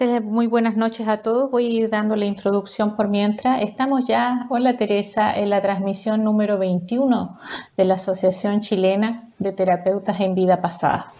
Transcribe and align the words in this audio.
Muy 0.00 0.46
buenas 0.46 0.76
noches 0.76 1.08
a 1.08 1.22
todos. 1.22 1.50
Voy 1.50 1.66
a 1.66 1.70
ir 1.70 1.90
dando 1.90 2.14
la 2.14 2.24
introducción 2.24 2.94
por 2.94 3.08
mientras. 3.08 3.62
Estamos 3.62 4.06
ya, 4.06 4.46
hola 4.48 4.76
Teresa, 4.76 5.34
en 5.34 5.50
la 5.50 5.60
transmisión 5.60 6.22
número 6.22 6.56
21 6.56 7.36
de 7.76 7.84
la 7.84 7.94
Asociación 7.94 8.60
Chilena 8.60 9.28
de 9.40 9.50
Terapeutas 9.50 10.20
en 10.20 10.36
Vida 10.36 10.60
Pasada, 10.60 11.12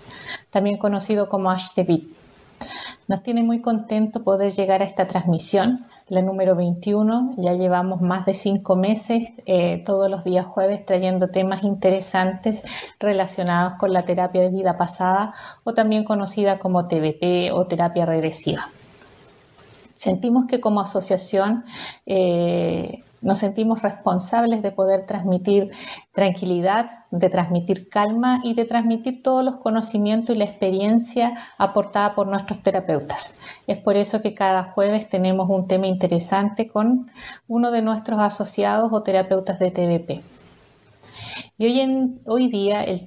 también 0.51 0.79
conocido 0.79 1.29
como 1.29 1.51
HTV. 1.51 2.05
Nos 3.09 3.25
tiene 3.25 3.43
muy 3.43 3.61
contento 3.61 4.23
poder 4.23 4.53
llegar 4.53 4.81
a 4.81 4.85
esta 4.85 5.09
transmisión 5.09 5.85
la 6.09 6.23
número 6.23 6.55
21. 6.57 7.35
Ya 7.37 7.52
llevamos 7.55 8.01
más 8.01 8.27
de 8.27 8.35
cinco 8.35 8.77
meses, 8.77 9.30
eh, 9.47 9.83
todos 9.85 10.10
los 10.10 10.24
días 10.24 10.47
jueves, 10.47 10.85
trayendo 10.85 11.29
temas 11.29 11.63
interesantes 11.65 12.63
relacionados 12.99 13.74
con 13.74 13.93
la 13.93 14.02
terapia 14.02 14.43
de 14.43 14.51
vida 14.51 14.77
pasada 14.77 15.35
o 15.65 15.74
también 15.74 16.05
conocida 16.05 16.59
como 16.59 16.88
TBP 16.88 17.52
o 17.52 17.66
terapia 17.66 18.07
regresiva. 18.07 18.71
Sentimos 19.98 20.47
que 20.47 20.61
como 20.61 20.80
asociación 20.80 21.65
eh, 22.07 23.02
nos 23.20 23.38
sentimos 23.38 23.83
responsables 23.83 24.62
de 24.62 24.71
poder 24.71 25.07
transmitir 25.07 25.73
tranquilidad, 26.12 27.05
de 27.11 27.29
transmitir 27.29 27.88
calma 27.88 28.41
y 28.45 28.55
de 28.55 28.65
transmitir 28.65 29.24
todos 29.24 29.45
los 29.45 29.57
conocimientos 29.57 30.37
y 30.37 30.38
la 30.38 30.45
experiencia 30.45 31.34
aportada 31.59 32.15
por 32.15 32.29
nuestros 32.29 32.62
terapeutas. 32.62 33.34
Es 33.66 33.79
por 33.79 33.97
eso 33.97 34.23
que 34.23 34.34
cada 34.34 34.62
jueves 34.62 35.09
tenemos 35.09 35.51
un 35.51 35.66
tema 35.66 35.88
interesante 35.88 36.69
con 36.69 37.10
uno 37.49 37.73
de 37.73 37.83
nuestros 37.83 38.21
asociados 38.21 38.93
o 38.93 39.02
terapeutas 39.02 39.59
de 39.59 39.73
TDP. 39.73 40.38
Y 41.57 41.66
hoy, 41.66 41.80
en, 41.80 42.21
hoy 42.27 42.49
día 42.49 42.85
el, 42.85 43.05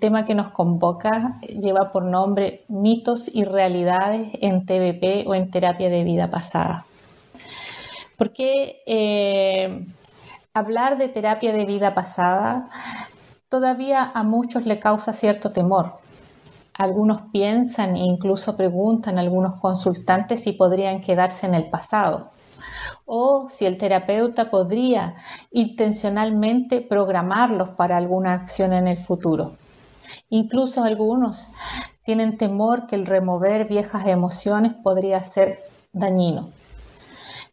tema 0.00 0.24
que 0.24 0.34
nos 0.34 0.50
convoca 0.50 1.38
lleva 1.42 1.90
por 1.92 2.04
nombre 2.04 2.64
mitos 2.68 3.32
y 3.32 3.44
realidades 3.44 4.30
en 4.40 4.66
TBP 4.66 5.26
o 5.28 5.34
en 5.34 5.50
terapia 5.50 5.88
de 5.88 6.02
vida 6.02 6.30
pasada. 6.30 6.86
Porque 8.16 8.82
eh, 8.86 9.86
hablar 10.52 10.98
de 10.98 11.08
terapia 11.08 11.52
de 11.52 11.64
vida 11.64 11.94
pasada 11.94 12.68
todavía 13.48 14.10
a 14.12 14.24
muchos 14.24 14.66
le 14.66 14.80
causa 14.80 15.12
cierto 15.12 15.50
temor. 15.50 15.98
Algunos 16.76 17.30
piensan 17.32 17.94
e 17.96 18.00
incluso 18.00 18.56
preguntan 18.56 19.18
a 19.18 19.20
algunos 19.20 19.60
consultantes 19.60 20.42
si 20.42 20.52
podrían 20.52 21.00
quedarse 21.00 21.46
en 21.46 21.54
el 21.54 21.70
pasado 21.70 22.33
o 23.06 23.48
si 23.48 23.66
el 23.66 23.78
terapeuta 23.78 24.50
podría 24.50 25.16
intencionalmente 25.50 26.80
programarlos 26.80 27.70
para 27.70 27.96
alguna 27.96 28.34
acción 28.34 28.72
en 28.72 28.88
el 28.88 28.98
futuro. 28.98 29.56
Incluso 30.28 30.84
algunos 30.84 31.48
tienen 32.02 32.36
temor 32.36 32.86
que 32.86 32.96
el 32.96 33.06
remover 33.06 33.66
viejas 33.66 34.06
emociones 34.06 34.74
podría 34.74 35.22
ser 35.24 35.64
dañino. 35.92 36.50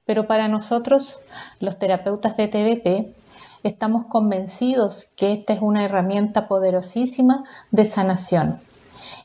Pero 0.06 0.28
para 0.28 0.48
nosotros, 0.48 1.20
los 1.60 1.80
terapeutas 1.80 2.36
de 2.36 2.48
TDP, 2.48 3.16
estamos 3.64 4.08
convencidos 4.08 5.12
que 5.16 5.34
esta 5.34 5.54
es 5.54 5.62
una 5.62 5.86
herramienta 5.86 6.48
poderosísima 6.48 7.46
de 7.70 7.86
sanación. 7.86 8.60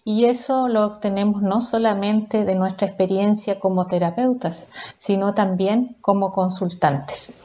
Y 0.09 0.27
eso 0.27 0.69
lo 0.69 0.87
obtenemos 0.87 1.43
no 1.43 1.61
solamente 1.61 2.45
de 2.45 2.55
nuestra 2.55 2.87
experiencia 2.87 3.59
como 3.59 3.89
terapeutas, 3.89 4.69
sino 4.97 5.35
también 5.35 5.97
como 6.01 6.31
consultantes. 6.31 7.41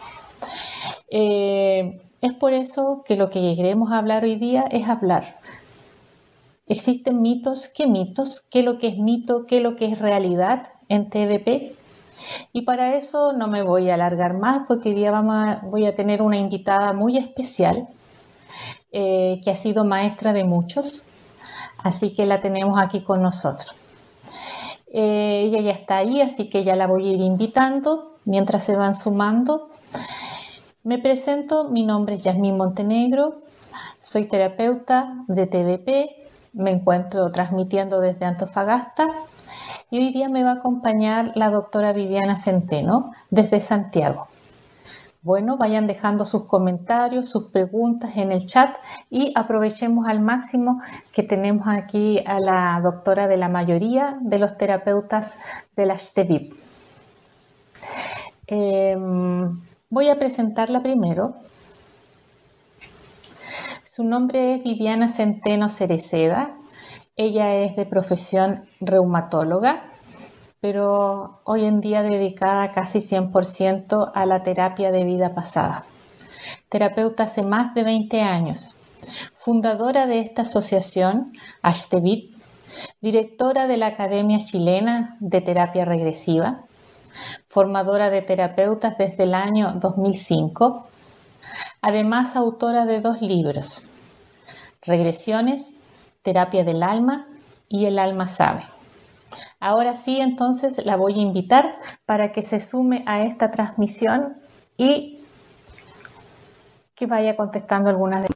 Eh, 1.10 2.00
es 2.22 2.34
por 2.34 2.54
eso 2.54 3.02
que 3.04 3.16
lo 3.16 3.32
que 3.32 3.56
queremos 3.56 3.92
hablar 3.92 4.26
hoy 4.26 4.36
día 4.36 4.66
es 4.70 4.88
hablar. 4.88 5.40
¿Existen 6.68 7.24
mitos? 7.24 7.68
¿Qué 7.68 7.88
mitos? 7.88 8.42
¿Qué 8.42 8.60
es 8.60 8.66
lo 8.66 8.78
que 8.78 8.90
es 8.90 8.98
mito? 9.00 9.48
¿Qué 9.48 9.58
es 9.58 9.64
lo 9.64 9.76
que 9.76 9.86
es 9.86 9.98
realidad 9.98 10.68
en 10.88 11.10
TDP? 11.10 11.76
Y 12.54 12.62
para 12.62 12.94
eso 12.94 13.34
no 13.34 13.48
me 13.48 13.64
voy 13.64 13.90
a 13.90 13.96
alargar 13.96 14.38
más 14.38 14.68
porque 14.68 14.90
hoy 14.90 14.96
día 14.96 15.10
vamos 15.10 15.64
voy 15.64 15.88
a 15.88 15.96
tener 15.96 16.22
una 16.22 16.38
invitada 16.38 16.94
muy 16.94 17.18
especial 17.18 17.88
eh, 18.92 19.42
que 19.44 19.50
ha 19.50 19.56
sido 19.56 19.84
maestra 19.84 20.32
de 20.32 20.44
muchos, 20.44 21.08
así 21.84 22.14
que 22.14 22.26
la 22.26 22.40
tenemos 22.40 22.80
aquí 22.80 23.02
con 23.02 23.22
nosotros. 23.22 23.76
Eh, 24.94 25.44
ella 25.46 25.62
ya 25.62 25.72
está 25.72 25.98
ahí, 25.98 26.22
así 26.22 26.50
que 26.50 26.64
ya 26.64 26.76
la 26.76 26.88
voy 26.88 27.10
a 27.10 27.14
ir 27.14 27.22
invitando 27.22 28.18
mientras 28.26 28.64
se 28.64 28.76
van 28.76 28.96
sumando. 28.96 29.70
Me 30.84 30.98
presento, 30.98 31.70
mi 31.70 31.84
nombre 31.84 32.16
es 32.16 32.24
Yasmín 32.24 32.58
Montenegro, 32.58 33.42
soy 34.00 34.26
terapeuta 34.26 35.14
de 35.28 35.46
TVP, 35.46 36.16
me 36.54 36.72
encuentro 36.72 37.32
transmitiendo 37.32 38.00
desde 38.02 38.26
Antofagasta 38.26 39.08
y 39.90 40.00
hoy 40.00 40.12
día 40.12 40.28
me 40.28 40.44
va 40.44 40.52
a 40.52 40.56
acompañar 40.56 41.32
la 41.36 41.50
doctora 41.50 41.94
Viviana 41.94 42.36
Centeno 42.36 43.12
desde 43.30 43.62
Santiago. 43.62 44.28
Bueno, 45.24 45.56
vayan 45.56 45.86
dejando 45.86 46.26
sus 46.26 46.46
comentarios, 46.46 47.30
sus 47.30 47.50
preguntas 47.50 48.18
en 48.18 48.32
el 48.32 48.48
chat 48.48 48.76
y 49.08 49.32
aprovechemos 49.36 50.08
al 50.08 50.20
máximo 50.20 50.82
que 51.14 51.22
tenemos 51.22 51.68
aquí 51.68 52.24
a 52.26 52.40
la 52.40 52.82
doctora 52.82 53.28
de 53.28 53.38
la 53.38 53.48
mayoría 53.48 54.18
de 54.20 54.40
los 54.40 54.58
terapeutas 54.58 55.38
de 55.76 55.86
la 55.86 55.96
STEVIP. 55.96 56.54
Em, 58.48 59.62
voy 59.92 60.10
a 60.10 60.18
presentarla 60.18 60.82
primero. 60.82 61.36
Su 63.84 64.04
nombre 64.04 64.56
es 64.56 64.64
Viviana 64.64 65.08
Centeno 65.08 65.70
Cereceda. 65.70 66.58
Ella 67.16 67.54
es 67.58 67.76
de 67.76 67.86
profesión 67.86 68.64
reumatóloga, 68.80 69.84
pero 70.62 71.42
hoy 71.44 71.66
en 71.66 71.82
día 71.82 72.04
dedicada 72.04 72.72
casi 72.72 73.00
100% 73.00 74.12
a 74.14 74.26
la 74.26 74.44
terapia 74.44 74.92
de 74.92 75.04
vida 75.04 75.34
pasada. 75.34 75.86
Terapeuta 76.70 77.24
hace 77.24 77.42
más 77.42 77.74
de 77.74 77.84
20 77.84 78.22
años. 78.22 78.76
Fundadora 79.38 80.06
de 80.06 80.20
esta 80.20 80.44
asociación, 80.44 81.34
Ashtevit, 81.64 82.36
directora 83.02 83.66
de 83.68 83.78
la 83.78 83.88
Academia 83.88 84.38
Chilena 84.38 85.18
de 85.20 85.42
Terapia 85.42 85.84
Regresiva, 85.84 86.66
formadora 87.50 88.12
de 88.12 88.22
terapeutas 88.22 88.98
desde 88.98 89.24
el 89.24 89.34
año 89.34 89.74
2005, 89.82 90.88
además 91.82 92.36
autora 92.36 92.86
de 92.86 93.02
dos 93.02 93.22
libros, 93.22 93.86
Regresiones 94.84 95.76
terapia 96.22 96.64
del 96.64 96.82
alma 96.84 97.28
y 97.70 97.86
el 97.86 98.00
alma 98.00 98.26
sabe. 98.28 98.64
Ahora 99.60 99.96
sí, 99.96 100.20
entonces 100.20 100.86
la 100.86 100.96
voy 100.96 101.14
a 101.14 101.22
invitar 101.22 101.76
para 102.06 102.32
que 102.32 102.42
se 102.42 102.60
sume 102.60 103.04
a 103.06 103.24
esta 103.24 103.52
transmisión 103.52 104.38
y 104.78 105.20
que 106.96 107.06
vaya 107.06 107.36
contestando 107.36 107.90
algunas 107.90 108.24
de 108.24 108.30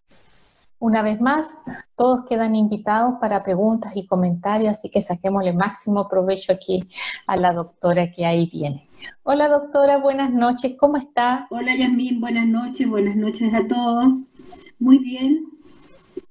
una 0.79 1.01
vez 1.01 1.19
más, 1.21 1.55
todos 1.95 2.25
quedan 2.25 2.53
invitados 2.55 3.15
para 3.19 3.43
preguntas 3.43 3.93
y 3.95 4.05
comentarios, 4.05 4.77
así 4.77 4.89
que 4.89 5.01
saquemos 5.01 5.43
el 5.45 5.55
máximo 5.55 6.07
provecho 6.07 6.51
aquí 6.51 6.83
a 7.25 7.37
la 7.37 7.53
doctora 7.53 8.11
que 8.11 8.25
ahí 8.25 8.49
viene. 8.51 8.87
Hola 9.23 9.47
doctora, 9.47 9.97
buenas 9.97 10.31
noches, 10.31 10.75
¿cómo 10.77 10.97
está? 10.97 11.47
Hola 11.49 11.75
Yasmín, 11.75 12.19
buenas 12.19 12.45
noches, 12.45 12.87
buenas 12.87 13.15
noches 13.15 13.53
a 13.53 13.65
todos. 13.67 14.27
Muy 14.77 14.99
bien. 14.99 15.45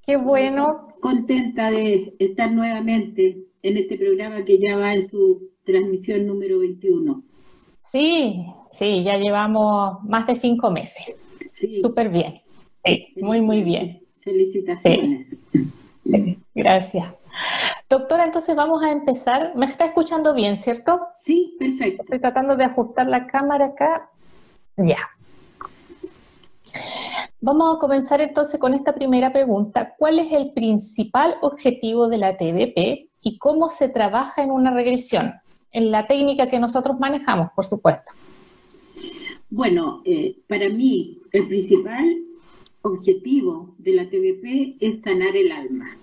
Qué 0.05 0.15
bueno 0.15 0.87
contenta 1.01 1.69
de 1.69 2.15
estar 2.19 2.51
nuevamente 2.51 3.37
en 3.65 3.77
este 3.77 3.97
programa 3.97 4.45
que 4.45 4.59
ya 4.59 4.77
va 4.77 4.93
en 4.93 5.07
su 5.07 5.49
transmisión 5.63 6.27
número 6.27 6.59
21. 6.59 7.23
Sí, 7.83 8.45
sí, 8.71 9.03
ya 9.03 9.17
llevamos 9.17 10.03
más 10.03 10.27
de 10.27 10.35
cinco 10.35 10.69
meses. 10.69 11.15
Sí. 11.51 11.81
Súper 11.81 12.09
bien. 12.09 12.41
Sí, 12.85 13.07
muy, 13.15 13.41
muy 13.41 13.63
bien. 13.63 14.01
Felicitaciones. 14.21 15.39
Gracias. 16.53 17.11
Doctora, 17.89 18.25
entonces 18.25 18.55
vamos 18.55 18.83
a 18.83 18.91
empezar. 18.91 19.53
¿Me 19.55 19.65
está 19.65 19.85
escuchando 19.85 20.35
bien, 20.35 20.57
cierto? 20.57 21.07
Sí, 21.15 21.55
perfecto. 21.57 22.03
Estoy 22.03 22.19
tratando 22.19 22.55
de 22.55 22.65
ajustar 22.65 23.07
la 23.07 23.25
cámara 23.25 23.65
acá. 23.65 24.11
Ya. 24.77 25.09
Vamos 27.41 27.75
a 27.75 27.79
comenzar 27.79 28.21
entonces 28.21 28.59
con 28.59 28.75
esta 28.75 28.93
primera 28.93 29.33
pregunta. 29.33 29.95
¿Cuál 29.97 30.19
es 30.19 30.31
el 30.31 30.51
principal 30.53 31.37
objetivo 31.41 32.07
de 32.09 32.17
la 32.19 32.37
TBP 32.37 33.09
y 33.25 33.39
cómo 33.39 33.69
se 33.69 33.89
trabaja 33.89 34.43
en 34.43 34.51
una 34.51 34.71
regresión? 34.71 35.33
En 35.71 35.89
la 35.89 36.05
técnica 36.05 36.47
que 36.47 36.59
nosotros 36.59 36.99
manejamos, 36.99 37.49
por 37.55 37.65
supuesto. 37.65 38.11
Bueno, 39.49 40.03
eh, 40.05 40.37
para 40.47 40.69
mí 40.69 41.21
el 41.31 41.47
principal 41.47 42.23
objetivo 42.83 43.73
de 43.79 43.93
la 43.93 44.07
TBP 44.07 44.77
es 44.79 45.01
sanar 45.01 45.35
el 45.35 45.51
alma, 45.51 45.97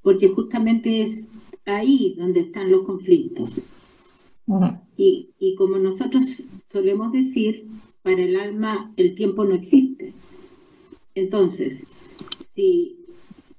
porque 0.00 0.28
justamente 0.28 1.02
es 1.02 1.28
ahí 1.66 2.14
donde 2.18 2.40
están 2.40 2.72
los 2.72 2.86
conflictos. 2.86 3.60
y, 4.96 5.28
y 5.38 5.54
como 5.56 5.76
nosotros 5.76 6.42
solemos 6.70 7.12
decir, 7.12 7.66
para 8.02 8.22
el 8.22 8.36
alma 8.36 8.94
el 8.96 9.14
tiempo 9.14 9.44
no 9.44 9.54
existe. 9.54 10.14
Entonces, 11.14 11.82
si 12.54 13.05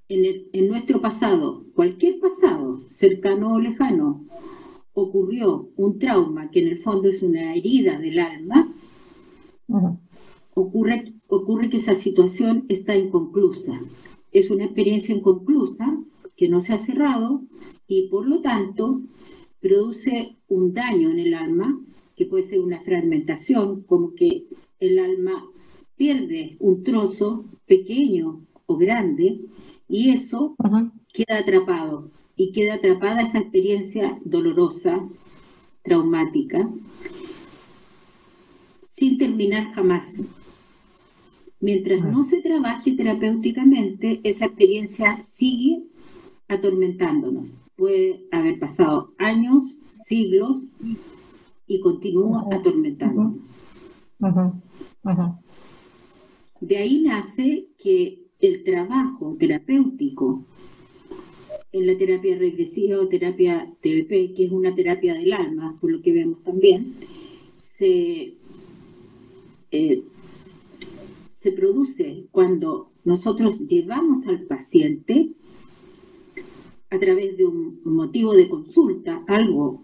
en, 0.09 0.67
nuestro 0.67 1.01
pasado, 1.01 1.65
cualquier 1.73 2.19
pasado, 2.19 2.81
cercano 2.89 3.55
o 3.55 3.59
lejano, 3.59 4.25
ocurrió 4.93 5.69
un 5.75 5.99
trauma 5.99 6.49
que 6.49 6.61
en 6.61 6.69
el 6.69 6.79
fondo 6.79 7.09
es 7.09 7.21
una 7.21 7.53
herida 7.55 7.99
del 7.99 8.19
alma, 8.19 8.73
ocurre, 10.53 11.13
ocurre 11.27 11.69
que 11.69 11.77
esa 11.77 11.93
situación 11.93 12.65
está 12.69 12.95
inconclusa. 12.95 13.79
Es 14.31 14.49
una 14.49 14.65
experiencia 14.65 15.13
inconclusa 15.13 15.97
que 16.35 16.47
no 16.47 16.59
se 16.59 16.73
ha 16.73 16.79
cerrado 16.79 17.41
y 17.87 18.07
por 18.09 18.27
lo 18.27 18.41
tanto 18.41 19.01
produce 19.59 20.37
un 20.47 20.73
daño 20.73 21.11
en 21.11 21.19
el 21.19 21.33
alma, 21.33 21.79
que 22.15 22.25
puede 22.25 22.43
ser 22.43 22.59
una 22.59 22.81
fragmentación, 22.81 23.83
como 23.83 24.15
que 24.15 24.45
el 24.79 24.99
alma 24.99 25.45
pierde 25.95 26.55
un 26.59 26.83
trozo 26.83 27.45
pequeño 27.65 28.41
o 28.65 28.77
grande 28.77 29.41
y 29.87 30.11
eso 30.11 30.55
queda 31.13 31.39
atrapado. 31.39 32.11
Y 32.35 32.51
queda 32.51 32.75
atrapada 32.75 33.23
esa 33.23 33.39
experiencia 33.39 34.19
dolorosa, 34.23 35.03
traumática, 35.81 36.69
sin 38.81 39.17
terminar 39.17 39.73
jamás. 39.73 40.27
Mientras 41.59 42.03
no 42.03 42.23
se 42.23 42.41
trabaje 42.41 42.91
terapéuticamente, 42.91 44.21
esa 44.23 44.45
experiencia 44.45 45.19
sigue 45.23 45.81
atormentándonos. 46.47 47.49
Puede 47.75 48.27
haber 48.31 48.59
pasado 48.59 49.13
años, 49.17 49.75
siglos 50.05 50.61
y 51.65 51.79
continúa 51.79 52.45
atormentándonos. 52.51 53.57
De 56.61 56.77
ahí 56.77 57.01
nace 57.01 57.67
que 57.79 58.26
el 58.39 58.63
trabajo 58.63 59.35
terapéutico 59.39 60.43
en 61.71 61.87
la 61.87 61.97
terapia 61.97 62.37
regresiva 62.37 62.99
o 62.99 63.07
terapia 63.07 63.71
TBP, 63.81 64.35
que 64.35 64.45
es 64.45 64.51
una 64.51 64.73
terapia 64.73 65.13
del 65.13 65.33
alma, 65.33 65.75
por 65.79 65.91
lo 65.91 66.01
que 66.01 66.13
vemos 66.13 66.43
también, 66.43 66.93
se, 67.57 68.35
eh, 69.71 70.03
se 71.33 71.51
produce 71.51 72.25
cuando 72.31 72.91
nosotros 73.03 73.59
llevamos 73.67 74.27
al 74.27 74.43
paciente 74.43 75.31
a 76.89 76.99
través 76.99 77.37
de 77.37 77.45
un 77.45 77.81
motivo 77.83 78.33
de 78.33 78.47
consulta, 78.47 79.23
algo 79.27 79.83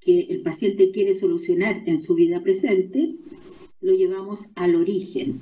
que 0.00 0.20
el 0.20 0.42
paciente 0.42 0.90
quiere 0.90 1.14
solucionar 1.14 1.82
en 1.86 2.02
su 2.02 2.14
vida 2.14 2.42
presente, 2.42 3.16
lo 3.80 3.94
llevamos 3.94 4.50
al 4.54 4.74
origen. 4.74 5.40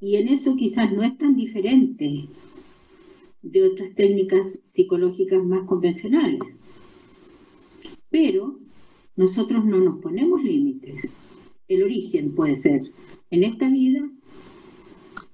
Y 0.00 0.16
en 0.16 0.28
eso 0.28 0.56
quizás 0.56 0.92
no 0.92 1.02
es 1.02 1.16
tan 1.16 1.36
diferente 1.36 2.28
de 3.42 3.62
otras 3.64 3.94
técnicas 3.94 4.58
psicológicas 4.66 5.42
más 5.44 5.66
convencionales. 5.66 6.58
Pero 8.10 8.58
nosotros 9.16 9.64
no 9.64 9.78
nos 9.78 10.00
ponemos 10.00 10.42
límites. 10.42 10.96
El 11.68 11.82
origen 11.82 12.34
puede 12.34 12.56
ser 12.56 12.82
en 13.30 13.44
esta 13.44 13.68
vida 13.68 14.08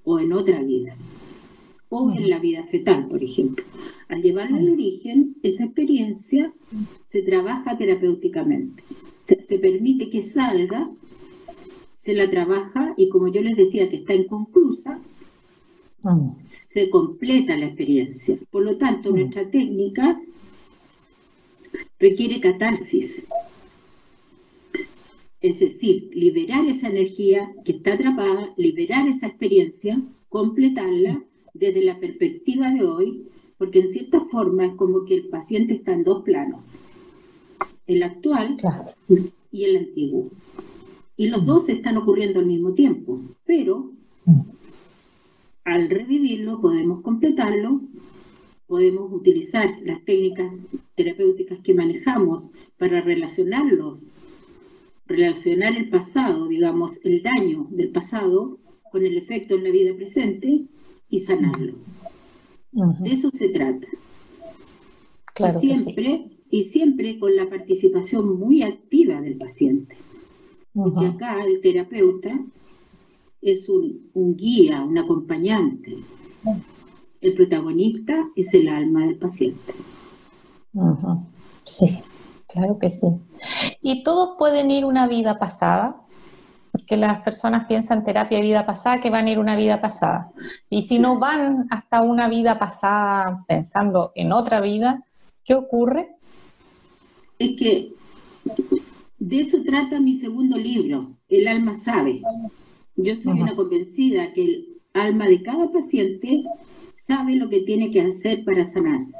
o 0.03 0.19
en 0.19 0.33
otra 0.33 0.61
vida, 0.61 0.95
o 1.89 2.11
en 2.11 2.29
la 2.29 2.39
vida 2.39 2.63
fetal, 2.65 3.07
por 3.07 3.23
ejemplo. 3.23 3.63
Al 4.09 4.21
llevarla 4.21 4.57
al 4.57 4.69
origen, 4.69 5.35
esa 5.43 5.65
experiencia 5.65 6.53
se 7.05 7.21
trabaja 7.21 7.77
terapéuticamente. 7.77 8.83
Se, 9.23 9.41
se 9.43 9.59
permite 9.59 10.09
que 10.09 10.21
salga, 10.21 10.89
se 12.03 12.13
la 12.13 12.29
trabaja 12.29 12.93
y 12.97 13.07
como 13.07 13.29
yo 13.29 13.41
les 13.41 13.55
decía 13.55 13.89
que 13.89 13.95
está 13.95 14.13
inconclusa, 14.13 14.99
se 16.43 16.89
completa 16.89 17.55
la 17.55 17.67
experiencia. 17.67 18.37
Por 18.51 18.65
lo 18.65 18.75
tanto, 18.75 19.11
nuestra 19.11 19.49
técnica 19.49 20.19
requiere 21.99 22.41
catarsis. 22.41 23.23
Es 25.39 25.61
decir, 25.61 26.09
liberar 26.13 26.65
esa 26.65 26.89
energía 26.89 27.49
que 27.63 27.71
está 27.71 27.93
atrapada, 27.93 28.53
liberar 28.57 29.07
esa 29.07 29.27
experiencia, 29.27 30.01
completarla 30.27 31.23
desde 31.53 31.85
la 31.85 31.99
perspectiva 32.01 32.69
de 32.69 32.83
hoy, 32.83 33.27
porque 33.57 33.79
en 33.79 33.87
cierta 33.87 34.19
forma 34.25 34.65
es 34.65 34.73
como 34.75 35.05
que 35.05 35.15
el 35.15 35.29
paciente 35.29 35.75
está 35.75 35.93
en 35.93 36.03
dos 36.03 36.23
planos, 36.23 36.67
el 37.87 38.03
actual 38.03 38.57
y 39.53 39.63
el 39.63 39.77
antiguo. 39.77 40.31
Y 41.15 41.27
los 41.27 41.45
dos 41.45 41.69
están 41.69 41.97
ocurriendo 41.97 42.39
al 42.39 42.47
mismo 42.47 42.73
tiempo, 42.73 43.21
pero 43.45 43.91
al 45.63 45.89
revivirlo 45.89 46.59
podemos 46.59 47.01
completarlo, 47.01 47.81
podemos 48.67 49.11
utilizar 49.11 49.69
las 49.83 50.03
técnicas 50.03 50.51
terapéuticas 50.95 51.59
que 51.59 51.73
manejamos 51.73 52.45
para 52.77 53.01
relacionarlos, 53.01 53.99
relacionar 55.05 55.77
el 55.77 55.89
pasado, 55.89 56.47
digamos, 56.47 56.99
el 57.03 57.21
daño 57.21 57.67
del 57.69 57.89
pasado 57.89 58.57
con 58.91 59.05
el 59.05 59.17
efecto 59.17 59.55
en 59.55 59.63
la 59.63 59.69
vida 59.69 59.95
presente 59.95 60.65
y 61.09 61.19
sanarlo. 61.19 61.73
De 62.71 63.11
eso 63.11 63.29
se 63.31 63.49
trata. 63.49 63.87
Claro 65.35 65.59
y 65.61 65.67
siempre, 65.67 66.29
y 66.49 66.63
siempre 66.63 67.19
con 67.19 67.35
la 67.35 67.49
participación 67.49 68.39
muy 68.39 68.63
activa 68.63 69.21
del 69.21 69.37
paciente. 69.37 69.95
Porque 70.73 71.05
acá 71.05 71.43
el 71.43 71.61
terapeuta 71.61 72.31
es 73.41 73.69
un, 73.69 74.35
guía, 74.35 74.81
un 74.81 74.97
acompañante. 74.97 75.97
El 77.21 77.33
protagonista 77.33 78.15
es 78.35 78.53
el 78.53 78.69
alma 78.69 79.05
del 79.05 79.17
paciente. 79.17 79.73
Sí, 81.63 81.99
claro 82.47 82.79
que 82.79 82.89
sí. 82.89 83.07
¿Y 83.81 84.03
todos 84.03 84.35
pueden 84.37 84.71
ir 84.71 84.85
una 84.85 85.07
vida 85.07 85.37
pasada? 85.37 86.01
Porque 86.71 86.97
las 86.97 87.21
personas 87.21 87.67
piensan 87.67 88.03
terapia 88.03 88.39
de 88.39 88.43
vida 88.43 88.65
pasada 88.65 88.99
que 88.99 89.11
van 89.11 89.27
a 89.27 89.31
ir 89.31 89.39
una 89.39 89.55
vida 89.55 89.79
pasada. 89.79 90.31
Y 90.69 90.81
si 90.81 90.97
no 90.97 91.19
van 91.19 91.67
hasta 91.69 92.01
una 92.01 92.27
vida 92.27 92.57
pasada 92.57 93.43
pensando 93.47 94.11
en 94.15 94.31
otra 94.31 94.59
vida, 94.59 95.03
¿qué 95.43 95.53
ocurre? 95.53 96.15
Es 97.37 97.59
que 97.59 97.93
de 99.25 99.39
eso 99.39 99.63
trata 99.63 100.01
mi 100.01 100.17
segundo 100.17 100.57
libro, 100.57 101.15
El 101.29 101.47
alma 101.47 101.75
sabe. 101.75 102.21
Yo 102.97 103.15
soy 103.15 103.39
una 103.39 103.55
convencida 103.55 104.33
que 104.33 104.43
el 104.43 104.81
alma 104.91 105.27
de 105.27 105.41
cada 105.41 105.71
paciente 105.71 106.43
sabe 106.97 107.37
lo 107.37 107.49
que 107.49 107.61
tiene 107.61 107.89
que 107.89 108.01
hacer 108.01 108.43
para 108.43 108.65
sanarse, 108.65 109.13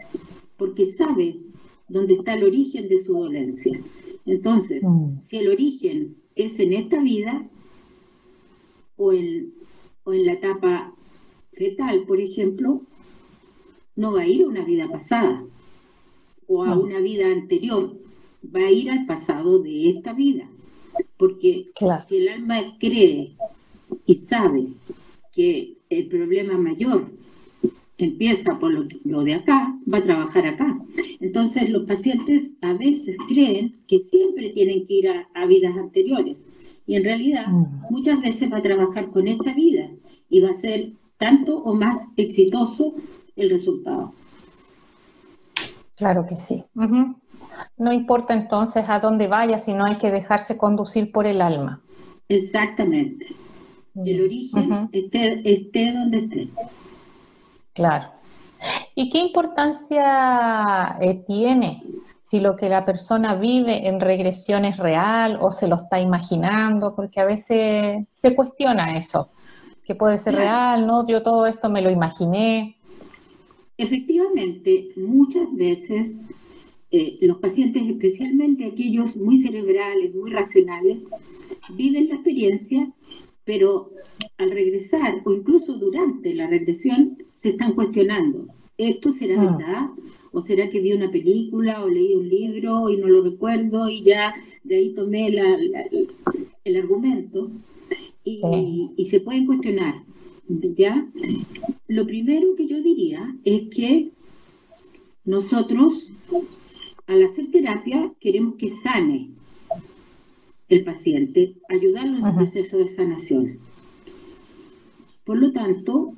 porque 0.57 0.86
sabe 0.88 1.39
dónde 1.88 2.15
está 2.15 2.33
el 2.33 2.43
origen 2.43 2.89
de 2.89 3.01
su 3.01 3.13
dolencia. 3.13 3.79
Entonces, 4.25 4.83
mm. 4.83 5.22
si 5.22 5.38
el 5.38 5.48
origen 5.48 6.17
es 6.36 6.60
en 6.60 6.74
esta 6.74 7.01
vida 7.01 7.48
o 8.98 9.13
en, 9.13 9.53
o 10.03 10.12
en 10.12 10.25
la 10.25 10.33
etapa 10.33 10.93
fetal, 11.53 12.03
por 12.03 12.19
ejemplo, 12.19 12.81
no 13.95 14.12
va 14.12 14.24
a 14.24 14.27
ir 14.27 14.43
a 14.43 14.48
una 14.48 14.65
vida 14.65 14.89
pasada 14.89 15.45
o 16.45 16.65
a 16.65 16.77
una 16.77 17.00
vida 17.00 17.27
anterior, 17.27 18.02
va 18.43 18.62
a 18.62 18.71
ir 18.71 18.89
al 18.89 19.05
pasado 19.05 19.59
de 19.59 19.89
esta 19.89 20.13
vida. 20.13 20.50
Porque 21.17 21.63
si 22.07 22.17
el 22.17 22.29
alma 22.29 22.77
cree 22.79 23.35
y 24.05 24.13
sabe 24.13 24.67
que 25.31 25.77
el 25.89 26.07
problema 26.07 26.57
mayor 26.57 27.07
empieza 27.97 28.59
por 28.59 28.71
lo, 28.71 29.23
de 29.23 29.33
acá, 29.33 29.75
va 29.91 30.00
a 30.00 30.03
trabajar 30.03 30.45
acá. 30.45 30.77
Entonces 31.19 31.69
los 31.69 31.85
pacientes 31.85 32.51
a 32.62 32.73
veces 32.73 33.17
creen 33.27 33.75
que 33.88 34.00
siempre 34.00 34.50
tienen 34.50 34.85
que 34.85 34.93
ir 34.93 35.07
a, 35.09 35.45
vidas 35.45 35.75
anteriores 35.77 36.38
y 36.85 36.95
en 36.95 37.03
realidad 37.03 37.47
mm. 37.47 37.91
muchas 37.91 38.21
veces 38.21 38.51
va 38.51 38.57
a 38.57 38.62
trabajar 38.62 39.09
con 39.12 39.27
esta 39.27 39.53
vida 39.53 39.89
y 40.29 40.41
va 40.41 40.50
a 40.50 40.55
ser 40.55 40.91
tanto 41.17 41.57
o 41.57 41.73
más 41.73 42.07
exitoso 42.17 42.95
el 43.35 43.50
resultado. 43.50 44.13
Claro 45.95 46.25
que 46.27 46.35
sí. 46.35 46.63
No 47.77 47.91
importa 47.91 48.33
entonces 48.33 48.89
a 48.89 49.00
dónde 49.00 49.27
vaya, 49.27 49.60
sino 49.60 49.86
hay 49.86 49.98
que 49.98 50.12
dejarse 50.12 50.57
conducir 50.57 51.12
por 51.12 51.27
el 51.27 51.41
alma. 51.41 51.81
Exactamente 52.29 53.27
el 53.95 54.22
origen 54.22 54.89
esté, 54.91 55.91
donde 55.91 56.17
esté. 56.19 56.50
Claro. 57.74 58.10
¿Y 58.95 59.10
qué 59.10 59.19
importancia 59.19 60.98
eh, 61.01 61.24
tiene 61.27 61.83
si 62.22 62.39
lo 62.39 62.55
que 62.55 62.69
la 62.69 62.86
persona 62.86 63.36
vive 63.36 63.88
en 63.88 64.00
regresión 64.00 64.63
es 64.65 64.77
real 64.77 65.38
o 65.41 65.51
se 65.51 65.67
lo 65.67 65.75
está 65.75 66.00
imaginando? 66.00 66.95
Porque 66.95 67.19
a 67.19 67.25
veces 67.25 68.05
se 68.10 68.36
cuestiona 68.36 68.98
eso, 68.98 69.29
que 69.83 69.95
puede 69.95 70.17
ser 70.17 70.36
real, 70.36 70.88
¿no? 70.88 71.05
Yo 71.05 71.22
todo 71.22 71.45
esto 71.45 71.69
me 71.69 71.81
lo 71.81 71.89
imaginé. 71.89 72.77
Efectivamente, 73.77 74.89
muchas 74.95 75.53
veces 75.53 76.15
eh, 76.93 77.17
los 77.21 77.39
pacientes, 77.39 77.85
especialmente 77.85 78.65
aquellos 78.65 79.17
muy 79.17 79.39
cerebrales, 79.39 80.15
muy 80.15 80.31
racionales, 80.31 81.03
viven 81.75 82.07
la 82.07 82.15
experiencia 82.15 82.89
pero 83.45 83.91
al 84.38 84.51
regresar 84.51 85.21
o 85.25 85.33
incluso 85.33 85.73
durante 85.73 86.33
la 86.33 86.47
regresión 86.47 87.17
se 87.35 87.50
están 87.50 87.73
cuestionando 87.73 88.47
¿esto 88.77 89.12
será 89.12 89.41
ah. 89.41 89.45
verdad? 89.45 89.89
¿O 90.31 90.41
será 90.41 90.69
que 90.69 90.79
vi 90.79 90.93
una 90.93 91.12
película 91.12 91.83
o 91.83 91.89
leí 91.89 92.15
un 92.15 92.27
libro 92.27 92.89
y 92.89 92.97
no 92.97 93.07
lo 93.07 93.21
recuerdo 93.21 93.89
y 93.89 94.01
ya 94.01 94.33
de 94.63 94.77
ahí 94.77 94.93
tomé 94.93 95.27
el 96.63 96.77
argumento? 96.77 97.51
Y, 98.25 98.89
y 98.95 99.05
se 99.05 99.19
pueden 99.19 99.45
cuestionar. 99.45 100.01
¿ya? 100.75 101.07
Lo 101.88 102.07
primero 102.07 102.55
que 102.55 102.65
yo 102.65 102.81
diría 102.81 103.35
es 103.43 103.69
que 103.69 104.09
nosotros, 105.25 106.07
al 107.07 107.24
hacer 107.24 107.51
terapia, 107.51 108.12
queremos 108.19 108.55
que 108.55 108.69
sane 108.69 109.31
el 110.69 110.83
paciente, 110.83 111.55
ayudarlo 111.69 112.17
en 112.17 112.24
su 112.24 112.36
proceso 112.36 112.77
de 112.77 112.89
sanación. 112.89 113.60
Por 115.24 115.38
lo 115.38 115.51
tanto, 115.51 116.13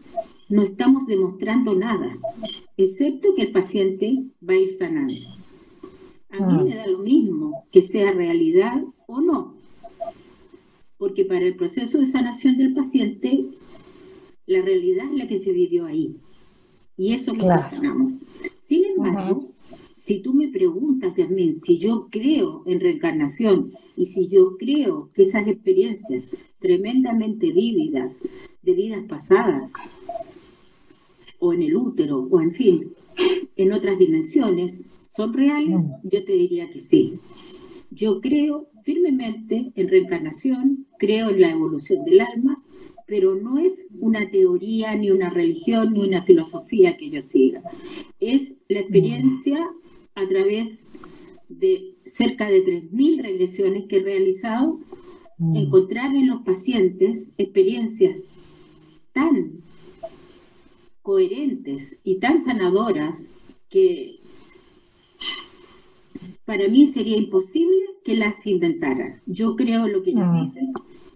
no 0.49 0.61
estamos 0.61 1.07
demostrando 1.07 1.75
nada, 1.75 2.17
excepto 2.77 3.33
que 3.35 3.43
el 3.43 3.51
paciente 3.51 4.23
va 4.47 4.53
a 4.53 4.57
ir 4.57 4.71
sanando. 4.71 5.13
A 6.29 6.45
mí 6.45 6.57
ah. 6.59 6.63
me 6.63 6.75
da 6.75 6.87
lo 6.87 6.99
mismo 6.99 7.65
que 7.71 7.81
sea 7.81 8.11
realidad 8.11 8.83
o 9.07 9.21
no, 9.21 9.55
porque 10.97 11.25
para 11.25 11.45
el 11.45 11.55
proceso 11.55 11.97
de 11.97 12.05
sanación 12.05 12.57
del 12.57 12.73
paciente, 12.73 13.45
la 14.45 14.61
realidad 14.61 15.05
es 15.11 15.17
la 15.17 15.27
que 15.27 15.39
se 15.39 15.51
vivió 15.51 15.85
ahí. 15.85 16.15
Y 16.97 17.13
eso 17.13 17.33
lo 17.33 17.41
sanamos. 17.41 18.13
Sin 18.59 18.85
embargo, 18.85 19.44
si 20.05 20.19
tú 20.19 20.35
me 20.35 20.49
preguntas, 20.49 21.15
también 21.15 21.59
si 21.61 21.79
yo 21.79 22.09
creo 22.11 22.61
en 22.67 22.79
reencarnación 22.79 23.71
y 23.97 24.05
si 24.05 24.27
yo 24.27 24.55
creo 24.55 25.09
que 25.15 25.23
esas 25.23 25.47
experiencias 25.47 26.25
tremendamente 26.59 27.51
vívidas 27.51 28.13
de 28.61 28.73
vidas 28.73 29.03
pasadas, 29.09 29.73
o 31.39 31.53
en 31.53 31.63
el 31.63 31.75
útero, 31.75 32.19
o 32.19 32.39
en 32.39 32.53
fin, 32.53 32.93
en 33.55 33.73
otras 33.73 33.97
dimensiones, 33.97 34.85
son 35.09 35.33
reales, 35.33 35.83
mm. 35.85 36.07
yo 36.07 36.23
te 36.23 36.33
diría 36.33 36.69
que 36.69 36.77
sí. 36.77 37.17
Yo 37.89 38.21
creo 38.21 38.67
firmemente 38.83 39.71
en 39.73 39.87
reencarnación, 39.87 40.85
creo 40.99 41.31
en 41.31 41.41
la 41.41 41.49
evolución 41.49 42.05
del 42.05 42.21
alma, 42.21 42.61
pero 43.07 43.33
no 43.33 43.57
es 43.57 43.87
una 43.99 44.29
teoría, 44.29 44.93
ni 44.93 45.09
una 45.09 45.31
religión, 45.31 45.93
ni 45.93 46.01
una 46.01 46.21
filosofía 46.21 46.95
que 46.95 47.09
yo 47.09 47.23
siga. 47.23 47.63
Es 48.19 48.53
la 48.69 48.81
experiencia 48.81 49.67
a 50.15 50.27
través 50.27 50.89
de 51.49 51.95
cerca 52.05 52.49
de 52.49 52.65
3.000 52.65 53.21
regresiones 53.21 53.85
que 53.87 53.97
he 53.97 54.03
realizado, 54.03 54.79
mm. 55.37 55.55
encontrar 55.55 56.15
en 56.15 56.27
los 56.27 56.41
pacientes 56.41 57.31
experiencias 57.37 58.19
tan 59.13 59.63
coherentes 61.01 61.99
y 62.03 62.15
tan 62.15 62.43
sanadoras 62.43 63.23
que 63.69 64.19
para 66.45 66.67
mí 66.67 66.87
sería 66.87 67.17
imposible 67.17 67.85
que 68.03 68.15
las 68.15 68.45
inventaran. 68.47 69.21
Yo 69.25 69.55
creo 69.55 69.87
lo 69.87 70.03
que 70.03 70.11
ellos 70.11 70.27
mm. 70.27 70.43
dicen, 70.43 70.73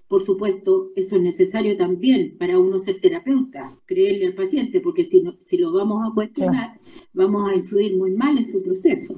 por 0.09 0.23
supuesto, 0.23 0.89
eso 0.95 1.17
es 1.17 1.21
necesario 1.21 1.77
también 1.77 2.35
para 2.39 2.57
uno 2.57 2.79
ser 2.79 2.99
terapeuta, 2.99 3.77
creerle 3.85 4.25
al 4.25 4.33
paciente, 4.33 4.81
porque 4.81 5.05
si, 5.05 5.21
no, 5.21 5.35
si 5.39 5.55
lo 5.55 5.71
vamos 5.71 6.03
a 6.03 6.13
cuestionar, 6.13 6.79
vamos 7.13 7.47
a 7.47 7.55
influir 7.55 7.95
muy 7.95 8.11
mal 8.11 8.39
en 8.39 8.51
su 8.51 8.63
proceso. 8.63 9.15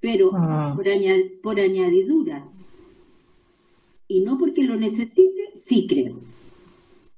Pero 0.00 0.30
ah. 0.34 0.74
por, 0.76 0.84
por 1.42 1.58
añadidura, 1.58 2.46
y 4.06 4.20
no 4.20 4.36
porque 4.36 4.64
lo 4.64 4.76
necesite, 4.76 5.52
sí 5.56 5.86
creo. 5.88 6.16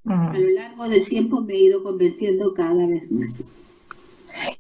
A 0.05 0.39
lo 0.39 0.49
largo 0.51 0.89
del 0.89 1.07
tiempo 1.07 1.41
me 1.41 1.55
he 1.55 1.63
ido 1.65 1.83
convenciendo 1.83 2.55
cada 2.55 2.87
vez 2.87 3.11
más. 3.11 3.45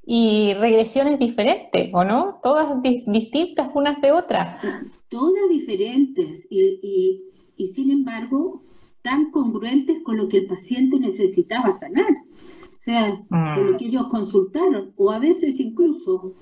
Y 0.04 0.54
regresiones 0.54 1.20
diferentes, 1.20 1.90
¿o 1.92 2.04
no? 2.04 2.40
Todas 2.42 2.82
distintas 2.82 3.70
unas 3.74 4.00
de 4.00 4.10
otras. 4.12 4.60
Todas 5.08 5.48
diferentes. 5.48 6.46
y 6.50 6.80
y 6.82 7.30
sin 7.68 7.90
embargo 7.90 8.62
tan 9.02 9.30
congruentes 9.30 10.02
con 10.02 10.16
lo 10.16 10.28
que 10.28 10.38
el 10.38 10.46
paciente 10.46 10.98
necesitaba 10.98 11.72
sanar, 11.72 12.10
o 12.10 12.82
sea, 12.82 13.22
con 13.28 13.66
lo 13.66 13.72
mm. 13.72 13.76
que 13.76 13.86
ellos 13.86 14.08
consultaron, 14.08 14.92
o 14.96 15.10
a 15.10 15.18
veces 15.18 15.58
incluso 15.60 16.34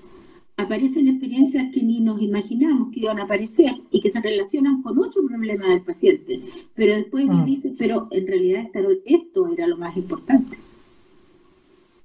aparecen 0.57 1.07
experiencias 1.07 1.71
que 1.73 1.81
ni 1.81 2.01
nos 2.01 2.21
imaginamos 2.21 2.91
que 2.91 2.99
iban 2.99 3.19
a 3.19 3.23
aparecer 3.23 3.71
y 3.91 4.01
que 4.01 4.09
se 4.09 4.19
relacionan 4.19 4.81
con 4.81 4.99
otro 4.99 5.25
problema 5.25 5.69
del 5.69 5.81
paciente, 5.81 6.41
pero 6.75 6.95
después 6.95 7.25
mm. 7.27 7.45
dicen, 7.45 7.75
pero 7.77 8.07
en 8.11 8.27
realidad 8.27 8.67
esto 9.05 9.47
era 9.47 9.67
lo 9.67 9.77
más 9.77 9.95
importante. 9.95 10.57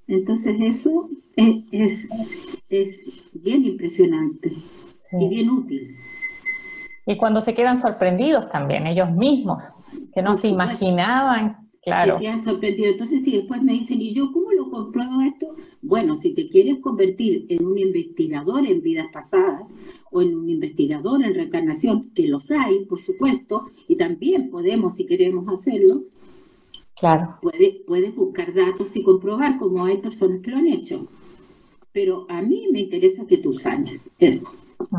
Entonces 0.06 0.56
eso 0.60 1.08
es, 1.36 2.08
es, 2.68 3.02
bien 3.32 3.64
impresionante 3.64 4.52
y 5.18 5.28
bien 5.28 5.50
útil. 5.50 5.96
Y 7.06 7.16
cuando 7.16 7.40
se 7.40 7.54
quedan 7.54 7.78
sorprendidos 7.78 8.48
también, 8.48 8.86
ellos 8.86 9.10
mismos, 9.10 9.62
que 10.14 10.22
no 10.22 10.34
se 10.34 10.48
imaginaban, 10.48 11.68
claro. 11.82 12.16
Se 12.18 12.24
quedan 12.24 12.42
sorprendidos. 12.42 12.92
Entonces, 12.92 13.24
si 13.24 13.36
después 13.36 13.62
me 13.62 13.72
dicen, 13.72 14.00
¿y 14.00 14.14
yo 14.14 14.32
cómo 14.32 14.52
lo 14.52 14.70
compruebo 14.70 15.20
esto? 15.20 15.54
Bueno, 15.82 16.16
si 16.16 16.32
te 16.32 16.48
quieres 16.48 16.80
convertir 16.80 17.44
en 17.50 17.66
un 17.66 17.78
investigador 17.78 18.66
en 18.66 18.80
vidas 18.80 19.08
pasadas 19.12 19.64
o 20.10 20.22
en 20.22 20.34
un 20.34 20.48
investigador 20.48 21.22
en 21.22 21.34
reencarnación, 21.34 22.10
que 22.14 22.26
los 22.26 22.50
hay, 22.50 22.86
por 22.86 23.00
supuesto, 23.02 23.66
y 23.86 23.96
también 23.96 24.48
podemos, 24.48 24.96
si 24.96 25.04
queremos 25.04 25.46
hacerlo, 25.48 26.04
claro. 26.98 27.36
puedes, 27.42 27.82
puedes 27.86 28.16
buscar 28.16 28.54
datos 28.54 28.96
y 28.96 29.02
comprobar 29.02 29.58
como 29.58 29.84
hay 29.84 29.98
personas 29.98 30.40
que 30.40 30.52
lo 30.52 30.56
han 30.56 30.68
hecho. 30.68 31.06
Pero 31.92 32.26
a 32.30 32.40
mí 32.40 32.66
me 32.72 32.80
interesa 32.80 33.26
que 33.26 33.36
tú 33.38 33.52
sanes 33.52 34.08
eso, 34.18 34.52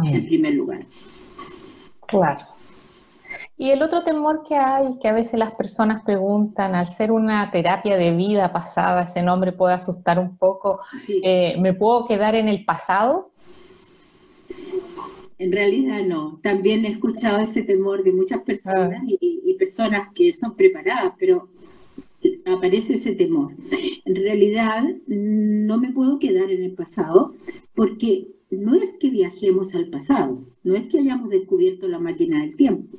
en 0.03 0.27
primer 0.27 0.53
lugar. 0.53 0.85
Claro. 2.07 2.45
Y 3.57 3.71
el 3.71 3.81
otro 3.81 4.03
temor 4.03 4.43
que 4.47 4.55
hay, 4.55 4.99
que 4.99 5.07
a 5.07 5.13
veces 5.13 5.39
las 5.39 5.53
personas 5.53 6.03
preguntan, 6.03 6.75
al 6.75 6.87
ser 6.87 7.11
una 7.11 7.49
terapia 7.51 7.97
de 7.97 8.11
vida 8.11 8.51
pasada, 8.51 9.03
ese 9.03 9.21
nombre 9.21 9.51
puede 9.51 9.73
asustar 9.73 10.19
un 10.19 10.37
poco, 10.37 10.79
eh, 11.07 11.55
¿me 11.59 11.73
puedo 11.73 12.05
quedar 12.05 12.35
en 12.35 12.47
el 12.47 12.65
pasado? 12.65 13.31
En 15.37 15.51
realidad 15.51 16.01
no. 16.05 16.39
También 16.43 16.85
he 16.85 16.89
escuchado 16.89 17.39
ese 17.39 17.63
temor 17.63 18.03
de 18.03 18.11
muchas 18.11 18.41
personas 18.41 19.01
ah. 19.01 19.07
y, 19.07 19.41
y, 19.43 19.53
personas 19.55 20.09
que 20.13 20.33
son 20.33 20.55
preparadas, 20.55 21.13
pero 21.17 21.49
aparece 22.45 22.93
ese 22.93 23.13
temor. 23.13 23.53
En 24.05 24.15
realidad 24.15 24.83
no 25.07 25.77
me 25.77 25.91
puedo 25.91 26.19
quedar 26.19 26.49
en 26.51 26.63
el 26.63 26.73
pasado 26.73 27.33
porque 27.73 28.34
no 28.55 28.75
es 28.75 28.95
que 28.99 29.09
viajemos 29.09 29.75
al 29.75 29.89
pasado, 29.89 30.43
no 30.63 30.75
es 30.75 30.87
que 30.87 30.99
hayamos 30.99 31.29
descubierto 31.29 31.87
la 31.87 31.99
máquina 31.99 32.41
del 32.41 32.55
tiempo. 32.55 32.97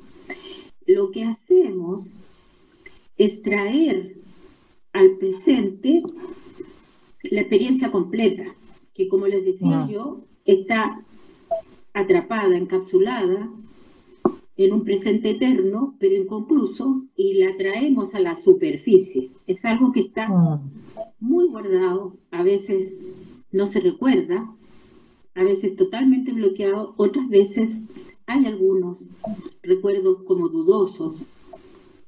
Lo 0.86 1.10
que 1.10 1.24
hacemos 1.24 2.06
es 3.16 3.42
traer 3.42 4.16
al 4.92 5.16
presente 5.18 6.02
la 7.22 7.40
experiencia 7.40 7.90
completa, 7.90 8.44
que 8.94 9.08
como 9.08 9.26
les 9.26 9.44
decía 9.44 9.88
yo, 9.90 10.24
está 10.44 11.02
atrapada, 11.92 12.56
encapsulada 12.56 13.50
en 14.56 14.72
un 14.72 14.84
presente 14.84 15.30
eterno, 15.30 15.96
pero 15.98 16.14
inconcluso, 16.14 17.02
y 17.14 17.34
la 17.34 17.56
traemos 17.56 18.14
a 18.14 18.20
la 18.20 18.36
superficie. 18.36 19.30
Es 19.46 19.64
algo 19.64 19.92
que 19.92 20.00
está 20.00 20.28
ah. 20.30 20.60
muy 21.20 21.46
guardado, 21.48 22.16
a 22.30 22.42
veces 22.42 23.00
no 23.52 23.66
se 23.66 23.80
recuerda, 23.80 24.50
a 25.36 25.44
veces 25.44 25.76
totalmente 25.76 26.32
bloqueado, 26.32 26.94
otras 26.96 27.28
veces 27.28 27.82
hay 28.26 28.46
algunos 28.46 29.04
recuerdos 29.62 30.22
como 30.22 30.48
dudosos, 30.48 31.14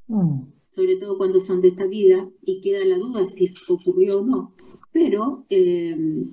mm. 0.08 0.40
sobre 0.70 0.96
todo 0.96 1.18
cuando 1.18 1.40
son 1.40 1.60
de 1.60 1.68
esta 1.68 1.86
vida 1.86 2.26
y 2.42 2.60
queda 2.62 2.84
la 2.84 2.96
duda 2.96 3.26
si 3.26 3.52
ocurrió 3.68 4.20
o 4.20 4.24
no, 4.24 4.52
pero, 4.92 5.44
eh, 5.50 6.24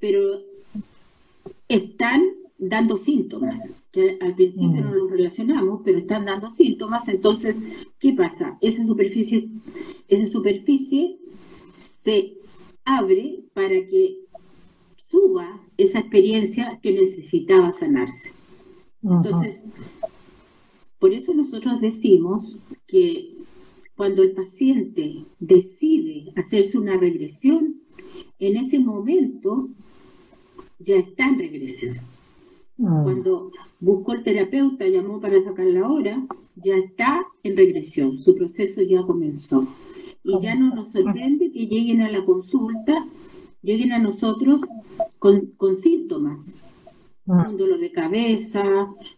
pero 0.00 0.42
están 1.68 2.24
dando 2.58 2.96
síntomas, 2.96 3.72
que 3.92 4.18
al 4.20 4.34
principio 4.34 4.82
no 4.82 4.90
mm. 4.90 4.94
los 4.94 5.10
relacionamos, 5.12 5.80
pero 5.84 5.98
están 5.98 6.24
dando 6.24 6.50
síntomas, 6.50 7.08
entonces, 7.08 7.56
¿qué 8.00 8.12
pasa? 8.14 8.58
Esa 8.60 8.84
superficie, 8.84 9.48
esa 10.08 10.26
superficie 10.26 11.18
se 12.02 12.34
abre 12.84 13.44
para 13.54 13.86
que 13.86 14.19
suba 15.10 15.60
esa 15.76 16.00
experiencia 16.00 16.78
que 16.82 16.92
necesitaba 16.92 17.72
sanarse. 17.72 18.32
Entonces, 19.02 19.64
por 20.98 21.12
eso 21.12 21.32
nosotros 21.34 21.80
decimos 21.80 22.46
que 22.86 23.36
cuando 23.96 24.22
el 24.22 24.32
paciente 24.32 25.24
decide 25.38 26.32
hacerse 26.36 26.78
una 26.78 26.96
regresión, 26.96 27.80
en 28.38 28.56
ese 28.56 28.78
momento 28.78 29.68
ya 30.78 30.96
está 30.96 31.28
en 31.28 31.38
regresión. 31.38 31.98
Cuando 32.76 33.52
buscó 33.78 34.14
el 34.14 34.22
terapeuta, 34.22 34.86
llamó 34.88 35.20
para 35.20 35.40
sacar 35.40 35.66
la 35.66 35.86
hora, 35.86 36.26
ya 36.56 36.76
está 36.76 37.26
en 37.42 37.56
regresión, 37.56 38.18
su 38.18 38.34
proceso 38.34 38.80
ya 38.82 39.02
comenzó. 39.02 39.66
Y 40.24 40.38
ya 40.40 40.54
no 40.54 40.74
nos 40.74 40.92
sorprende 40.92 41.50
que 41.50 41.66
lleguen 41.66 42.02
a 42.02 42.10
la 42.10 42.24
consulta 42.24 43.06
lleguen 43.62 43.92
a 43.92 43.98
nosotros 43.98 44.62
con, 45.18 45.76
síntomas, 45.76 46.54
ah. 47.28 47.46
un 47.48 47.56
dolor 47.56 47.80
de 47.80 47.92
cabeza, 47.92 48.62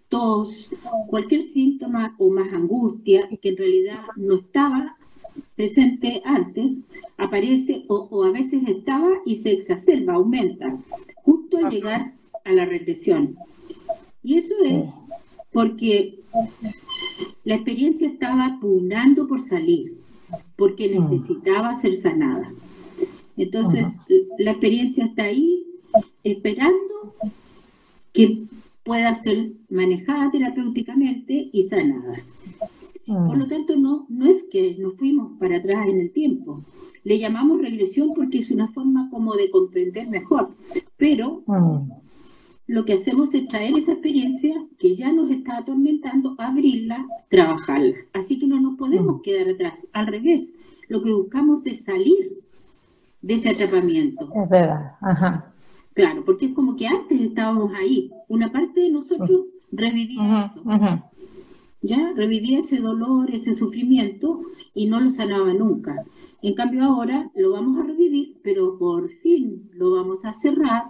tos, 0.09 0.71
cualquier 1.09 1.43
síntoma 1.43 2.15
o 2.19 2.31
más 2.31 2.53
angustia 2.53 3.29
que 3.41 3.51
en 3.51 3.57
realidad 3.57 4.01
no 4.17 4.37
estaba 4.37 4.97
presente 5.57 6.23
antes, 6.25 6.79
aparece 7.17 7.85
o, 7.89 8.25
a 8.25 8.31
veces 8.31 8.63
estaba 8.67 9.11
y 9.25 9.37
se 9.37 9.53
exacerba, 9.53 10.15
aumenta, 10.15 10.77
justo 11.25 11.59
al 11.59 11.71
llegar 11.71 12.15
a 12.45 12.53
la 12.53 12.65
regresión. 12.65 13.37
Y 14.23 14.37
eso 14.37 14.55
es 14.65 14.91
porque 15.53 16.21
la 17.45 17.57
experiencia 17.57 18.09
estaba 18.09 18.59
pugnando 18.61 19.27
por 19.27 19.41
salir, 19.41 19.99
porque 20.57 20.89
mm. 20.89 21.01
necesitaba 21.01 21.75
ser 21.75 21.97
sanada. 21.97 22.53
Entonces, 23.37 23.87
la 24.39 24.53
experiencia 24.53 25.05
está 25.05 25.25
ahí 25.25 25.67
esperando 26.25 27.15
que 28.13 28.45
pueda 28.83 29.15
ser 29.15 29.53
manejada 29.71 30.31
terapéuticamente 30.31 31.51
y 31.53 31.63
sanada. 31.65 32.25
Mm. 33.07 33.27
Por 33.27 33.39
lo 33.39 33.47
tanto, 33.47 33.77
no, 33.77 34.07
no 34.09 34.27
es 34.27 34.45
que 34.51 34.77
nos 34.79 34.95
fuimos 34.95 35.39
para 35.39 35.59
atrás 35.59 35.89
en 35.89 36.01
el 36.01 36.13
tiempo. 36.13 36.65
Le 37.05 37.19
llamamos 37.19 37.61
regresión 37.61 38.13
porque 38.15 38.39
es 38.39 38.51
una 38.51 38.69
forma 38.69 39.09
como 39.11 39.35
de 39.35 39.51
comprender 39.51 40.09
mejor. 40.09 40.55
Pero 40.97 41.43
mm. 41.47 41.91
lo 42.69 42.85
que 42.85 42.95
hacemos 42.95 43.35
es 43.35 43.49
traer 43.49 43.77
esa 43.77 43.93
experiencia 43.93 44.55
que 44.79 44.97
ya 44.97 45.13
nos 45.13 45.31
está 45.31 45.59
atormentando, 45.59 46.35
abrirla, 46.39 47.07
trabajarla. 47.29 47.97
Así 48.13 48.39
que 48.39 48.47
no 48.47 48.61
nos 48.61 48.77
podemos 48.77 49.17
mm. 49.19 49.23
quedar 49.23 49.49
atrás. 49.49 49.87
Al 49.93 50.07
revés, 50.07 50.53
lo 50.89 51.03
que 51.03 51.13
buscamos 51.13 51.67
es 51.67 51.85
salir 51.85 52.43
de 53.23 53.35
ese 53.35 53.51
atrapamiento. 53.51 54.29
Es 54.35 54.51
verdad, 54.51 54.93
ajá. 55.01 55.53
Claro, 55.95 56.25
porque 56.25 56.47
es 56.47 56.55
como 56.55 56.77
que 56.77 56.87
antes 56.87 57.21
estábamos 57.21 57.73
ahí. 57.75 58.11
Una 58.29 58.51
parte 58.51 58.81
de 58.81 58.91
nosotros 58.91 59.47
revivía 59.71 60.47
eso. 60.47 60.63
Ya 61.83 62.13
revivía 62.15 62.61
ese 62.61 62.79
dolor, 62.79 63.31
ese 63.33 63.55
sufrimiento 63.55 64.43
y 64.75 64.87
no 64.87 65.01
lo 65.01 65.11
sanaba 65.11 65.53
nunca. 65.53 66.05
En 66.41 66.55
cambio 66.55 66.85
ahora 66.85 67.31
lo 67.35 67.51
vamos 67.51 67.79
a 67.79 67.83
revivir, 67.83 68.39
pero 68.43 68.79
por 68.79 69.09
fin 69.09 69.71
lo 69.75 69.93
vamos 69.93 70.25
a 70.25 70.33
cerrar 70.33 70.85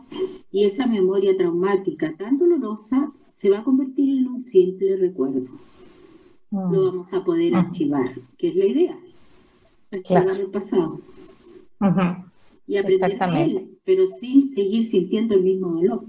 y 0.51 0.65
esa 0.65 0.87
memoria 0.87 1.37
traumática 1.37 2.15
tan 2.17 2.39
dolorosa 2.39 3.13
se 3.35 3.51
va 3.51 3.59
a 3.59 3.65
convertir 3.65 4.19
en 4.19 4.29
un 4.29 4.43
simple 4.43 4.97
recuerdo. 4.97 5.51
Lo 6.51 6.69
mm. 6.69 6.85
vamos 6.85 7.13
a 7.13 7.25
poder 7.25 7.55
archivar, 7.55 8.13
que 8.39 8.49
es 8.49 8.57
la 8.57 8.67
idea. 8.67 8.97
Archivar 9.91 10.37
el 10.39 10.51
pasado 10.51 11.01
y 12.67 12.77
aprender 12.77 13.19
de 13.19 13.43
él, 13.43 13.79
pero 13.85 14.07
sin 14.07 14.55
seguir 14.55 14.87
sintiendo 14.87 15.35
el 15.35 15.43
mismo 15.43 15.69
dolor. 15.75 16.05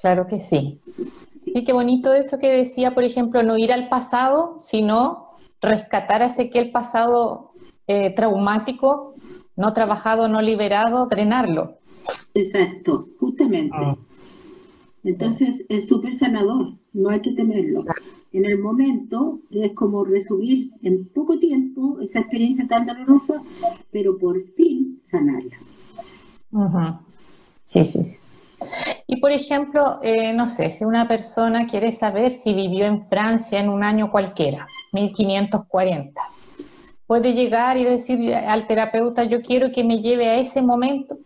Claro 0.00 0.26
que 0.26 0.40
sí. 0.40 0.80
sí. 1.36 1.64
qué 1.64 1.72
bonito 1.72 2.12
eso 2.12 2.38
que 2.38 2.50
decía, 2.50 2.94
por 2.94 3.04
ejemplo, 3.04 3.42
no 3.42 3.56
ir 3.56 3.72
al 3.72 3.88
pasado, 3.88 4.56
sino 4.58 5.28
rescatar 5.60 6.22
ese 6.22 6.50
que 6.50 6.58
el 6.58 6.72
pasado 6.72 7.52
eh, 7.86 8.12
traumático, 8.14 9.14
no 9.54 9.72
trabajado, 9.72 10.28
no 10.28 10.42
liberado, 10.42 11.06
drenarlo. 11.06 11.76
Exacto, 12.34 13.06
justamente. 13.20 13.76
Ah. 13.78 13.96
Entonces 15.04 15.64
es 15.68 15.88
súper 15.88 16.14
sanador, 16.14 16.74
no 16.92 17.08
hay 17.08 17.20
que 17.20 17.32
temerlo 17.32 17.84
en 18.32 18.46
el 18.46 18.58
momento 18.58 19.40
es 19.50 19.72
como 19.74 20.04
resumir 20.04 20.70
en 20.82 21.06
poco 21.08 21.38
tiempo 21.38 21.98
esa 22.00 22.20
experiencia 22.20 22.66
tan 22.66 22.86
dolorosa, 22.86 23.42
pero 23.90 24.16
por 24.18 24.40
fin 24.54 24.98
sanarla. 25.00 25.58
Sí, 27.62 27.84
sí, 27.84 28.04
sí. 28.04 28.16
Y 29.06 29.20
por 29.20 29.32
ejemplo, 29.32 29.98
eh, 30.02 30.32
no 30.32 30.46
sé, 30.46 30.70
si 30.70 30.84
una 30.84 31.06
persona 31.08 31.66
quiere 31.66 31.92
saber 31.92 32.32
si 32.32 32.54
vivió 32.54 32.86
en 32.86 33.00
Francia 33.00 33.60
en 33.60 33.68
un 33.68 33.82
año 33.82 34.10
cualquiera, 34.10 34.66
1540, 34.92 36.20
puede 37.06 37.34
llegar 37.34 37.76
y 37.76 37.84
decir 37.84 38.34
al 38.34 38.66
terapeuta, 38.66 39.24
yo 39.24 39.42
quiero 39.42 39.72
que 39.72 39.84
me 39.84 40.00
lleve 40.00 40.28
a 40.28 40.38
ese 40.38 40.62
momento, 40.62 41.18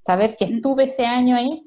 saber 0.00 0.28
si 0.28 0.44
estuve 0.44 0.84
ese 0.84 1.06
año 1.06 1.36
ahí. 1.36 1.62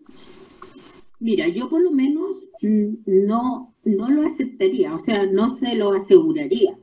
Mira, 1.23 1.47
yo 1.47 1.69
por 1.69 1.81
lo 1.81 1.89
menos 1.89 2.35
mm, 2.61 2.95
no 3.05 3.73
no 3.85 4.09
lo 4.09 4.25
aceptaría, 4.25 4.93
o 4.93 4.99
sea, 4.99 5.25
no 5.25 5.49
se 5.49 5.75
lo 5.75 5.93
aseguraría, 5.93 6.77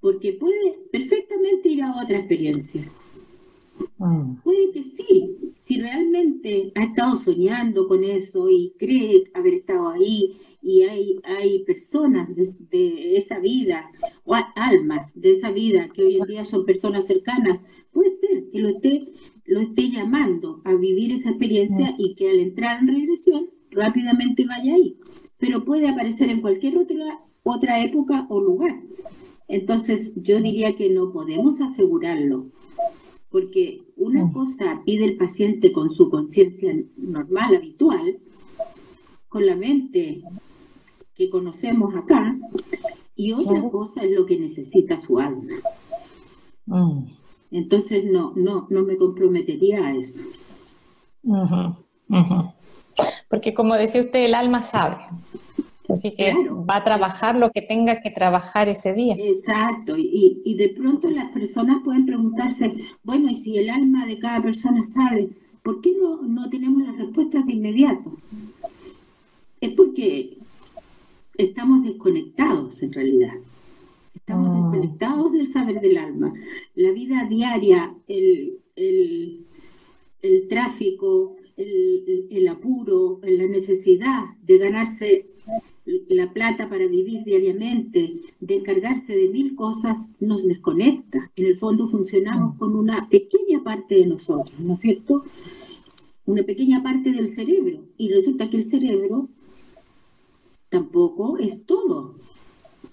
porque 0.00 0.32
puede 0.34 0.78
perfectamente 0.90 1.68
ir 1.68 1.82
a 1.82 2.02
otra 2.02 2.18
experiencia. 2.18 2.88
Mm. 3.98 4.36
Puede 4.44 4.70
que 4.72 4.84
sí, 4.84 5.54
si 5.58 5.80
realmente 5.80 6.72
ha 6.76 6.84
estado 6.84 7.16
soñando 7.16 7.88
con 7.88 8.04
eso 8.04 8.48
y 8.48 8.74
cree 8.78 9.24
haber 9.34 9.54
estado 9.54 9.88
ahí 9.90 10.36
y 10.60 10.82
hay, 10.82 11.20
hay 11.24 11.64
personas 11.64 12.28
de, 12.36 13.16
esa 13.16 13.40
vida 13.40 13.90
o 14.24 14.34
almas 14.54 15.12
de 15.20 15.32
esa 15.32 15.50
vida 15.50 15.88
que 15.88 16.04
hoy 16.04 16.18
en 16.18 16.26
día 16.26 16.44
son 16.44 16.64
personas 16.64 17.06
cercanas, 17.06 17.60
puede 17.92 18.10
ser 18.16 18.44
que 18.50 18.58
lo 18.60 18.68
esté, 18.68 19.08
lo 19.44 19.60
esté 19.60 19.88
llamando 19.88 20.62
a 20.64 20.74
vivir 20.74 21.12
esa 21.12 21.30
experiencia 21.30 21.94
y 21.98 22.14
que 22.14 22.30
al 22.30 22.38
entrar 22.38 22.80
en 22.80 22.88
regresión 22.88 23.50
rápidamente 23.70 24.44
vaya 24.46 24.74
ahí 24.74 24.96
pero 25.42 25.64
puede 25.64 25.88
aparecer 25.88 26.30
en 26.30 26.40
cualquier 26.40 26.78
otra, 26.78 27.18
otra 27.42 27.82
época 27.82 28.26
o 28.28 28.40
lugar. 28.40 28.80
Entonces 29.48 30.12
yo 30.14 30.40
diría 30.40 30.76
que 30.76 30.88
no 30.88 31.10
podemos 31.12 31.60
asegurarlo, 31.60 32.46
porque 33.28 33.82
una 33.96 34.32
cosa 34.32 34.82
pide 34.86 35.04
el 35.04 35.16
paciente 35.16 35.72
con 35.72 35.90
su 35.90 36.10
conciencia 36.10 36.72
normal, 36.96 37.56
habitual, 37.56 38.20
con 39.28 39.44
la 39.44 39.56
mente 39.56 40.22
que 41.16 41.28
conocemos 41.28 41.92
acá, 41.96 42.38
y 43.16 43.32
otra 43.32 43.68
cosa 43.68 44.04
es 44.04 44.12
lo 44.12 44.24
que 44.26 44.38
necesita 44.38 45.02
su 45.02 45.18
alma. 45.18 45.56
Mm. 46.66 47.00
Entonces 47.52 48.04
no, 48.04 48.32
no, 48.34 48.66
no 48.70 48.82
me 48.82 48.96
comprometería 48.96 49.86
a 49.86 49.94
eso. 49.94 50.24
Porque 53.28 53.54
como 53.54 53.74
decía 53.74 54.00
usted, 54.00 54.24
el 54.24 54.34
alma 54.34 54.62
sabe. 54.62 54.96
Así 55.88 56.14
que 56.14 56.34
va 56.34 56.76
a 56.76 56.84
trabajar 56.84 57.36
lo 57.36 57.50
que 57.50 57.60
tenga 57.60 58.00
que 58.00 58.10
trabajar 58.10 58.70
ese 58.70 58.94
día. 58.94 59.14
Exacto, 59.18 59.96
y, 59.98 60.54
de 60.54 60.70
pronto 60.70 61.10
las 61.10 61.30
personas 61.32 61.82
pueden 61.84 62.06
preguntarse, 62.06 62.74
bueno, 63.02 63.30
y 63.30 63.36
si 63.36 63.58
el 63.58 63.68
alma 63.68 64.06
de 64.06 64.18
cada 64.18 64.40
persona 64.42 64.82
sabe, 64.82 65.28
¿por 65.62 65.82
qué 65.82 65.92
no, 66.00 66.22
no 66.22 66.48
tenemos 66.48 66.82
las 66.82 66.96
respuestas 66.96 67.44
de 67.46 67.52
inmediato? 67.52 68.16
Es 69.60 69.72
porque 69.72 70.38
estamos 71.36 71.84
desconectados 71.84 72.82
en 72.82 72.92
realidad. 72.92 73.34
Estamos 74.32 74.56
ah. 74.56 74.62
desconectados 74.62 75.32
del 75.32 75.46
saber 75.46 75.80
del 75.82 75.98
alma. 75.98 76.32
La 76.74 76.90
vida 76.92 77.26
diaria, 77.28 77.94
el, 78.08 78.58
el, 78.76 79.44
el 80.22 80.48
tráfico, 80.48 81.36
el, 81.58 82.28
el, 82.30 82.48
apuro, 82.48 83.20
la 83.22 83.46
necesidad 83.46 84.24
de 84.42 84.56
ganarse 84.56 85.26
la 85.84 86.32
plata 86.32 86.70
para 86.70 86.86
vivir 86.86 87.24
diariamente, 87.24 88.22
de 88.40 88.54
encargarse 88.54 89.14
de 89.14 89.28
mil 89.28 89.54
cosas, 89.54 90.08
nos 90.18 90.46
desconecta. 90.46 91.30
En 91.36 91.44
el 91.44 91.58
fondo 91.58 91.86
funcionamos 91.86 92.56
con 92.56 92.74
una 92.74 93.10
pequeña 93.10 93.62
parte 93.62 93.96
de 93.96 94.06
nosotros, 94.06 94.58
¿no 94.58 94.74
es 94.74 94.80
cierto? 94.80 95.24
Una 96.24 96.42
pequeña 96.42 96.82
parte 96.82 97.12
del 97.12 97.28
cerebro. 97.28 97.84
Y 97.98 98.10
resulta 98.10 98.48
que 98.48 98.56
el 98.56 98.64
cerebro 98.64 99.28
tampoco 100.70 101.36
es 101.36 101.66
todo. 101.66 102.14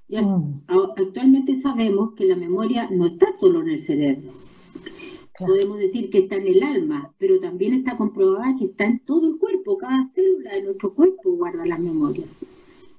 Mm. 0.10 0.62
Actualmente 0.98 1.56
sabemos 1.56 2.13
que 2.13 2.26
la 2.26 2.36
memoria 2.36 2.89
no 2.89 3.06
está 3.06 3.28
solo 3.39 3.62
en 3.62 3.69
el 3.69 3.82
cerebro. 3.82 4.32
Podemos 5.38 5.78
decir 5.78 6.10
que 6.10 6.19
está 6.19 6.36
en 6.36 6.48
el 6.48 6.63
alma, 6.63 7.13
pero 7.17 7.39
también 7.39 7.74
está 7.74 7.95
comprobada 7.95 8.56
que 8.58 8.65
está 8.65 8.86
en 8.86 9.00
todo 9.00 9.28
el 9.28 9.38
cuerpo. 9.38 9.78
Cada 9.78 10.04
célula 10.04 10.56
de 10.56 10.63
nuestro 10.63 10.93
cuerpo 10.93 11.32
guarda 11.32 11.65
las 11.65 11.80
memorias. 11.80 12.38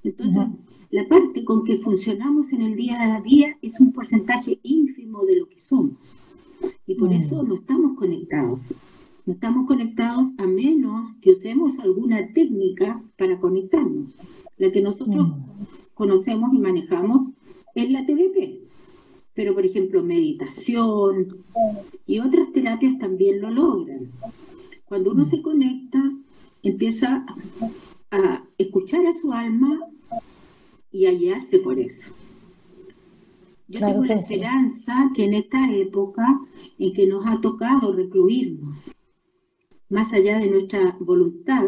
Entonces, 0.03 0.47
la 0.89 1.07
parte 1.07 1.45
con 1.45 1.63
que 1.63 1.77
funcionamos 1.77 2.51
en 2.51 2.61
el 2.61 2.75
día 2.75 3.15
a 3.15 3.21
día 3.21 3.57
es 3.61 3.79
un 3.79 3.91
porcentaje 3.91 4.59
ínfimo 4.63 5.23
de 5.25 5.35
lo 5.35 5.47
que 5.47 5.61
somos. 5.61 5.93
Y 6.87 6.95
por 6.95 7.13
eso 7.13 7.43
no 7.43 7.55
estamos 7.55 7.97
conectados. 7.97 8.73
No 9.25 9.33
estamos 9.33 9.67
conectados 9.67 10.29
a 10.37 10.47
menos 10.47 11.15
que 11.21 11.31
usemos 11.31 11.77
alguna 11.77 12.33
técnica 12.33 13.03
para 13.17 13.39
conectarnos. 13.39 14.07
La 14.57 14.71
que 14.71 14.81
nosotros 14.81 15.29
conocemos 16.01 16.51
y 16.51 16.57
manejamos 16.57 17.29
es 17.75 17.91
la 17.91 18.03
TVP. 18.03 18.59
Pero, 19.35 19.53
por 19.53 19.63
ejemplo, 19.63 20.01
meditación 20.01 21.27
y 22.07 22.17
otras 22.17 22.51
terapias 22.53 22.97
también 22.97 23.39
lo 23.39 23.51
logran. 23.51 24.09
Cuando 24.85 25.11
uno 25.11 25.25
se 25.25 25.43
conecta, 25.43 26.01
empieza 26.63 27.23
a 28.09 28.43
escuchar 28.57 29.05
a 29.05 29.13
su 29.13 29.31
alma 29.31 29.79
y 30.91 31.05
a 31.05 31.11
guiarse 31.11 31.59
por 31.59 31.77
eso. 31.77 32.15
Yo 33.67 33.81
tengo 33.81 34.03
la 34.03 34.15
esperanza 34.15 35.11
que 35.13 35.25
en 35.25 35.35
esta 35.35 35.71
época 35.71 36.25
en 36.79 36.93
que 36.93 37.05
nos 37.05 37.27
ha 37.27 37.39
tocado 37.41 37.93
recluirnos, 37.93 38.75
más 39.87 40.11
allá 40.13 40.39
de 40.39 40.47
nuestra 40.47 40.97
voluntad, 40.99 41.65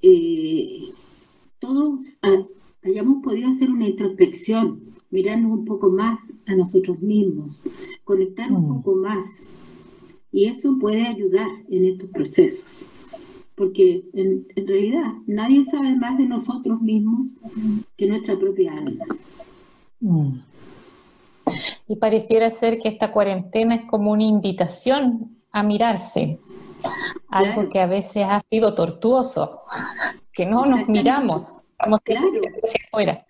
eh, 0.00 0.90
todos 1.58 2.18
hayamos 2.84 3.22
podido 3.22 3.48
hacer 3.48 3.70
una 3.70 3.88
introspección, 3.88 4.94
mirarnos 5.10 5.52
un 5.52 5.64
poco 5.64 5.90
más 5.90 6.20
a 6.46 6.54
nosotros 6.54 7.00
mismos, 7.00 7.56
conectar 8.04 8.50
un 8.52 8.68
mm. 8.68 8.76
poco 8.76 8.96
más. 8.96 9.44
Y 10.30 10.46
eso 10.46 10.76
puede 10.78 11.06
ayudar 11.06 11.48
en 11.70 11.86
estos 11.86 12.10
procesos. 12.10 12.66
Porque 13.54 14.04
en, 14.14 14.46
realidad 14.66 15.12
nadie 15.26 15.62
sabe 15.64 15.94
más 15.94 16.18
de 16.18 16.26
nosotros 16.26 16.80
mismos 16.80 17.28
que 17.96 18.06
nuestra 18.06 18.36
propia 18.38 18.72
alma. 18.72 19.04
Mm. 20.00 20.38
Y 21.86 21.96
pareciera 21.96 22.50
ser 22.50 22.78
que 22.78 22.88
esta 22.88 23.12
cuarentena 23.12 23.76
es 23.76 23.84
como 23.84 24.10
una 24.10 24.24
invitación 24.24 25.36
a 25.52 25.62
mirarse, 25.62 26.40
algo 27.28 27.68
que 27.68 27.80
a 27.80 27.86
veces 27.86 28.24
ha 28.28 28.40
sido 28.50 28.74
tortuoso, 28.74 29.60
que 30.32 30.46
no 30.46 30.66
nos 30.66 30.88
miramos, 30.88 31.63
estamos 31.74 32.00
claro. 32.02 32.40
hacia 32.62 32.84
afuera. 32.86 33.26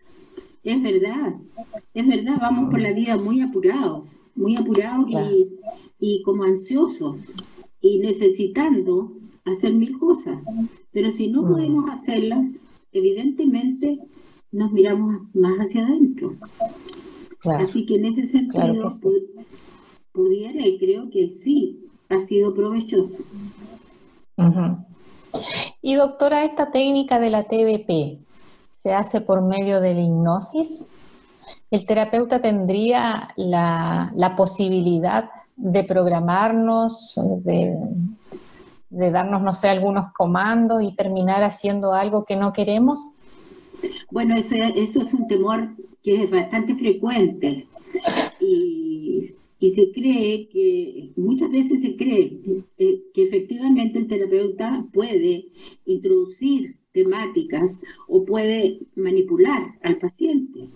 Es 0.63 0.83
verdad, 0.83 1.35
es 1.93 2.07
verdad, 2.07 2.37
vamos 2.41 2.71
por 2.71 2.81
la 2.81 2.93
vida 2.93 3.17
muy 3.17 3.43
apurados, 3.43 4.17
muy 4.35 4.57
apurados 4.57 5.07
y, 5.11 5.49
y 6.01 6.23
como 6.23 6.45
ansiosos 6.45 7.21
y 7.81 7.99
necesitando 7.99 9.13
hacer 9.45 9.75
mil 9.75 9.99
cosas. 9.99 10.39
Pero 10.93 11.11
si 11.11 11.29
no 11.29 11.43
mm. 11.43 11.49
podemos 11.49 11.91
hacerlas, 11.91 12.47
evidentemente 12.93 13.99
nos 14.53 14.73
miramos 14.73 15.23
más 15.35 15.59
hacia 15.59 15.87
adentro. 15.87 16.37
Así 17.45 17.85
que 17.85 17.97
en 17.97 18.07
ese 18.07 18.25
sentido 18.25 18.89
pudiera 20.13 20.67
y 20.67 20.79
creo 20.79 21.11
que 21.11 21.31
sí, 21.31 21.85
ha 22.09 22.21
sido 22.21 22.55
provechoso. 22.55 23.23
Y 25.83 25.95
doctora, 25.95 26.45
esta 26.45 26.71
técnica 26.71 27.21
de 27.21 27.31
la 27.31 27.45
TBP 27.45 28.25
se 28.85 28.93
hace 28.93 29.23
por 29.23 29.41
medio 29.41 29.81
de 29.81 29.95
la 29.95 30.03
hipnosis. 30.03 30.87
¿El 31.71 31.87
terapeuta 31.87 32.43
tendría 32.43 33.29
la, 33.35 34.35
posibilidad 34.37 35.31
de 35.57 35.85
programarnos, 35.85 37.19
de, 37.45 37.75
darnos, 38.91 39.41
no 39.41 39.55
sé, 39.55 39.71
algunos 39.71 40.13
comandos 40.13 40.83
y 40.83 40.95
terminar 40.95 41.43
haciendo 41.43 41.95
algo 41.95 42.27
que 42.27 42.37
no 42.37 42.53
queremos? 42.53 43.01
Bueno, 44.11 44.37
eso, 44.37 44.55
es 44.55 45.15
un 45.15 45.29
temor 45.29 45.71
que 46.03 46.25
es 46.25 46.31
bastante 46.31 46.75
frecuente 46.75 47.67
y, 48.39 49.33
y 49.61 49.71
se 49.71 49.93
cree 49.93 50.47
que, 50.49 51.11
muchas 51.17 51.51
veces 51.51 51.81
se 51.81 51.97
cree 51.97 52.39
que, 52.77 53.01
efectivamente 53.15 53.99
el 53.99 54.09
terapeuta 54.09 54.85
puede 54.93 55.47
introducir 55.87 56.84
temáticas 56.95 57.81
o 58.07 58.25
puede 58.25 58.81
manipular 58.95 59.79
al 59.83 59.99
paciente. 59.99 60.71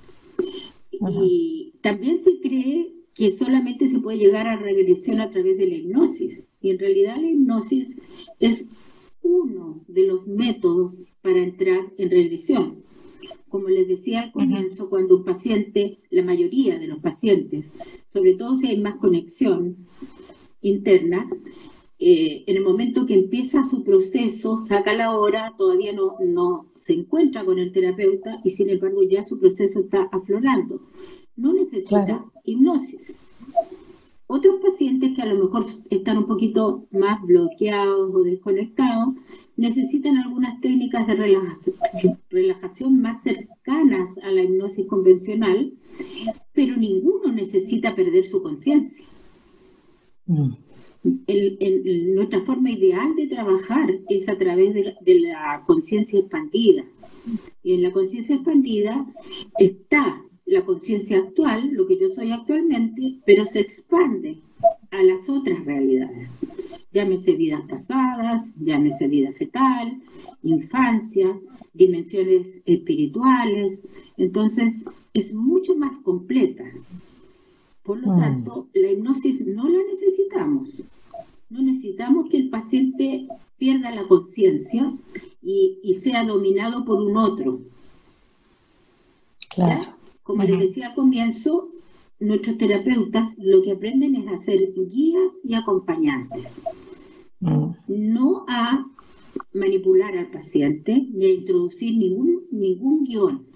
Y 0.91 1.75
también 1.81 2.19
se 2.19 2.41
cree 2.41 2.93
que 3.15 3.31
solamente 3.31 3.89
se 3.89 4.01
puede 4.01 4.19
llegar 4.19 4.47
a 4.47 4.57
regresión 4.57 5.21
a 5.21 5.31
través 5.31 5.57
de 5.57 5.69
la 5.69 5.77
hipnosis. 5.77 6.45
Y 6.61 6.71
en 6.71 6.79
realidad 6.79 7.17
la 7.17 7.31
hipnosis 7.31 7.97
es 8.41 8.67
uno 9.23 9.81
de 9.87 10.07
los 10.07 10.27
métodos 10.27 10.99
para 11.23 11.43
entrar 11.43 11.93
en 11.97 12.11
regresión. 12.11 12.83
Como 13.49 13.69
les 13.69 13.89
decía 13.89 14.23
al 14.23 14.33
comienzo, 14.33 14.91
cuando 14.91 15.17
un 15.17 15.25
paciente, 15.25 15.99
la 16.11 16.23
mayoría 16.23 16.79
de 16.79 16.89
los 16.89 16.99
pacientes, 16.99 17.73
sobre 18.07 18.35
todo 18.35 18.57
si 18.57 18.67
hay 18.67 18.79
más 18.79 18.97
conexión 18.97 19.77
interna, 20.63 21.29
eh, 22.01 22.45
en 22.47 22.57
el 22.57 22.63
momento 22.63 23.07
que 23.07 23.15
empieza 23.15 23.65
su 23.65 23.83
proceso, 23.83 24.59
saca 24.59 24.93
la 24.95 25.17
hora, 25.17 25.55
todavía 25.59 25.93
no, 25.93 26.15
no 26.25 26.67
se 26.81 26.93
encuentra 26.93 27.45
con 27.45 27.59
el 27.59 27.73
terapeuta 27.73 28.41
y 28.45 28.51
sin 28.51 28.71
embargo 28.71 29.03
ya 29.03 29.25
su 29.25 29.39
proceso 29.39 29.81
está 29.81 30.09
aflorando. 30.13 30.81
No 31.37 31.53
necesita 31.53 32.25
hipnosis. 32.45 33.19
Otros 34.29 34.61
pacientes 34.61 35.17
que 35.17 35.23
a 35.23 35.27
lo 35.27 35.43
mejor 35.45 35.65
están 35.91 36.19
un 36.19 36.27
poquito 36.27 36.87
más 36.91 37.21
bloqueados 37.23 38.15
o 38.15 38.23
desconectados 38.23 39.15
necesitan 39.57 40.19
algunas 40.19 40.61
técnicas 40.61 41.07
de 41.07 41.15
relajación, 42.31 43.01
más 43.01 43.23
cercanas 43.23 44.19
a 44.19 44.31
la 44.31 44.43
hipnosis 44.43 44.87
convencional, 44.87 45.73
pero 46.53 46.77
ninguno 46.77 47.33
necesita 47.33 47.95
perder 47.95 48.27
su 48.27 48.41
conciencia. 48.43 49.05
Mm. 50.27 50.68
Nuestra 52.15 52.41
forma 52.41 52.71
ideal 52.71 53.15
de 53.17 53.27
trabajar 53.27 53.91
es 54.09 54.29
a 54.29 54.37
través 54.37 54.75
de 54.75 55.21
la 55.21 55.63
conciencia 55.67 56.19
expandida. 56.19 56.85
Y 57.63 57.75
en 57.75 57.83
la 57.83 57.93
conciencia 57.93 58.37
expandida 58.37 59.07
está 59.59 60.23
la 60.47 60.63
conciencia 60.63 61.19
actual, 61.19 61.71
lo 61.73 61.87
que 61.87 61.99
yo 61.99 62.09
soy 62.09 62.33
actualmente, 62.33 63.19
pero 63.27 63.45
se 63.45 63.61
expande 63.61 64.39
a 64.91 65.03
las 65.03 65.29
otras 65.29 65.65
realidades. 65.65 66.39
Llámese 66.91 67.33
vidas 67.33 67.63
pasadas, 67.69 68.51
llámese 68.59 69.09
vida 69.09 69.33
fetal, 69.33 70.01
infancia, 70.43 71.39
dimensiones 71.75 72.47
espirituales. 72.65 73.83
Entonces, 74.17 74.79
es 75.13 75.35
mucho 75.35 75.77
más 75.77 75.99
completa. 75.99 76.65
Por 77.83 78.01
lo 78.01 78.15
mm. 78.15 78.19
tanto, 78.19 78.69
la 78.75 78.91
hipnosis 78.91 79.47
no 79.47 79.69
la 79.69 79.79
necesitamos. 79.91 80.71
No 81.51 81.63
necesitamos 81.63 82.29
que 82.31 82.39
el 82.39 82.49
paciente 82.69 83.27
pierda 83.57 83.91
la 83.91 84.07
conciencia 84.07 84.93
y, 85.43 85.79
y, 85.83 85.95
sea 85.95 86.23
dominado 86.23 86.85
por 86.85 87.01
un 87.01 87.17
otro. 87.17 87.61
Claro. 89.49 89.87
Como 90.23 90.43
les 90.43 90.59
decía 90.59 90.89
al 90.89 90.95
comienzo, 90.95 91.71
nuestros 92.21 92.59
terapeutas 92.59 93.35
lo 93.39 93.63
que 93.63 93.73
aprenden 93.73 94.17
es 94.17 94.29
a 94.29 94.37
ser 94.37 94.75
guías 94.75 95.33
y 95.43 95.55
acompañantes, 95.55 96.61
mm. 97.41 97.71
no 97.89 98.45
a 98.49 98.87
manipular 99.55 100.15
al 100.19 100.31
paciente 100.31 101.09
ni 101.11 101.25
a 101.25 101.33
introducir 101.33 101.97
ningún, 101.97 102.43
ningún 102.51 103.05
guion. 103.05 103.47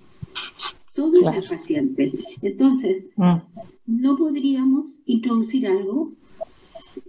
Todo 0.94 1.20
es 1.20 1.36
el 1.36 1.48
paciente. 1.48 2.12
Entonces, 2.40 3.04
mm. 3.16 3.36
no 3.86 4.16
podríamos 4.16 4.86
introducir 5.04 5.66
algo 5.66 6.12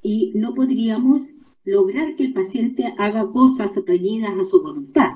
y 0.02 0.34
no 0.36 0.54
podríamos 0.54 1.22
lograr 1.66 2.16
que 2.16 2.24
el 2.24 2.34
paciente 2.34 2.94
haga 2.98 3.32
cosas 3.32 3.72
reñidas 3.86 4.38
a 4.38 4.44
su 4.44 4.62
voluntad. 4.62 5.14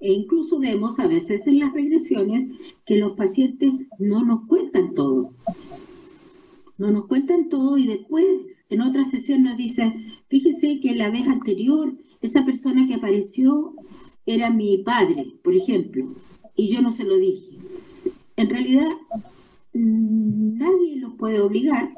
E 0.00 0.12
incluso 0.12 0.58
vemos 0.58 0.98
a 0.98 1.06
veces 1.06 1.46
en 1.46 1.60
las 1.60 1.72
regresiones 1.72 2.58
que 2.84 2.96
los 2.96 3.16
pacientes 3.16 3.86
no 3.98 4.24
nos 4.24 4.46
cuentan 4.46 4.94
todo. 4.94 5.32
No 6.76 6.90
nos 6.90 7.06
cuentan 7.06 7.48
todo 7.48 7.78
y 7.78 7.86
después 7.86 8.26
en 8.68 8.82
otra 8.82 9.04
sesión 9.04 9.44
nos 9.44 9.56
dicen, 9.56 10.06
fíjese 10.28 10.80
que 10.80 10.94
la 10.94 11.10
vez 11.10 11.28
anterior 11.28 11.94
esa 12.20 12.44
persona 12.44 12.86
que 12.86 12.94
apareció 12.94 13.74
era 14.26 14.50
mi 14.50 14.78
padre, 14.78 15.34
por 15.42 15.54
ejemplo, 15.54 16.08
y 16.56 16.68
yo 16.68 16.82
no 16.82 16.90
se 16.90 17.04
lo 17.04 17.16
dije. 17.16 17.58
En 18.36 18.50
realidad, 18.50 18.90
mm, 19.74 20.58
nadie 20.58 20.96
los 20.96 21.14
puede 21.14 21.40
obligar 21.40 21.92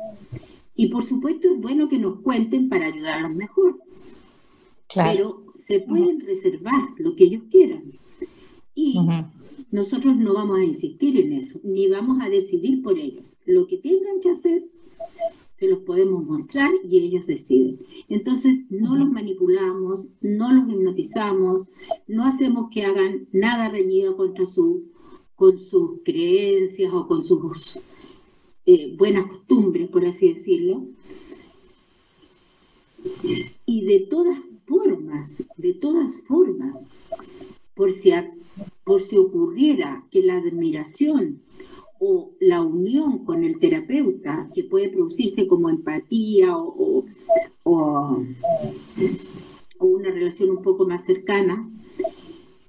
y 0.77 0.89
por 0.89 1.05
supuesto 1.05 1.49
es 1.51 1.59
bueno 1.61 1.89
que 1.89 1.99
nos 1.99 2.21
cuenten 2.21 2.69
para 2.69 2.87
ayudarlos 2.87 3.35
mejor. 3.35 3.81
Pero 4.95 5.45
se 5.57 5.81
pueden 5.81 6.21
reservar 6.21 6.91
lo 6.99 7.17
que 7.17 7.25
ellos 7.25 7.45
quieran. 7.51 7.93
Y 8.75 8.99
nosotros 9.71 10.17
no 10.17 10.35
vamos 10.35 10.61
a 10.61 10.65
insistir 10.65 11.19
en 11.19 11.33
eso, 11.33 11.59
ni 11.65 11.89
vamos 11.89 12.21
a 12.21 12.29
decidir 12.29 12.83
por 12.83 12.99
ellos. 12.99 13.37
Lo 13.47 13.67
que 13.67 13.79
tengan 13.79 14.21
que 14.21 14.31
hacer, 14.31 14.65
se 15.57 15.67
los 15.67 15.79
podemos 15.81 16.25
mostrar 16.25 16.71
y 16.85 16.99
ellos 16.99 17.27
deciden. 17.27 17.79
Entonces, 18.09 18.65
no 18.69 18.95
los 18.97 19.11
manipulamos, 19.11 20.07
no 20.21 20.53
los 20.53 20.69
hipnotizamos, 20.69 21.69
no 22.07 22.25
hacemos 22.27 22.69
que 22.71 22.85
hagan 22.85 23.27
nada 23.33 23.71
reñido 23.71 24.17
contra 24.17 24.45
su, 24.45 24.93
con 25.35 25.59
sus 25.59 26.03
creencias 26.05 26.93
o 26.93 27.09
con 27.09 27.25
sus 27.25 27.41
eh, 28.67 28.95
buenas 28.97 29.27
costumbres, 29.27 29.89
por 29.89 30.05
así 30.05 30.35
decirlo. 30.35 30.85
Y 33.65 33.85
de 33.85 34.01
todas 34.11 34.39
formas, 34.67 35.45
de 35.57 35.75
todas 35.75 36.21
formas, 36.23 36.85
por 37.75 37.93
si, 37.93 38.11
por 38.85 39.01
si 39.01 39.17
ocurriera 39.17 40.05
que 40.11 40.23
la 40.23 40.39
admiración 40.39 41.43
o 42.01 42.33
la 42.41 42.63
unión 42.63 43.25
con 43.25 43.45
el 43.45 43.59
terapeuta, 43.61 44.51
que 44.53 44.65
puede 44.65 44.89
producirse 44.89 45.47
como 45.47 45.71
empatía 45.71 46.57
o, 46.57 47.07
o, 47.63 48.25
una 49.79 50.11
relación 50.11 50.51
un 50.51 50.63
poco 50.63 50.87
más 50.87 51.05
cercana, 51.05 51.71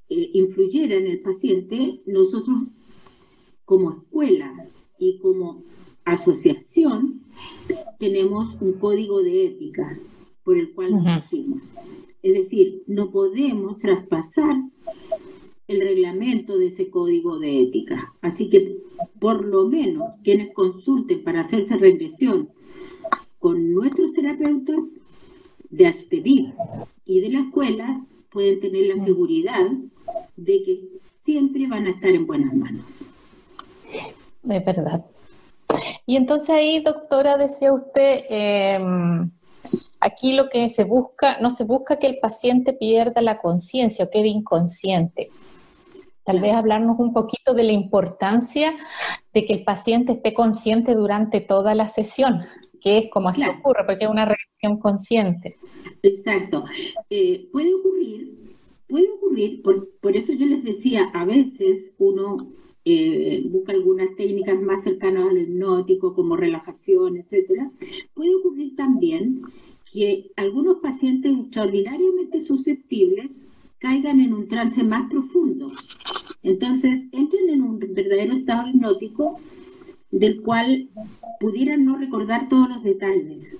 eh, 0.10 0.30
influyera 0.34 0.96
en 0.96 1.08
el 1.08 1.22
paciente, 1.22 2.02
nosotros 2.06 2.64
como 3.66 3.92
escuela 3.92 4.54
y 5.00 5.18
como 5.18 5.64
asociación 6.14 7.22
tenemos 8.00 8.56
un 8.62 8.74
código 8.74 9.22
de 9.22 9.48
ética 9.48 9.98
por 10.44 10.58
el 10.58 10.74
cual 10.74 10.92
nos 10.92 11.04
regimos. 11.04 11.62
Es 12.24 12.34
decir, 12.34 12.84
no 12.88 13.12
podemos 13.12 13.78
traspasar 13.78 14.56
el 15.68 15.82
reglamento 15.82 16.58
de 16.58 16.68
ese 16.68 16.90
código 16.90 17.40
de 17.40 17.62
ética. 17.62 18.14
Así 18.22 18.50
que, 18.50 18.78
por 19.20 19.46
lo 19.46 19.68
menos, 19.68 20.14
quienes 20.24 20.54
consulten 20.54 21.24
para 21.24 21.42
hacerse 21.42 21.78
regresión 21.78 22.50
con 23.40 23.74
nuestros 23.74 24.14
terapeutas 24.14 25.00
de 25.70 25.88
Astevir 25.88 26.54
y 27.06 27.20
de 27.20 27.30
la 27.30 27.42
escuela 27.42 28.06
pueden 28.32 28.60
tener 28.60 28.96
la 28.96 29.04
seguridad 29.04 29.70
de 30.38 30.64
que 30.64 30.90
siempre 31.24 31.68
van 31.68 31.88
a 31.88 31.92
estar 31.92 32.12
en 32.12 32.26
buenas 32.26 32.54
manos. 32.54 32.86
Es 34.44 34.66
verdad. 34.66 35.06
Y 36.06 36.16
entonces 36.16 36.50
ahí, 36.50 36.80
doctora, 36.80 37.38
decía 37.38 37.74
usted, 37.74 38.26
em, 38.30 39.30
aquí 40.00 40.34
lo 40.34 40.50
que 40.50 40.70
se 40.70 40.84
busca, 40.84 41.40
no 41.40 41.50
se 41.50 41.64
busca 41.64 42.00
que 42.00 42.08
el 42.08 42.20
paciente 42.20 42.74
pierda 42.74 43.22
la 43.22 43.40
conciencia 43.40 44.06
o 44.06 44.10
quede 44.10 44.28
inconsciente. 44.28 45.30
Tal 46.24 46.42
vez 46.42 46.54
hablarnos 46.54 47.00
un 47.00 47.14
poquito 47.14 47.54
de 47.54 47.64
la 47.64 47.72
importancia 47.72 48.76
de 49.34 49.46
que 49.46 49.54
el 49.54 49.64
paciente 49.64 50.12
esté 50.12 50.34
consciente 50.34 50.94
durante 50.94 51.40
toda 51.40 51.74
la 51.74 51.88
sesión, 51.88 52.42
que 52.82 52.98
es 52.98 53.10
como 53.10 53.30
así 53.30 53.44
ocurre, 53.48 53.86
porque 53.86 54.04
es 54.06 54.10
una 54.10 54.26
reacción 54.26 54.78
consciente. 54.78 55.58
Exacto. 56.04 56.66
Eh, 57.10 57.48
puede 57.52 57.74
ocurrir, 57.74 58.56
puede 58.90 59.10
ocurrir, 59.10 59.62
por, 59.62 59.90
por, 60.02 60.18
eso 60.18 60.34
yo 60.34 60.46
les 60.48 60.66
decía, 60.66 61.10
a 61.14 61.24
veces 61.24 61.94
uno 61.98 62.36
eh, 62.90 63.44
busca 63.50 63.74
algunas 63.74 64.16
técnicas 64.16 64.62
más 64.62 64.84
cercanas 64.84 65.28
al 65.30 65.38
hipnótico, 65.38 66.14
como 66.14 66.38
relajación, 66.38 67.18
etcétera. 67.18 67.70
Puede 68.14 68.36
ocurrir 68.36 68.76
también 68.78 69.42
que 69.92 70.32
algunos 70.38 70.78
pacientes 70.78 71.38
extraordinariamente 71.38 72.40
susceptibles 72.40 73.46
caigan 73.80 74.22
en 74.22 74.34
un 74.34 74.48
trance 74.48 74.84
más 74.84 75.10
profundo. 75.10 75.70
Entonces, 76.44 77.06
entren 77.12 77.50
en 77.50 77.62
un 77.62 77.80
verdadero 77.80 78.36
estado 78.36 78.70
hipnótico 78.70 79.38
del 80.10 80.42
cual 80.42 80.88
pudieran 81.42 81.84
no 81.84 81.98
recordar 81.98 82.48
todos 82.48 82.70
los 82.70 82.84
detalles. 82.84 83.58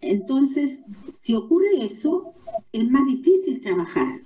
entonces, 0.00 0.80
si 1.20 1.34
ocurre 1.34 1.84
eso, 1.84 2.32
es 2.72 2.88
más 2.88 3.04
difícil 3.06 3.60
trabajar. 3.60 4.20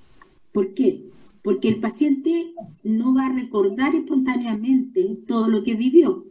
¿Por 0.52 0.74
qué? 0.74 1.02
Porque 1.46 1.68
el 1.68 1.78
paciente 1.78 2.54
no 2.82 3.14
va 3.14 3.26
a 3.26 3.32
recordar 3.32 3.94
espontáneamente 3.94 5.16
todo 5.28 5.46
lo 5.46 5.62
que 5.62 5.76
vivió 5.76 6.24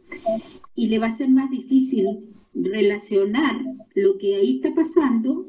y 0.74 0.88
le 0.88 0.98
va 0.98 1.06
a 1.06 1.16
ser 1.16 1.30
más 1.30 1.50
difícil 1.50 2.06
relacionar 2.52 3.64
lo 3.94 4.18
que 4.18 4.36
ahí 4.36 4.56
está 4.56 4.74
pasando 4.74 5.46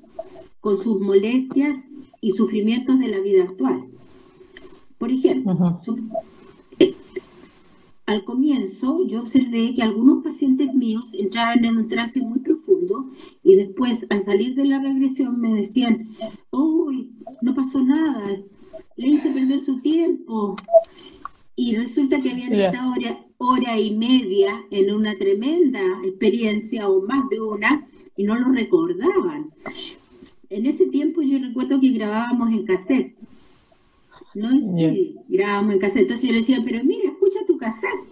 con 0.62 0.82
sus 0.82 1.02
molestias 1.02 1.90
y 2.22 2.32
sufrimientos 2.32 2.98
de 2.98 3.10
la 3.10 3.20
vida 3.20 3.44
actual. 3.44 3.84
Por 4.98 5.12
ejemplo, 5.12 5.82
eh, 6.80 6.96
al 8.06 8.24
comienzo 8.24 9.06
yo 9.06 9.20
observé 9.20 9.76
que 9.76 9.84
algunos 9.84 10.24
pacientes 10.24 10.74
míos 10.74 11.10
entraban 11.12 11.66
en 11.66 11.76
un 11.76 11.90
trance 11.90 12.22
muy 12.22 12.40
profundo 12.40 13.10
y 13.44 13.56
después 13.56 14.06
al 14.10 14.22
salir 14.22 14.56
de 14.56 14.64
la 14.64 14.80
regresión 14.80 15.42
me 15.42 15.56
decían, 15.56 16.08
uy, 16.52 17.12
no 17.42 17.54
pasó 17.54 17.84
nada, 17.84 18.30
le 18.98 19.08
hice 19.08 19.32
perder 19.32 19.60
su 19.62 19.80
tiempo. 19.80 20.56
Y 21.56 21.76
resulta 21.76 22.22
que 22.22 22.32
habían 22.32 22.54
estado 22.54 22.92
hora, 22.92 23.26
hora 23.38 23.80
y 23.80 23.96
media 23.96 24.66
en 24.70 24.94
una 24.94 25.18
tremenda 25.18 25.82
experiencia 26.04 26.90
o 26.90 27.02
más 27.02 27.30
de 27.30 27.40
una 27.40 27.88
y 28.16 28.24
no 28.24 28.36
lo 28.36 28.52
recordaban. 28.52 29.52
En 30.50 30.66
ese 30.66 30.88
tiempo 30.88 31.22
yo 31.22 31.40
recuerdo 31.40 31.80
que 31.80 31.90
grabábamos 31.90 32.52
en 32.52 32.66
cassette. 32.66 33.16
No 34.34 34.50
sí, 34.62 35.16
grabábamos 35.28 35.76
en 35.76 35.80
cassette. 35.80 36.02
Entonces 36.04 36.28
yo 36.28 36.34
le 36.34 36.40
decía, 36.42 36.62
pero 36.64 36.84
mira, 36.84 37.10
escucha 37.10 37.40
tu 37.46 37.58
cassette. 37.58 38.06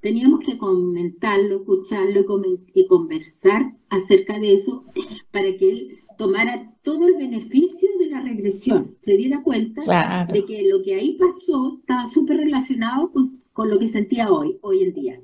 Teníamos 0.00 0.40
que 0.44 0.58
comentarlo, 0.58 1.58
escucharlo 1.58 2.24
y 2.74 2.86
conversar 2.86 3.72
acerca 3.88 4.38
de 4.38 4.54
eso 4.54 4.84
para 5.30 5.56
que 5.56 5.70
él 5.70 5.99
tomara 6.20 6.70
todo 6.82 7.08
el 7.08 7.14
beneficio 7.14 7.88
de 7.98 8.10
la 8.10 8.20
regresión, 8.20 8.94
se 8.98 9.16
diera 9.16 9.42
cuenta 9.42 10.26
de 10.30 10.44
que 10.44 10.68
lo 10.68 10.82
que 10.82 10.94
ahí 10.94 11.16
pasó 11.18 11.78
estaba 11.80 12.06
súper 12.06 12.36
relacionado 12.36 13.10
con, 13.10 13.40
lo 13.56 13.78
que 13.78 13.88
sentía 13.88 14.30
hoy, 14.30 14.58
hoy 14.60 14.84
en 14.84 14.92
día. 14.92 15.20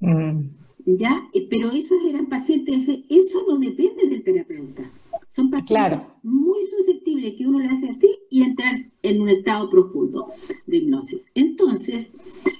Mm. 0.00 0.40
¿Ya? 0.86 1.28
Eh, 1.32 1.46
pero 1.48 1.70
esos 1.70 2.04
eran 2.04 2.26
pacientes, 2.26 2.88
eso 3.08 3.44
no 3.48 3.56
depende 3.58 4.08
del 4.08 4.24
terapeuta. 4.24 4.90
Son 5.28 5.48
pacientes 5.50 6.00
muy 6.24 6.64
susceptibles 6.66 7.34
que 7.36 7.46
uno 7.46 7.60
le 7.60 7.68
hace 7.68 7.88
así 7.88 8.10
y 8.30 8.42
entrar 8.42 8.90
en 9.02 9.22
un 9.22 9.28
estado 9.28 9.70
profundo 9.70 10.26
de 10.66 10.76
hipnosis. 10.76 11.30
Entonces, 11.36 12.12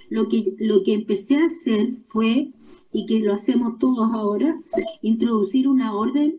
lo 0.08 0.28
que, 0.28 0.54
lo 0.58 0.84
que 0.84 0.94
empecé 0.94 1.36
a 1.38 1.46
hacer 1.46 1.94
fue, 2.06 2.52
y 2.92 3.06
que 3.06 3.18
lo 3.18 3.34
hacemos 3.34 3.80
todos 3.80 4.08
ahora, 4.12 4.56
introducir 5.02 5.66
una 5.66 5.96
orden 5.96 6.36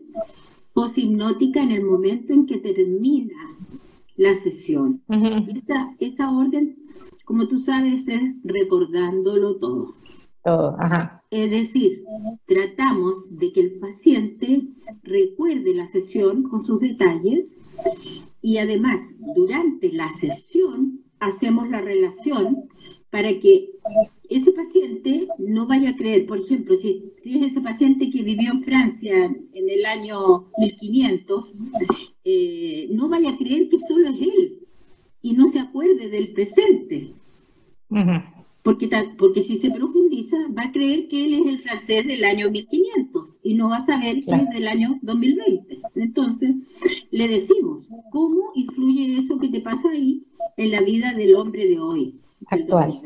poshipnótica 0.76 1.62
en 1.62 1.70
el 1.72 1.84
momento 1.84 2.34
en 2.34 2.44
que 2.44 2.58
termina 2.58 3.56
la 4.16 4.34
sesión. 4.34 5.00
esa, 5.08 5.96
esa 5.98 6.30
orden, 6.30 6.76
como 7.24 7.48
tú 7.48 7.60
sabes, 7.60 8.06
es 8.08 8.36
recordándolo 8.44 9.56
todo. 9.56 9.94
Es 11.30 11.50
decir, 11.50 12.04
tratamos 12.44 13.14
de 13.30 13.52
que 13.54 13.60
el 13.62 13.78
paciente 13.78 14.68
recuerde 15.02 15.74
la 15.74 15.86
sesión 15.86 16.42
con 16.42 16.62
sus 16.62 16.82
detalles 16.82 17.56
y 18.42 18.58
además 18.58 19.16
durante 19.34 19.90
la 19.92 20.10
sesión 20.12 21.00
hacemos 21.20 21.70
la 21.70 21.80
relación 21.80 22.68
para 23.08 23.40
que 23.40 23.70
ese 24.30 24.52
paciente 24.52 25.28
no 25.38 25.66
vaya 25.66 25.90
a 25.90 25.96
creer, 25.96 26.26
por 26.26 26.38
ejemplo, 26.38 26.76
si, 26.76 27.12
si 27.18 27.38
es 27.38 27.52
ese 27.52 27.60
paciente 27.60 28.10
que 28.10 28.22
vivió 28.22 28.52
en 28.52 28.62
Francia 28.62 29.24
en 29.24 29.70
el 29.70 29.86
año 29.86 30.46
1500, 30.58 31.54
eh, 32.24 32.88
no 32.90 33.08
vaya 33.08 33.30
a 33.30 33.36
creer 33.36 33.68
que 33.68 33.78
solo 33.78 34.10
es 34.10 34.20
él 34.20 34.58
y 35.22 35.32
no 35.32 35.48
se 35.48 35.60
acuerde 35.60 36.08
del 36.08 36.32
presente. 36.32 37.14
Porque, 38.66 38.90
porque 39.16 39.42
si 39.42 39.58
se 39.58 39.70
profundiza, 39.70 40.36
va 40.48 40.64
a 40.64 40.72
creer 40.72 41.06
que 41.06 41.24
él 41.24 41.34
es 41.34 41.46
el 41.46 41.58
francés 41.60 42.04
del 42.04 42.24
año 42.24 42.50
1500 42.50 43.38
y 43.44 43.54
no 43.54 43.68
va 43.68 43.76
a 43.76 43.86
saber 43.86 44.24
que 44.24 44.32
es 44.32 44.50
del 44.50 44.66
año 44.66 44.98
2020. 45.02 45.82
Entonces, 45.94 46.56
le 47.12 47.28
decimos, 47.28 47.86
¿cómo 48.10 48.50
influye 48.56 49.18
eso 49.18 49.38
que 49.38 49.50
te 49.50 49.60
pasa 49.60 49.88
ahí 49.90 50.24
en 50.56 50.72
la 50.72 50.80
vida 50.80 51.14
del 51.14 51.36
hombre 51.36 51.68
de 51.68 51.78
hoy? 51.78 52.20
Actual. 52.48 53.00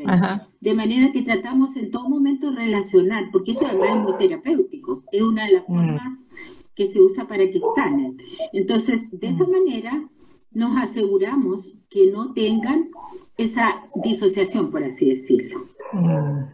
De 0.61 0.73
manera 0.73 1.11
que 1.11 1.21
tratamos 1.21 1.75
en 1.75 1.91
todo 1.91 2.09
momento 2.09 2.49
relacionar, 2.49 3.25
porque 3.31 3.51
eso 3.51 3.67
además 3.67 3.97
es 3.97 4.03
muy 4.03 4.13
terapéutico, 4.17 5.03
es 5.11 5.21
una 5.21 5.45
de 5.45 5.51
las 5.51 5.69
mm. 5.69 5.73
formas 5.75 6.25
que 6.73 6.87
se 6.87 6.99
usa 6.99 7.27
para 7.27 7.47
que 7.47 7.61
sanen. 7.75 8.17
Entonces, 8.51 9.11
de 9.11 9.27
esa 9.27 9.45
mm. 9.45 9.51
manera 9.51 10.09
nos 10.53 10.75
aseguramos 10.75 11.67
que 11.91 12.09
no 12.09 12.33
tengan 12.33 12.89
esa 13.37 13.83
disociación, 13.95 14.71
por 14.71 14.83
así 14.83 15.09
decirlo. 15.09 15.67
Mm, 15.91 16.45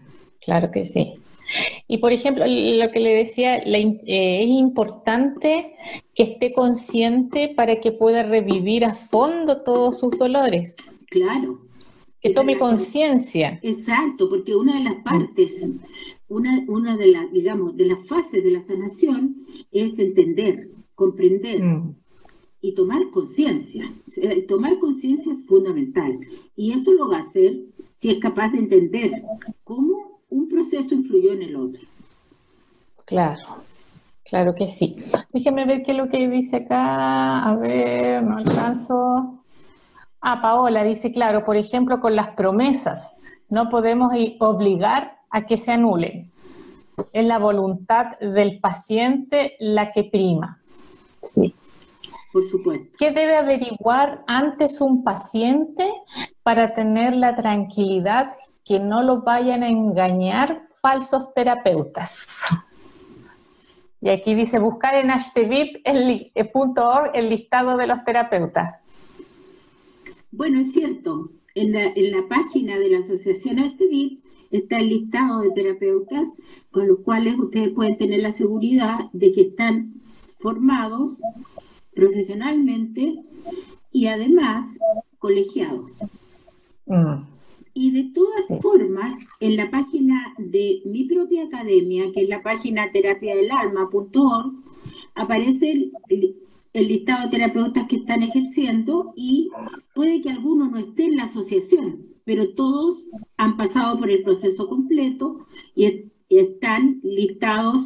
claro 0.43 0.71
que 0.71 0.83
sí. 0.83 1.13
Y 1.87 1.99
por 1.99 2.11
ejemplo, 2.11 2.43
lo 2.45 2.89
que 2.89 2.99
le 2.99 3.13
decía, 3.13 3.57
eh, 3.57 4.43
es 4.43 4.49
importante 4.49 5.65
que 6.15 6.23
esté 6.23 6.51
consciente 6.51 7.53
para 7.55 7.79
que 7.79 7.93
pueda 7.93 8.23
revivir 8.23 8.83
a 8.83 8.93
fondo 8.93 9.61
todos 9.61 9.99
sus 9.99 10.17
dolores. 10.17 10.75
Claro. 11.09 11.59
Que 12.19 12.31
tome 12.31 12.57
conciencia. 12.57 13.59
Exacto, 13.61 14.27
porque 14.29 14.55
una 14.55 14.77
de 14.77 14.83
las 14.83 14.95
partes, 15.03 15.53
una, 16.27 16.65
una 16.67 16.97
de 16.97 17.07
las, 17.07 17.31
digamos, 17.31 17.77
de 17.77 17.85
las 17.85 18.05
fases 18.07 18.43
de 18.43 18.51
la 18.51 18.61
sanación 18.61 19.45
es 19.71 19.99
entender, 19.99 20.69
comprender, 20.95 21.63
mm 21.63 21.95
y 22.61 22.73
tomar 22.73 23.09
conciencia. 23.11 23.91
Tomar 24.47 24.79
conciencia 24.79 25.31
es 25.31 25.45
fundamental. 25.45 26.19
Y 26.55 26.73
eso 26.73 26.91
lo 26.91 27.09
va 27.09 27.17
a 27.17 27.21
hacer 27.21 27.57
si 27.95 28.11
es 28.11 28.19
capaz 28.19 28.49
de 28.49 28.59
entender 28.59 29.23
cómo 29.63 30.21
un 30.29 30.47
proceso 30.49 30.93
influyó 30.93 31.33
en 31.33 31.43
el 31.43 31.55
otro. 31.55 31.81
Claro, 33.05 33.41
claro 34.25 34.55
que 34.55 34.67
sí. 34.67 34.95
Déjeme 35.31 35.65
ver 35.65 35.83
qué 35.83 35.91
es 35.91 35.97
lo 35.97 36.09
que 36.09 36.27
dice 36.27 36.57
acá. 36.57 37.43
A 37.43 37.55
ver, 37.55 38.23
no 38.23 38.37
alcanzo. 38.37 39.43
Ah, 40.19 40.41
Paola 40.41 40.83
dice, 40.83 41.11
claro, 41.11 41.45
por 41.45 41.57
ejemplo, 41.57 42.01
con 42.01 42.15
las 42.15 42.29
promesas, 42.29 43.23
no 43.49 43.69
podemos 43.69 44.11
obligar 44.39 45.19
a 45.29 45.45
que 45.45 45.57
se 45.57 45.71
anulen. 45.71 46.31
Es 47.13 47.25
la 47.25 47.37
voluntad 47.37 48.17
del 48.19 48.59
paciente 48.59 49.55
la 49.59 49.91
que 49.91 50.03
prima. 50.03 50.59
Sí 51.21 51.53
por 52.31 52.43
supuesto. 52.43 52.95
¿Qué 52.97 53.11
debe 53.11 53.35
averiguar 53.35 54.23
antes 54.27 54.81
un 54.81 55.03
paciente 55.03 55.91
para 56.43 56.75
tener 56.75 57.15
la 57.15 57.35
tranquilidad 57.35 58.31
que 58.67 58.79
no 58.79 59.01
los 59.01 59.23
vayan 59.23 59.63
a 59.63 59.69
engañar 59.69 60.61
falsos 60.81 61.31
terapeutas. 61.31 62.49
Y 64.01 64.09
aquí 64.09 64.35
dice 64.35 64.59
buscar 64.59 64.95
en 64.95 65.09
htvip.org 65.09 67.11
el 67.13 67.29
listado 67.29 67.77
de 67.77 67.87
los 67.87 68.03
terapeutas. 68.03 68.75
Bueno, 70.31 70.59
es 70.59 70.73
cierto. 70.73 71.31
En 71.55 71.73
la, 71.73 72.21
página 72.29 72.77
de 72.77 72.89
la 72.89 72.99
Asociación 72.99 73.57
HTVIP 73.57 74.23
está 74.51 74.77
el 74.77 74.89
listado 74.89 75.39
de 75.39 75.49
terapeutas 75.51 76.29
con 76.69 76.87
los 76.87 76.99
cuales 76.99 77.39
ustedes 77.39 77.73
pueden 77.73 77.97
tener 77.97 78.19
la 78.19 78.31
seguridad 78.31 78.99
de 79.13 79.31
que 79.31 79.41
están 79.41 79.95
formados 80.37 81.13
profesionalmente 81.97 83.15
y 83.91 84.05
además 84.05 84.77
colegiados. 85.17 86.03
Mm. 86.85 87.23
Y 87.73 87.91
de 87.91 88.11
todas 88.13 88.47
formas, 88.61 89.15
en 89.39 89.57
la 89.57 89.69
página 89.69 90.33
de 90.37 90.81
mi 90.85 91.03
propia 91.05 91.43
academia, 91.43 92.11
que 92.13 92.21
es 92.23 92.29
la 92.29 92.41
página 92.41 92.91
terapiadelalma.org, 92.91 94.53
aparece 95.15 95.91
el, 96.09 96.35
listado 96.73 97.23
de 97.25 97.31
terapeutas 97.31 97.87
que 97.87 97.97
están 97.97 98.21
ejerciendo 98.21 99.13
y 99.15 99.49
puede 99.95 100.21
que 100.21 100.29
alguno 100.29 100.69
no 100.69 100.77
esté 100.77 101.05
en 101.05 101.17
la 101.17 101.23
asociación, 101.23 102.05
pero 102.23 102.53
todos 102.53 102.97
han 103.37 103.57
pasado 103.57 103.97
por 103.97 104.11
el 104.11 104.21
proceso 104.21 104.67
completo 104.67 105.47
y 105.75 106.11
están 106.29 106.99
listados 107.03 107.81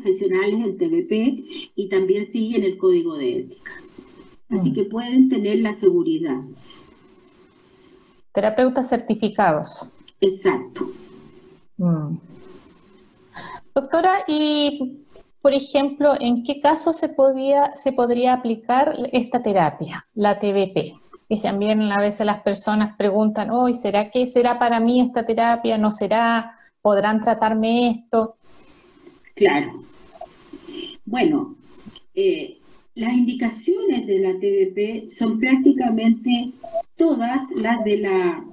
profesionales 0.00 0.64
en 0.64 0.78
TVP 0.78 1.72
y 1.74 1.88
también 1.88 2.30
siguen 2.32 2.64
el 2.64 2.78
código 2.78 3.16
de 3.16 3.40
ética. 3.40 3.72
Así 4.50 4.70
mm. 4.70 4.74
que 4.74 4.84
pueden 4.84 5.28
tener 5.28 5.58
la 5.58 5.74
seguridad. 5.74 6.40
Terapeutas 8.32 8.88
certificados. 8.88 9.90
Exacto. 10.20 10.90
Mm. 11.76 12.16
Doctora, 13.74 14.24
y 14.26 15.04
por 15.42 15.54
ejemplo, 15.54 16.14
¿en 16.18 16.42
qué 16.42 16.60
caso 16.60 16.92
se, 16.92 17.08
podía, 17.08 17.72
se 17.74 17.92
podría 17.92 18.34
aplicar 18.34 18.96
esta 19.12 19.42
terapia, 19.42 20.02
la 20.14 20.38
TBP? 20.38 20.98
Y 21.28 21.40
también 21.40 21.92
a 21.92 22.00
veces 22.00 22.26
las 22.26 22.42
personas 22.42 22.96
preguntan, 22.96 23.50
hoy, 23.50 23.74
¿será 23.74 24.10
que 24.10 24.26
será 24.26 24.58
para 24.58 24.80
mí 24.80 25.00
esta 25.00 25.24
terapia? 25.24 25.78
¿No 25.78 25.90
será? 25.90 26.56
¿Podrán 26.82 27.20
tratarme 27.20 27.90
esto? 27.90 28.36
Claro. 29.40 29.82
Bueno, 31.06 31.56
eh, 32.14 32.58
las 32.94 33.14
indicaciones 33.14 34.06
de 34.06 34.18
la 34.18 34.34
TBP 34.34 35.10
son 35.10 35.38
prácticamente 35.38 36.52
todas 36.98 37.50
las 37.56 37.82
de 37.82 37.96
la 37.96 38.44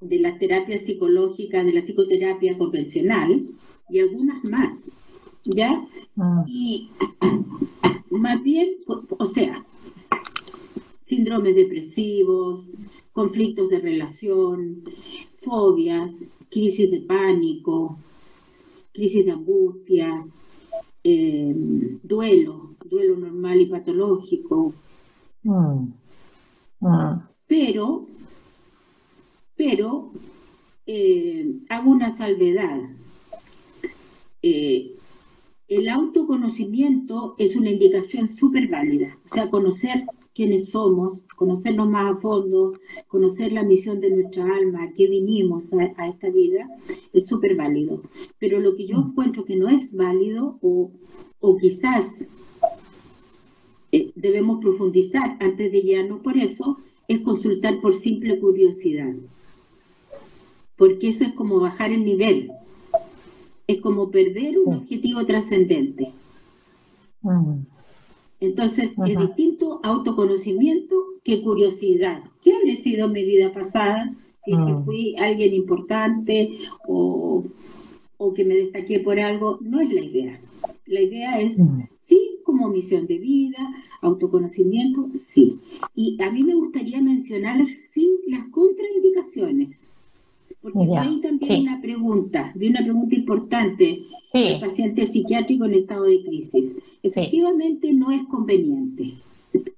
de 0.00 0.18
la 0.18 0.38
terapia 0.38 0.78
psicológica, 0.78 1.62
de 1.62 1.74
la 1.74 1.82
psicoterapia 1.82 2.56
convencional 2.56 3.48
y 3.90 4.00
algunas 4.00 4.42
más, 4.44 4.90
¿ya? 5.44 5.86
Ah. 6.16 6.42
Y 6.46 6.88
más 8.08 8.42
bien, 8.42 8.76
o 8.86 9.26
sea, 9.26 9.62
síndromes 11.02 11.54
depresivos, 11.54 12.70
conflictos 13.12 13.68
de 13.68 13.80
relación, 13.80 14.84
fobias, 15.34 16.26
crisis 16.48 16.90
de 16.90 17.00
pánico, 17.00 17.98
crisis 18.96 19.26
de 19.26 19.32
angustia, 19.32 20.26
eh, 21.04 21.54
duelo, 22.02 22.74
duelo 22.84 23.16
normal 23.16 23.60
y 23.60 23.66
patológico. 23.66 24.72
Mm. 25.42 25.92
Ah. 26.82 27.30
Pero, 27.46 28.06
pero, 29.54 30.10
eh, 30.86 31.60
hago 31.68 31.90
una 31.90 32.10
salvedad. 32.10 32.80
Eh, 34.42 34.94
el 35.68 35.88
autoconocimiento 35.88 37.34
es 37.38 37.56
una 37.56 37.70
indicación 37.70 38.36
súper 38.36 38.68
válida, 38.68 39.18
o 39.24 39.28
sea, 39.28 39.50
conocer 39.50 40.04
quiénes 40.36 40.68
somos, 40.68 41.20
conocernos 41.34 41.88
más 41.88 42.14
a 42.14 42.20
fondo, 42.20 42.74
conocer 43.08 43.52
la 43.52 43.62
misión 43.62 44.00
de 44.00 44.10
nuestra 44.10 44.44
alma, 44.44 44.84
a 44.84 44.92
qué 44.92 45.08
vinimos 45.08 45.64
a, 45.72 46.08
esta 46.08 46.28
vida, 46.28 46.68
es 47.14 47.26
súper 47.26 47.56
válido. 47.56 48.02
Pero 48.38 48.60
lo 48.60 48.74
que 48.74 48.86
yo 48.86 48.98
mm. 48.98 49.08
encuentro 49.08 49.44
que 49.46 49.56
no 49.56 49.68
es 49.68 49.94
válido 49.94 50.58
o, 50.60 50.90
o 51.40 51.56
quizás 51.56 52.28
eh, 53.92 54.12
debemos 54.14 54.60
profundizar 54.60 55.38
antes 55.40 55.72
de 55.72 55.80
guiarnos 55.80 56.20
por 56.20 56.36
eso, 56.36 56.76
es 57.08 57.20
consultar 57.20 57.80
por 57.80 57.94
simple 57.94 58.38
curiosidad. 58.38 59.14
Porque 60.76 61.08
eso 61.08 61.24
es 61.24 61.32
como 61.32 61.60
bajar 61.60 61.92
el 61.92 62.04
nivel. 62.04 62.50
Es 63.66 63.80
como 63.80 64.10
perder 64.10 64.58
un 64.58 64.74
objetivo 64.74 65.24
trascendente. 65.24 66.12
Mm. 67.22 67.75
Entonces, 68.40 68.92
es 69.06 69.18
distinto 69.18 69.80
autoconocimiento 69.82 70.96
que 71.24 71.42
curiosidad. 71.42 72.22
¿Qué 72.42 72.52
habré 72.54 72.76
sido 72.76 73.08
mi 73.08 73.24
vida 73.24 73.52
pasada? 73.52 74.14
Si 74.44 74.52
que 74.52 74.56
mm. 74.56 74.84
fui 74.84 75.16
alguien 75.16 75.54
importante 75.54 76.58
o, 76.86 77.44
o, 78.18 78.34
que 78.34 78.44
me 78.44 78.54
destaqué 78.54 79.00
por 79.00 79.18
algo, 79.18 79.58
no 79.60 79.80
es 79.80 79.92
la 79.92 80.02
idea. 80.02 80.40
La 80.86 81.00
idea 81.00 81.40
es 81.40 81.58
mm 81.58 81.82
como 82.46 82.68
misión 82.68 83.06
de 83.06 83.18
vida, 83.18 83.58
autoconocimiento, 84.00 85.10
sí. 85.20 85.58
Y 85.94 86.16
a 86.22 86.30
mí 86.30 86.42
me 86.44 86.54
gustaría 86.54 87.02
mencionar 87.02 87.58
sí 87.74 88.20
las 88.28 88.44
contraindicaciones. 88.48 89.76
Porque 90.60 90.96
hay 90.96 91.20
también 91.20 91.62
una 91.62 91.80
pregunta, 91.80 92.52
de 92.54 92.68
una 92.68 92.82
pregunta 92.82 93.14
importante 93.14 94.02
sí. 94.32 94.56
paciente 94.60 95.06
psiquiátrico 95.06 95.64
en 95.64 95.74
estado 95.74 96.04
de 96.04 96.22
crisis. 96.24 96.76
Efectivamente 97.02 97.92
no 97.92 98.10
es 98.10 98.24
conveniente. 98.26 99.14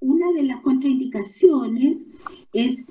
Una 0.01 0.33
de 0.33 0.45
las 0.45 0.61
contraindicaciones 0.61 2.07
es 2.53 2.83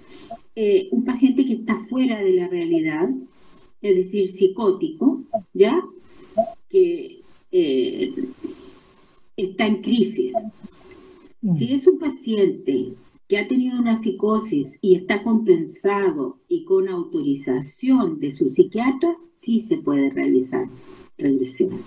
eh, 0.56 0.88
un 0.92 1.04
paciente 1.04 1.46
que 1.46 1.54
está 1.54 1.76
fuera 1.86 2.20
de 2.20 2.34
la 2.34 2.48
realidad, 2.48 3.10
es 3.82 3.96
decir, 3.96 4.30
psicótico, 4.30 5.22
¿ya? 5.54 5.84
Que 6.70 7.22
eh, 7.52 8.14
está 9.36 9.68
en 9.68 9.82
crisis. 9.82 10.34
Mm. 11.42 11.56
Si 11.56 11.74
es 11.74 11.88
un 11.88 12.00
paciente 12.00 12.94
que 13.28 13.38
ha 13.38 13.48
tenido 13.48 13.78
una 13.78 13.98
psicosis 13.98 14.78
y 14.82 14.96
está 14.96 15.24
compensado 15.24 16.40
y 16.48 16.64
con 16.64 16.88
autorización 16.88 18.20
de 18.20 18.36
su 18.36 18.54
psiquiatra, 18.54 19.18
sí 19.42 19.60
se 19.60 19.78
puede 19.78 20.10
realizar 20.10 20.68
regresión. 21.18 21.80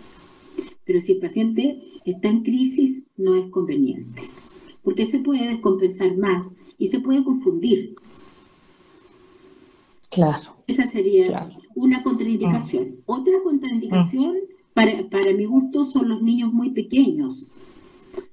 Pero 0.85 1.01
si 1.01 1.13
el 1.13 1.19
paciente 1.19 1.83
está 2.05 2.29
en 2.29 2.43
crisis, 2.43 3.03
no 3.17 3.37
es 3.37 3.51
conveniente, 3.51 4.23
porque 4.83 5.07
se 5.07 5.19
puede 5.21 5.49
descompensar 5.49 6.17
más 6.17 6.53
y 6.79 6.89
se 6.89 7.01
puede 7.01 7.25
confundir. 7.25 7.95
Claro. 10.11 10.57
Esa 10.67 10.87
sería 10.87 11.49
una 11.75 12.03
contraindicación. 12.03 12.89
Mm. 12.89 12.95
Otra 13.07 13.35
contraindicación 13.45 14.37
para, 14.75 15.33
mi 15.33 15.45
gusto 15.45 15.85
son 15.85 16.09
los 16.09 16.23
niños 16.23 16.53
muy 16.53 16.71
pequeños. 16.71 17.47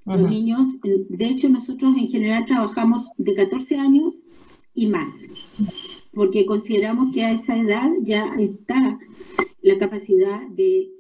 Los 0.08 0.30
niños, 0.30 0.68
de 0.82 1.28
hecho 1.28 1.50
nosotros 1.50 1.98
en 1.98 2.08
general 2.08 2.46
trabajamos 2.46 3.08
de 3.18 3.34
14 3.34 3.76
años 3.76 4.16
y 4.74 4.88
más, 4.88 5.12
porque 6.14 6.46
consideramos 6.46 7.14
que 7.14 7.24
a 7.24 7.34
esa 7.34 7.58
edad 7.58 7.90
ya 8.04 8.34
está 8.40 9.00
la 9.62 9.78
capacidad 9.78 10.48
de, 10.48 10.92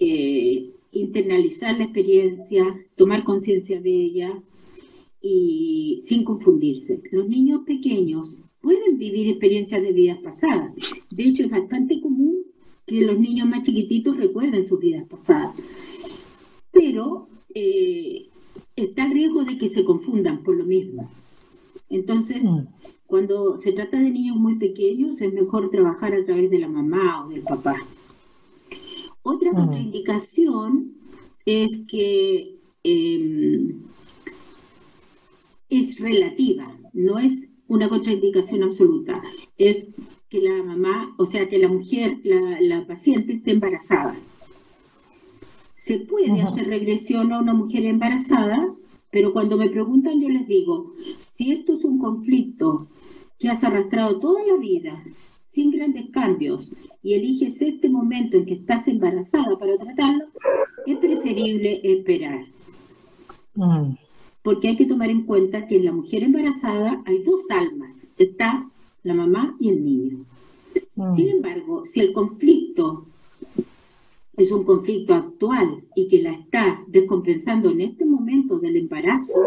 eh, 0.00 0.70
internalizar 0.90 1.78
la 1.78 1.84
experiencia, 1.84 2.64
tomar 2.96 3.22
conciencia 3.22 3.80
de 3.80 3.90
ella 3.90 4.42
y 5.20 6.00
sin 6.04 6.24
confundirse. 6.24 7.00
Los 7.12 7.28
niños 7.28 7.62
pequeños 7.64 8.36
pueden 8.60 8.98
vivir 8.98 9.28
experiencias 9.28 9.80
de 9.80 9.92
vidas 9.92 10.18
pasadas. 10.18 10.72
De 11.10 11.22
hecho, 11.22 11.44
es 11.44 11.50
bastante 11.50 12.00
común 12.00 12.42
que 12.84 13.00
los 13.00 13.18
niños 13.18 13.48
más 13.48 13.62
chiquititos 13.62 14.16
recuerden 14.16 14.66
sus 14.66 14.80
vidas 14.80 15.06
pasadas. 15.08 15.54
Pero 16.72 17.28
eh, 17.54 18.28
está 18.76 19.06
el 19.06 19.12
riesgo 19.12 19.44
de 19.44 19.58
que 19.58 19.68
se 19.68 19.84
confundan 19.84 20.42
por 20.42 20.56
lo 20.56 20.64
mismo. 20.64 21.10
Entonces, 21.88 22.42
mm. 22.42 22.66
cuando 23.06 23.56
se 23.58 23.72
trata 23.72 23.98
de 23.98 24.10
niños 24.10 24.36
muy 24.36 24.56
pequeños, 24.56 25.20
es 25.20 25.32
mejor 25.32 25.70
trabajar 25.70 26.14
a 26.14 26.24
través 26.24 26.50
de 26.50 26.58
la 26.58 26.68
mamá 26.68 27.24
o 27.24 27.28
del 27.28 27.42
papá. 27.42 27.76
Otra 29.22 29.52
mm. 29.52 29.56
contraindicación 29.56 30.92
es 31.46 31.78
que 31.88 32.56
em, 32.82 33.82
es 35.68 35.98
relativa, 35.98 36.76
no 36.92 37.18
es 37.18 37.48
una 37.68 37.88
contraindicación 37.88 38.62
absoluta, 38.62 39.22
es 39.56 39.88
que 40.28 40.40
la 40.40 40.62
mamá, 40.62 41.14
o 41.18 41.26
sea, 41.26 41.48
que 41.48 41.58
la 41.58 41.68
mujer, 41.68 42.18
la, 42.24 42.86
paciente 42.86 43.34
esté 43.34 43.52
embarazada. 43.52 44.16
Se 45.84 45.98
puede 45.98 46.40
hacer 46.40 46.66
regresión 46.68 47.30
a 47.30 47.40
una 47.40 47.52
mujer 47.52 47.84
embarazada, 47.84 48.74
pero 49.10 49.34
cuando 49.34 49.58
me 49.58 49.68
preguntan 49.68 50.18
yo 50.18 50.30
les 50.30 50.48
digo, 50.48 50.94
si 51.18 51.52
esto 51.52 51.74
es 51.74 51.84
un 51.84 51.98
conflicto 51.98 52.86
que 53.38 53.50
has 53.50 53.62
arrastrado 53.64 54.18
toda 54.18 54.42
la 54.46 54.56
vida 54.56 55.04
sin 55.48 55.70
grandes 55.70 56.08
cambios 56.08 56.70
y 57.02 57.12
eliges 57.12 57.60
este 57.60 57.90
momento 57.90 58.38
en 58.38 58.46
que 58.46 58.54
estás 58.54 58.88
embarazada 58.88 59.58
para 59.58 59.76
tratarlo, 59.76 60.24
es 60.86 60.96
preferible 60.96 61.82
esperar. 61.84 62.46
Mm. 63.54 63.90
Porque 64.42 64.68
hay 64.68 64.76
que 64.76 64.86
tomar 64.86 65.10
en 65.10 65.24
cuenta 65.24 65.66
que 65.66 65.76
en 65.76 65.84
la 65.84 65.92
mujer 65.92 66.22
embarazada 66.22 67.02
hay 67.04 67.22
dos 67.24 67.42
almas, 67.50 68.08
está 68.16 68.66
la 69.02 69.12
mamá 69.12 69.54
y 69.60 69.68
el 69.68 69.84
niño. 69.84 70.24
Mm. 70.96 71.14
Sin 71.14 71.28
embargo, 71.28 71.84
si 71.84 72.00
el 72.00 72.14
conflicto 72.14 73.04
es 74.36 74.50
un 74.50 74.64
conflicto 74.64 75.14
actual 75.14 75.84
y 75.94 76.08
que 76.08 76.22
la 76.22 76.32
está 76.32 76.82
descompensando 76.88 77.70
en 77.70 77.80
este 77.80 78.04
momento 78.04 78.58
del 78.58 78.76
embarazo, 78.76 79.40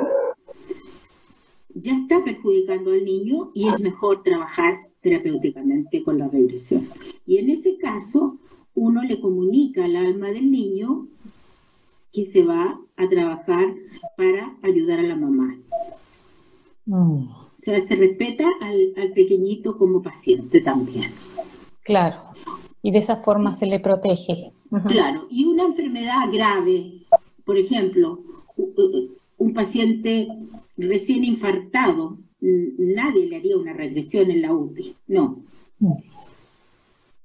ya 1.74 1.94
está 1.96 2.24
perjudicando 2.24 2.92
al 2.92 3.04
niño 3.04 3.52
y 3.54 3.68
es 3.68 3.80
mejor 3.80 4.24
trabajar 4.24 4.88
terapéuticamente 5.02 6.04
con 6.04 6.18
la 6.18 6.28
regresión. 6.28 6.88
Y 7.26 7.38
en 7.38 7.50
ese 7.50 7.78
caso, 7.78 8.38
uno 8.76 9.04
le 9.04 9.20
comunica 9.20 9.86
al 9.86 9.96
alma 9.96 10.32
del 10.32 10.52
niño 10.52 11.08
que 12.14 12.26
se 12.26 12.44
va 12.44 12.80
a 12.96 13.10
trabajar 13.10 13.76
para 14.16 14.58
ayudar 14.64 15.00
a 15.00 15.04
la 15.04 15.16
mamá. 15.16 15.58
Mm. 16.86 17.30
O 17.30 17.60
sea, 17.60 17.80
se 17.82 17.96
respeta 17.96 18.46
al, 18.62 18.94
al 18.98 19.12
pequeñito 19.12 19.78
como 19.78 20.02
paciente 20.02 20.62
también. 20.62 21.12
Claro, 21.84 22.18
y 22.82 22.92
de 22.92 23.00
esa 23.00 23.18
forma 23.18 23.54
se 23.54 23.66
le 23.66 23.80
protege. 23.80 24.52
Claro, 24.88 25.28
y 25.30 25.46
una 25.46 25.66
enfermedad 25.66 26.32
grave, 26.32 27.06
por 27.46 27.58
ejemplo, 27.58 28.22
un 29.38 29.54
paciente 29.54 30.28
recién 30.78 31.24
infartado, 31.24 32.18
nadie 32.42 33.28
le 33.28 33.38
haría 33.38 33.58
una 33.58 33.74
regresión 33.74 34.30
en 34.30 34.42
la 34.42 34.54
UTI, 34.54 34.96
no. 35.08 35.40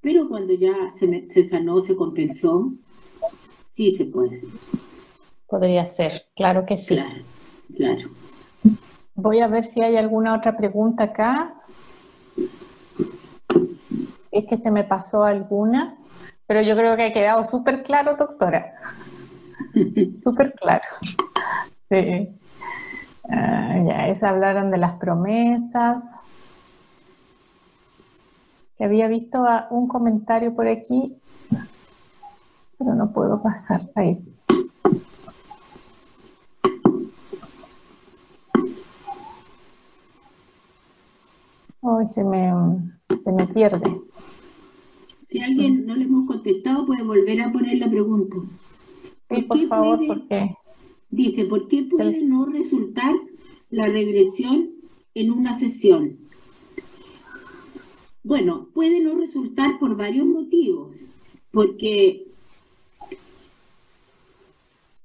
Pero 0.01 0.29
cuando 0.29 0.53
ya 0.55 0.93
se, 0.93 1.29
se 1.31 1.45
sanó, 1.47 1.81
se 1.81 1.97
compensó, 1.97 2.73
sí 3.71 3.93
se 3.93 4.05
puede. 4.05 4.43
Podría 5.47 5.85
ser, 5.85 6.27
claro 6.35 6.65
que 6.67 6.77
sí. 6.77 6.95
Claro, 6.95 7.23
claro. 7.77 8.11
Voy 9.15 9.41
a 9.41 9.47
ver 9.47 9.65
si 9.65 9.83
hay 9.83 9.97
alguna 9.97 10.35
otra 10.37 10.57
pregunta 10.57 11.05
acá. 11.05 11.55
Si 14.23 14.37
es 14.37 14.47
que 14.47 14.57
se 14.57 14.71
me 14.71 14.85
pasó 14.85 15.25
alguna, 15.25 15.99
pero 16.53 16.67
yo 16.67 16.77
creo 16.77 16.97
que 16.97 17.05
ha 17.05 17.13
quedado 17.15 17.45
súper 17.45 17.83
claro, 17.83 18.15
doctora. 18.15 18.75
súper 20.23 20.53
claro. 20.53 20.85
Sí. 21.89 22.29
Ah, 23.31 23.83
ya, 23.89 24.09
es 24.09 24.23
hablaron 24.23 24.71
de 24.71 24.77
las 24.77 24.93
promesas. 24.97 26.05
Que 28.77 28.85
había 28.85 29.09
visto 29.09 29.43
un 29.71 29.89
comentario 29.89 30.55
por 30.55 30.69
aquí, 30.69 31.17
pero 32.77 32.95
no 32.95 33.11
puedo 33.15 33.43
pasar. 33.43 33.89
Ahí 33.95 34.13
Hoy 41.81 42.07
se 42.07 42.23
me, 42.23 42.53
se 43.25 43.33
me 43.33 43.47
pierde. 43.47 44.03
Si 45.33 45.41
alguien 45.41 45.87
no 45.87 45.97
le 45.97 46.05
hemos 46.05 46.27
contestado, 46.27 46.85
puede 46.85 47.03
volver 47.03 47.41
a 47.41 47.51
poner 47.51 47.79
la 47.79 47.89
pregunta. 47.89 48.37
Sí, 49.31 49.41
por, 49.41 49.67
favor, 49.67 50.07
¿por 50.07 50.27
qué? 50.27 50.55
Dice, 51.09 51.47
¿por 51.47 51.69
qué 51.69 51.85
puede 51.85 52.23
no 52.23 52.45
resultar 52.45 53.15
la 53.71 53.89
regresión 53.89 54.73
en 55.15 55.31
una 55.33 55.59
sesión? 55.59 56.19
Bueno, 58.23 58.69
puede 58.75 59.01
no 59.01 59.15
resultar 59.15 59.79
por 59.79 59.97
varios 59.97 60.27
motivos, 60.27 60.97
porque 61.51 62.27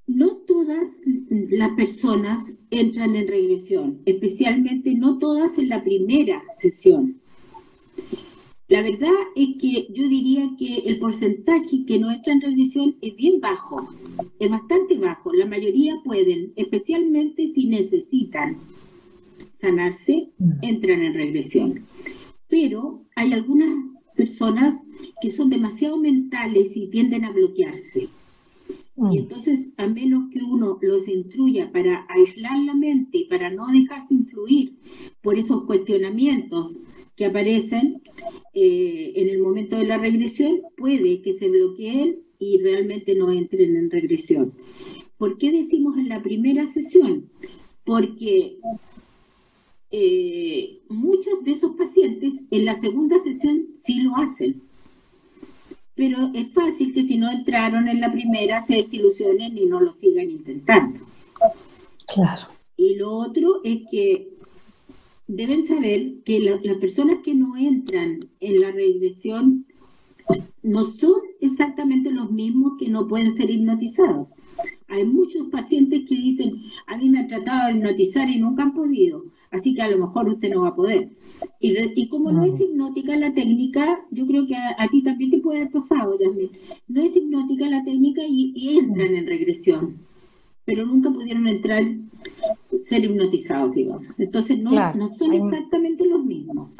no 0.06 0.36
todas 0.46 1.00
las 1.30 1.70
personas 1.70 2.58
entran 2.70 3.16
en 3.16 3.28
regresión, 3.28 4.02
especialmente 4.04 4.94
no 4.94 5.16
todas 5.16 5.56
en 5.56 5.70
la 5.70 5.82
primera 5.82 6.42
sesión. 6.60 7.18
La 8.68 8.82
verdad 8.82 9.14
es 9.34 9.56
que 9.58 9.88
yo 9.94 10.06
diría 10.08 10.50
que 10.58 10.80
el 10.80 10.98
porcentaje 10.98 11.86
que 11.86 11.98
no 11.98 12.10
entra 12.10 12.34
en 12.34 12.42
regresión 12.42 12.96
es 13.00 13.16
bien 13.16 13.40
bajo, 13.40 13.88
es 14.38 14.50
bastante 14.50 14.98
bajo. 14.98 15.32
La 15.32 15.46
mayoría 15.46 15.94
pueden, 16.04 16.52
especialmente 16.54 17.48
si 17.48 17.66
necesitan 17.66 18.58
sanarse, 19.54 20.28
mm. 20.38 20.50
entran 20.60 21.02
en 21.02 21.14
regresión. 21.14 21.84
Pero 22.46 23.04
hay 23.16 23.32
algunas 23.32 23.70
personas 24.14 24.76
que 25.22 25.30
son 25.30 25.48
demasiado 25.48 25.96
mentales 25.96 26.76
y 26.76 26.88
tienden 26.88 27.24
a 27.24 27.32
bloquearse. 27.32 28.08
Y 28.96 29.00
mm. 29.00 29.12
entonces, 29.16 29.70
a 29.78 29.86
menos 29.86 30.30
que 30.30 30.42
uno 30.42 30.78
los 30.82 31.08
instruya 31.08 31.72
para 31.72 32.04
aislar 32.10 32.58
la 32.58 32.74
mente 32.74 33.16
y 33.16 33.24
para 33.24 33.48
no 33.48 33.66
dejarse 33.68 34.12
influir 34.12 34.74
por 35.22 35.38
esos 35.38 35.64
cuestionamientos 35.64 36.78
que 37.18 37.26
aparecen 37.26 38.00
eh, 38.54 39.12
en 39.16 39.28
el 39.28 39.40
momento 39.40 39.76
de 39.76 39.84
la 39.84 39.98
regresión, 39.98 40.60
puede 40.76 41.20
que 41.20 41.32
se 41.32 41.48
bloqueen 41.48 42.20
y 42.38 42.58
realmente 42.58 43.16
no 43.16 43.32
entren 43.32 43.74
en 43.74 43.90
regresión. 43.90 44.52
¿Por 45.16 45.36
qué 45.36 45.50
decimos 45.50 45.98
en 45.98 46.08
la 46.08 46.22
primera 46.22 46.68
sesión? 46.68 47.28
Porque 47.82 48.58
eh, 49.90 50.78
muchos 50.88 51.42
de 51.42 51.50
esos 51.50 51.74
pacientes 51.74 52.34
en 52.52 52.64
la 52.64 52.76
segunda 52.76 53.18
sesión 53.18 53.66
sí 53.76 54.00
lo 54.00 54.16
hacen. 54.16 54.62
Pero 55.96 56.30
es 56.34 56.52
fácil 56.52 56.94
que 56.94 57.02
si 57.02 57.18
no 57.18 57.32
entraron 57.32 57.88
en 57.88 58.00
la 58.00 58.12
primera 58.12 58.62
se 58.62 58.76
desilusionen 58.76 59.58
y 59.58 59.66
no 59.66 59.80
lo 59.80 59.92
sigan 59.92 60.30
intentando. 60.30 61.00
Claro. 62.06 62.42
Y 62.76 62.94
lo 62.94 63.10
otro 63.10 63.60
es 63.64 63.80
que 63.90 64.37
deben 65.28 65.62
saber 65.62 66.14
que 66.24 66.40
las 66.40 66.76
personas 66.78 67.18
que 67.18 67.34
no 67.34 67.56
entran 67.56 68.20
en 68.40 68.60
la 68.60 68.72
regresión 68.72 69.66
no 70.62 70.84
son 70.84 71.20
exactamente 71.40 72.10
los 72.10 72.30
mismos 72.30 72.72
que 72.78 72.88
no 72.88 73.06
pueden 73.06 73.36
ser 73.36 73.50
hipnotizados. 73.50 74.28
Hay 74.88 75.04
muchos 75.04 75.48
pacientes 75.48 76.08
que 76.08 76.16
dicen, 76.16 76.62
a 76.86 76.96
mí 76.96 77.10
me 77.10 77.20
han 77.20 77.28
tratado 77.28 77.68
de 77.68 77.74
hipnotizar 77.74 78.28
y 78.28 78.38
nunca 78.38 78.62
han 78.62 78.74
podido, 78.74 79.24
así 79.50 79.74
que 79.74 79.82
a 79.82 79.90
lo 79.90 79.98
mejor 79.98 80.28
usted 80.28 80.50
no 80.50 80.62
va 80.62 80.68
a 80.68 80.74
poder. 80.74 81.10
Y, 81.60 82.08
como 82.08 82.32
no 82.32 82.44
es 82.44 82.58
hipnótica 82.58 83.14
la 83.16 83.32
técnica, 83.32 84.00
yo 84.10 84.26
creo 84.26 84.46
que 84.46 84.56
a, 84.56 84.88
ti 84.90 85.02
también 85.02 85.30
te 85.30 85.38
puede 85.38 85.60
haber 85.60 85.72
pasado, 85.72 86.18
Yasmin. 86.18 86.50
No 86.88 87.02
es 87.02 87.14
hipnótica 87.14 87.68
la 87.68 87.84
técnica 87.84 88.22
y 88.26 88.78
entran 88.78 89.14
en 89.14 89.26
regresión, 89.26 89.98
pero 90.68 90.84
nunca 90.84 91.08
pudieron 91.08 91.48
entrar 91.48 91.82
ser 92.82 93.02
hipnotizados, 93.02 93.74
digamos. 93.74 94.06
Entonces 94.18 94.58
no, 94.58 94.70
son 95.16 95.32
exactamente 95.32 96.04
los 96.06 96.22
mismos. 96.22 96.72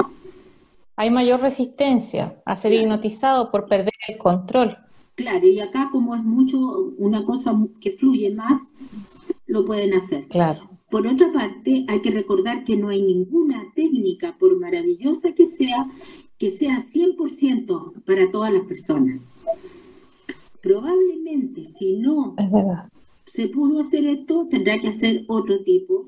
Hay 0.96 1.10
mayor 1.10 1.40
resistencia 1.40 2.36
a 2.44 2.54
ser 2.54 2.74
hipnotizado 2.74 3.50
por 3.50 3.66
perder 3.66 3.94
el 4.08 4.18
control. 4.18 4.76
Claro, 5.14 5.48
y 5.48 5.58
acá 5.60 5.88
como 5.90 6.14
es 6.14 6.22
mucho 6.22 6.92
una 6.98 7.24
cosa 7.24 7.58
que 7.80 7.92
fluye 7.92 8.30
más, 8.30 8.60
lo 9.46 9.64
pueden 9.64 9.94
hacer. 9.94 10.28
Claro. 10.28 10.68
Por 10.90 11.06
otra 11.06 11.32
parte, 11.32 11.86
hay 11.88 12.02
que 12.02 12.10
recordar 12.10 12.64
que 12.64 12.76
no 12.76 12.90
hay 12.90 13.00
ninguna 13.00 13.72
técnica, 13.74 14.36
por 14.38 14.60
maravillosa 14.60 15.32
que 15.32 15.46
sea, 15.46 15.88
que 16.36 16.50
sea 16.50 16.82
100% 16.82 18.04
para 18.04 18.30
todas 18.30 18.52
las 18.52 18.64
personas. 18.64 19.30
Probablemente, 20.60 21.64
si 21.64 21.94
no 21.96 22.34
es 22.36 22.52
verdad 22.52 22.86
se 23.30 23.48
pudo 23.48 23.80
hacer 23.80 24.06
esto, 24.06 24.46
tendrá 24.50 24.80
que 24.80 24.88
hacer 24.88 25.24
otro 25.28 25.62
tipo, 25.62 26.06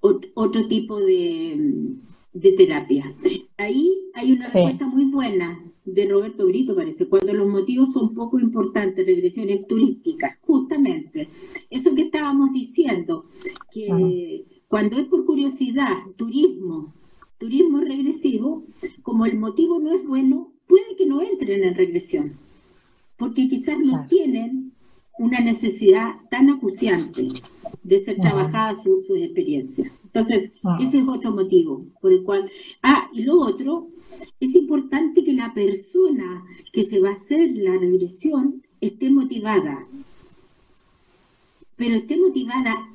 otro 0.00 0.68
tipo 0.68 1.00
de, 1.00 1.96
terapia. 2.56 3.14
Ahí 3.56 3.92
hay 4.14 4.32
una 4.32 4.42
respuesta 4.42 4.86
muy 4.86 5.06
buena 5.06 5.60
de 5.84 6.08
Roberto 6.08 6.46
Brito, 6.46 6.74
parece, 6.74 7.08
cuando 7.08 7.32
los 7.34 7.48
motivos 7.48 7.92
son 7.92 8.14
poco 8.14 8.38
importantes, 8.38 9.06
regresiones 9.06 9.66
turísticas, 9.66 10.38
justamente. 10.42 11.28
Eso 11.70 11.94
que 11.94 12.02
estábamos 12.02 12.52
diciendo, 12.52 13.26
que 13.70 14.44
cuando 14.68 14.98
es 14.98 15.06
por 15.06 15.24
curiosidad, 15.26 15.94
turismo, 16.16 16.94
turismo 17.38 17.80
regresivo, 17.80 18.64
como 19.02 19.26
el 19.26 19.38
motivo 19.38 19.78
no 19.78 19.92
es 19.92 20.06
bueno, 20.06 20.52
puede 20.66 20.96
que 20.96 21.06
no 21.06 21.22
entren 21.22 21.64
en 21.64 21.74
regresión, 21.74 22.32
porque 23.16 23.48
quizás 23.48 23.78
no 23.78 24.06
tienen 24.08 24.73
una 25.18 25.40
necesidad 25.40 26.14
tan 26.30 26.50
acuciante 26.50 27.28
de 27.82 27.98
ser 27.98 28.16
trabajada 28.20 28.74
su, 28.74 29.02
su 29.06 29.14
experiencia. 29.16 29.90
Entonces, 30.04 30.52
ese 30.80 30.98
es 30.98 31.08
otro 31.08 31.32
motivo 31.32 31.86
por 32.00 32.12
el 32.12 32.22
cual... 32.22 32.50
Ah, 32.82 33.08
y 33.12 33.22
lo 33.22 33.40
otro, 33.40 33.88
es 34.40 34.54
importante 34.54 35.24
que 35.24 35.32
la 35.32 35.52
persona 35.54 36.44
que 36.72 36.82
se 36.82 37.00
va 37.00 37.10
a 37.10 37.12
hacer 37.12 37.50
la 37.54 37.76
regresión 37.76 38.62
esté 38.80 39.10
motivada, 39.10 39.86
pero 41.76 41.96
esté 41.96 42.16
motivada 42.16 42.88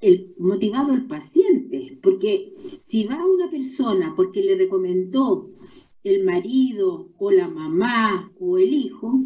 el 0.00 0.34
motivado 0.38 0.92
el 0.94 1.04
paciente, 1.04 1.96
porque 2.02 2.52
si 2.80 3.04
va 3.04 3.24
una 3.24 3.48
persona 3.48 4.12
porque 4.16 4.42
le 4.42 4.56
recomendó 4.56 5.48
el 6.02 6.24
marido 6.24 7.08
o 7.18 7.30
la 7.30 7.46
mamá 7.48 8.32
o 8.40 8.58
el 8.58 8.74
hijo, 8.74 9.20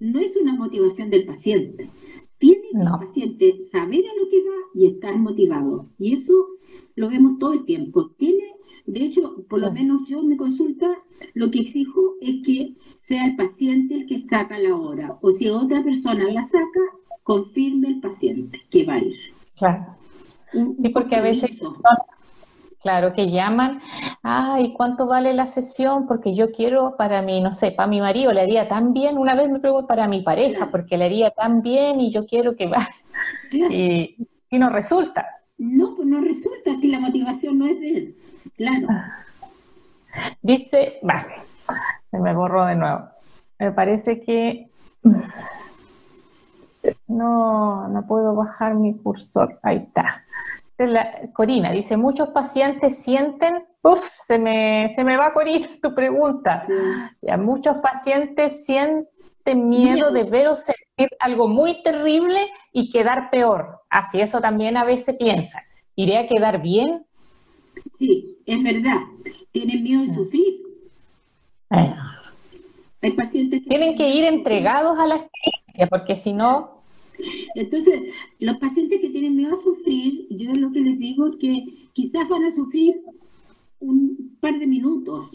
no 0.00 0.20
es 0.20 0.36
una 0.36 0.54
motivación 0.54 1.10
del 1.10 1.26
paciente. 1.26 1.90
Tiene 2.38 2.68
que 2.72 2.78
el 2.78 3.06
paciente 3.06 3.60
saber 3.62 4.04
a 4.06 4.14
lo 4.14 4.28
que 4.30 4.40
va 4.42 4.56
y 4.74 4.86
estar 4.86 5.16
motivado. 5.18 5.88
Y 5.98 6.12
eso 6.14 6.32
lo 6.94 7.08
vemos 7.08 7.38
todo 7.38 7.52
el 7.52 7.64
tiempo. 7.64 8.10
Tiene, 8.16 8.44
de 8.86 9.04
hecho, 9.04 9.44
por 9.48 9.60
lo 9.60 9.72
menos 9.72 10.08
yo 10.08 10.20
en 10.20 10.28
mi 10.28 10.36
consulta, 10.36 10.86
lo 11.34 11.50
que 11.50 11.60
exijo 11.60 12.14
es 12.20 12.46
que 12.46 12.76
sea 12.96 13.26
el 13.26 13.36
paciente 13.36 13.94
el 13.94 14.06
que 14.06 14.18
saca 14.18 14.58
la 14.58 14.76
hora. 14.76 15.18
O 15.20 15.32
si 15.32 15.48
otra 15.48 15.82
persona 15.82 16.30
la 16.30 16.44
saca, 16.44 16.80
confirme 17.24 17.88
el 17.88 18.00
paciente 18.00 18.60
que 18.70 18.84
va 18.84 18.94
a 18.94 19.04
ir. 19.04 19.16
Claro. 19.56 19.96
Sí, 20.52 20.88
porque 20.90 21.16
a 21.16 21.22
veces 21.22 21.60
Claro, 22.80 23.12
que 23.12 23.30
llaman, 23.30 23.80
ay, 24.22 24.72
¿cuánto 24.72 25.06
vale 25.06 25.34
la 25.34 25.46
sesión? 25.46 26.06
Porque 26.06 26.34
yo 26.34 26.52
quiero 26.52 26.96
para 26.96 27.22
mi, 27.22 27.40
no 27.40 27.52
sé, 27.52 27.72
para 27.72 27.88
mi 27.88 28.00
marido 28.00 28.32
le 28.32 28.40
haría 28.40 28.68
tan 28.68 28.92
bien, 28.92 29.18
una 29.18 29.34
vez 29.34 29.50
me 29.50 29.58
pregunto 29.58 29.88
para 29.88 30.06
mi 30.06 30.22
pareja, 30.22 30.70
porque 30.70 30.96
le 30.96 31.06
haría 31.06 31.30
tan 31.32 31.60
bien 31.62 32.00
y 32.00 32.12
yo 32.12 32.24
quiero 32.26 32.54
que 32.54 32.68
va. 32.68 32.78
Y, 33.50 34.16
no 34.52 34.70
resulta. 34.70 35.26
No, 35.58 35.96
pues 35.96 36.06
no 36.06 36.20
resulta 36.20 36.74
si 36.76 36.88
la 36.88 37.00
motivación 37.00 37.58
no 37.58 37.66
es 37.66 37.80
de 37.80 37.90
él. 37.90 38.16
Claro. 38.56 38.86
Dice, 40.40 41.00
va, 41.08 41.26
se 42.10 42.18
me 42.18 42.32
borró 42.34 42.64
de 42.64 42.76
nuevo. 42.76 43.08
Me 43.58 43.72
parece 43.72 44.20
que 44.20 44.70
no, 47.08 47.88
no 47.88 48.06
puedo 48.06 48.34
bajar 48.34 48.74
mi 48.74 48.96
cursor. 48.96 49.58
Ahí 49.62 49.78
está. 49.78 50.24
Corina 51.32 51.72
dice, 51.72 51.96
muchos 51.96 52.28
pacientes 52.28 53.02
sienten, 53.02 53.64
uff, 53.82 54.08
se 54.26 54.38
me, 54.38 54.92
se 54.94 55.04
me 55.04 55.16
va 55.16 55.32
Corina 55.32 55.66
tu 55.82 55.94
pregunta. 55.94 56.66
Ya, 57.20 57.36
muchos 57.36 57.78
pacientes 57.78 58.64
sienten 58.64 59.68
miedo 59.68 60.12
de 60.12 60.24
ver 60.24 60.48
o 60.48 60.54
sentir 60.54 61.08
algo 61.18 61.48
muy 61.48 61.82
terrible 61.82 62.48
y 62.72 62.90
quedar 62.90 63.30
peor. 63.30 63.80
Así 63.90 64.20
eso 64.20 64.40
también 64.40 64.76
a 64.76 64.84
veces 64.84 65.16
piensan. 65.16 65.62
¿Iré 65.96 66.18
a 66.18 66.26
quedar 66.26 66.62
bien? 66.62 67.04
Sí, 67.96 68.38
es 68.46 68.62
verdad. 68.62 69.00
Tienen 69.50 69.82
miedo 69.82 70.02
de 70.02 70.14
sufrir. 70.14 70.58
Hay 73.00 73.12
pacientes 73.12 73.62
que 73.62 73.68
tienen 73.68 73.94
que 73.94 74.10
ir 74.10 74.24
entregados 74.24 74.98
a 74.98 75.06
la 75.06 75.16
experiencia, 75.16 75.86
porque 75.88 76.16
si 76.16 76.32
no, 76.32 76.77
entonces, 77.54 78.12
los 78.38 78.56
pacientes 78.58 79.00
que 79.00 79.10
tienen 79.10 79.36
miedo 79.36 79.54
a 79.54 79.62
sufrir, 79.62 80.26
yo 80.30 80.52
lo 80.54 80.70
que 80.72 80.80
les 80.80 80.98
digo 80.98 81.26
es 81.26 81.36
que 81.36 81.64
quizás 81.92 82.28
van 82.28 82.44
a 82.44 82.52
sufrir 82.52 83.00
un 83.80 84.36
par 84.40 84.58
de 84.58 84.66
minutos, 84.66 85.30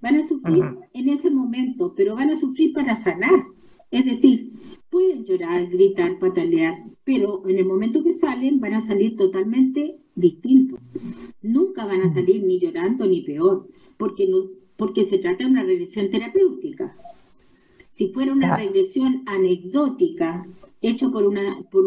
van 0.00 0.16
a 0.16 0.26
sufrir 0.26 0.64
en 0.92 1.08
ese 1.08 1.30
momento, 1.30 1.94
pero 1.96 2.14
van 2.14 2.30
a 2.30 2.36
sufrir 2.36 2.72
para 2.72 2.94
sanar. 2.96 3.44
Es 3.90 4.04
decir, 4.04 4.52
pueden 4.90 5.24
llorar, 5.24 5.68
gritar, 5.68 6.18
patalear, 6.18 6.84
pero 7.04 7.46
en 7.48 7.58
el 7.58 7.64
momento 7.64 8.02
que 8.02 8.12
salen 8.12 8.60
van 8.60 8.74
a 8.74 8.86
salir 8.86 9.16
totalmente 9.16 9.96
distintos. 10.14 10.92
Nunca 11.42 11.84
van 11.84 12.02
a 12.02 12.12
salir 12.12 12.42
ni 12.42 12.58
llorando 12.58 13.06
ni 13.06 13.20
peor, 13.22 13.68
porque, 13.96 14.26
no, 14.26 14.44
porque 14.76 15.04
se 15.04 15.18
trata 15.18 15.44
de 15.44 15.50
una 15.50 15.62
regresión 15.62 16.10
terapéutica. 16.10 16.96
Si 17.92 18.08
fuera 18.08 18.32
una 18.32 18.56
regresión 18.56 19.22
anecdótica, 19.26 20.46
hecho 20.88 21.10
por 21.10 21.24
una, 21.24 21.62
por 21.70 21.84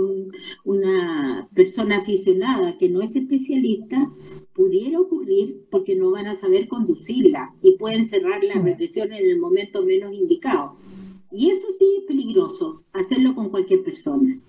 una 0.65 1.47
persona 1.53 1.97
aficionada 1.97 2.77
que 2.77 2.89
no 2.89 3.01
es 3.01 3.15
especialista, 3.15 4.11
pudiera 4.53 4.99
ocurrir 4.99 5.65
porque 5.71 5.95
no 5.95 6.11
van 6.11 6.27
a 6.27 6.35
saber 6.35 6.67
conducirla 6.67 7.53
y 7.61 7.77
pueden 7.77 8.05
cerrar 8.05 8.43
la 8.43 8.55
represión 8.55 9.13
en 9.13 9.29
el 9.29 9.39
momento 9.39 9.83
menos 9.83 10.13
indicado. 10.13 10.75
Y 11.31 11.49
eso 11.49 11.67
sí 11.77 11.85
es 11.99 12.05
peligroso, 12.05 12.83
hacerlo 12.93 13.35
con 13.35 13.49
cualquier 13.49 13.83
persona. 13.83 14.39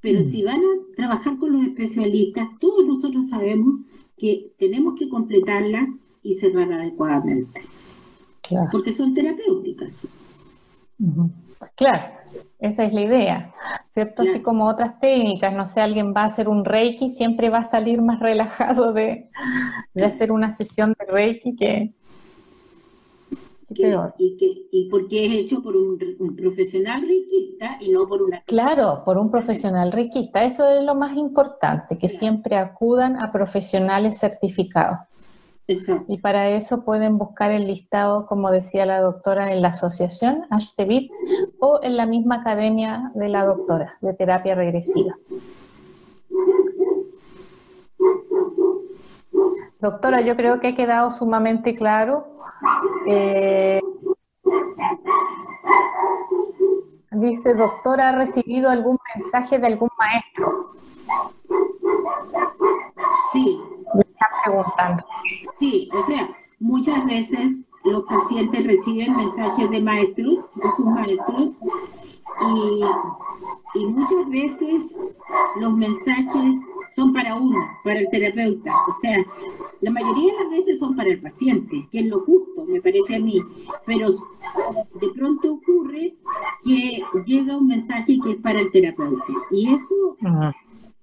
Pero 0.00 0.22
si 0.22 0.42
van 0.42 0.60
a 0.60 0.94
trabajar 0.96 1.38
con 1.38 1.52
los 1.52 1.62
especialistas, 1.62 2.48
todos 2.58 2.84
nosotros 2.86 3.28
sabemos 3.28 3.80
que 4.16 4.52
tenemos 4.58 4.98
que 4.98 5.08
completarla 5.08 5.88
y 6.22 6.34
cerrar 6.34 6.72
adecuadamente. 6.72 7.62
Porque 8.72 8.92
son 8.92 9.14
terapéuticas. 9.14 10.08
Claro, 11.76 12.14
esa 12.58 12.84
es 12.84 12.92
la 12.92 13.02
idea, 13.02 13.54
¿cierto? 13.90 14.22
Así 14.22 14.40
como 14.40 14.66
otras 14.66 14.98
técnicas, 14.98 15.52
no 15.52 15.66
sé, 15.66 15.80
alguien 15.80 16.14
va 16.16 16.22
a 16.22 16.26
hacer 16.26 16.48
un 16.48 16.64
Reiki, 16.64 17.08
siempre 17.10 17.50
va 17.50 17.58
a 17.58 17.62
salir 17.62 18.00
más 18.00 18.20
relajado 18.20 18.92
de, 18.92 19.28
hacer 20.02 20.32
una 20.32 20.50
sesión 20.50 20.94
de 20.98 21.06
Reiki 21.06 21.56
que, 21.56 21.94
peor. 23.74 24.14
Y, 24.18 24.36
que, 24.36 24.68
y 24.70 24.88
porque 24.88 25.26
es 25.26 25.32
hecho 25.44 25.62
por 25.62 25.76
un, 25.76 25.98
profesional 26.36 27.02
reikista 27.06 27.76
y 27.80 27.90
no 27.90 28.06
por 28.06 28.22
una... 28.22 28.42
Claro, 28.42 29.02
por 29.04 29.18
un 29.18 29.30
profesional 29.30 29.92
reikista, 29.92 30.44
eso 30.44 30.68
es 30.68 30.82
lo 30.82 30.94
más 30.94 31.16
importante, 31.16 31.98
que 31.98 32.08
siempre 32.08 32.56
acudan 32.56 33.20
a 33.22 33.30
profesionales 33.32 34.18
certificados. 34.18 34.98
Y 36.08 36.18
para 36.18 36.48
eso 36.48 36.84
pueden 36.84 37.18
buscar 37.18 37.50
el 37.52 37.66
listado, 37.66 38.26
como 38.26 38.50
decía 38.50 38.86
la 38.86 39.00
doctora, 39.00 39.52
en 39.52 39.62
la 39.62 39.68
asociación 39.68 40.46
HTVIP 40.50 41.10
o 41.60 41.80
en 41.82 41.96
la 41.96 42.06
misma 42.06 42.36
academia 42.36 43.12
de 43.14 43.28
la 43.28 43.44
doctora 43.44 43.92
de 44.00 44.14
terapia 44.14 44.54
regresiva. 44.54 45.14
Doctora, 49.80 50.20
yo 50.20 50.36
creo 50.36 50.60
que 50.60 50.68
ha 50.68 50.74
quedado 50.74 51.10
sumamente 51.10 51.74
claro. 51.74 52.26
Eh, 53.06 53.80
dice, 57.12 57.54
doctora, 57.54 58.10
¿ha 58.10 58.12
recibido 58.12 58.68
algún 58.68 58.98
mensaje 59.14 59.58
de 59.58 59.66
algún 59.66 59.88
maestro? 59.98 60.72
Sí, 63.32 63.60
me 63.94 64.02
están 64.02 64.28
preguntando. 64.44 65.04
Sí, 65.60 65.90
o 65.92 66.02
sea, 66.06 66.34
muchas 66.58 67.04
veces 67.04 67.52
los 67.84 68.04
pacientes 68.04 68.66
reciben 68.66 69.14
mensajes 69.14 69.70
de 69.70 69.80
maestros, 69.80 70.38
de 70.54 70.72
sus 70.74 70.86
maestros, 70.86 71.50
y, 73.74 73.78
y 73.78 73.86
muchas 73.86 74.28
veces 74.30 74.98
los 75.60 75.76
mensajes 75.76 76.56
son 76.96 77.12
para 77.12 77.34
uno, 77.34 77.58
para 77.84 78.00
el 78.00 78.08
terapeuta. 78.08 78.72
O 78.88 78.92
sea, 79.02 79.18
la 79.82 79.90
mayoría 79.90 80.32
de 80.32 80.44
las 80.44 80.50
veces 80.50 80.78
son 80.78 80.96
para 80.96 81.10
el 81.10 81.20
paciente, 81.20 81.86
que 81.92 82.00
es 82.00 82.06
lo 82.06 82.20
justo, 82.20 82.64
me 82.64 82.80
parece 82.80 83.16
a 83.16 83.20
mí. 83.20 83.40
Pero 83.84 84.12
de 84.98 85.08
pronto 85.10 85.52
ocurre 85.52 86.14
que 86.64 87.02
llega 87.26 87.58
un 87.58 87.66
mensaje 87.66 88.18
que 88.24 88.32
es 88.32 88.38
para 88.38 88.60
el 88.60 88.70
terapeuta. 88.70 89.32
Y 89.50 89.74
eso 89.74 90.16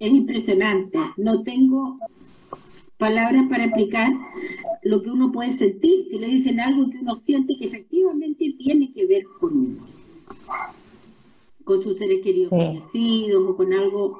es 0.00 0.12
impresionante. 0.12 0.98
No 1.16 1.42
tengo 1.44 1.96
palabras 2.98 3.46
para 3.48 3.64
explicar 3.64 4.12
lo 4.82 5.02
que 5.02 5.10
uno 5.10 5.32
puede 5.32 5.52
sentir, 5.52 6.04
si 6.04 6.18
le 6.18 6.26
dicen 6.26 6.60
algo 6.60 6.90
que 6.90 6.98
uno 6.98 7.14
siente 7.14 7.56
que 7.56 7.66
efectivamente 7.66 8.54
tiene 8.58 8.92
que 8.92 9.06
ver 9.06 9.24
con 9.40 9.56
uno, 9.56 9.86
con 11.64 11.82
sus 11.82 11.96
seres 11.98 12.22
queridos 12.22 12.52
o 12.52 13.56
con 13.56 13.72
algo, 13.72 14.18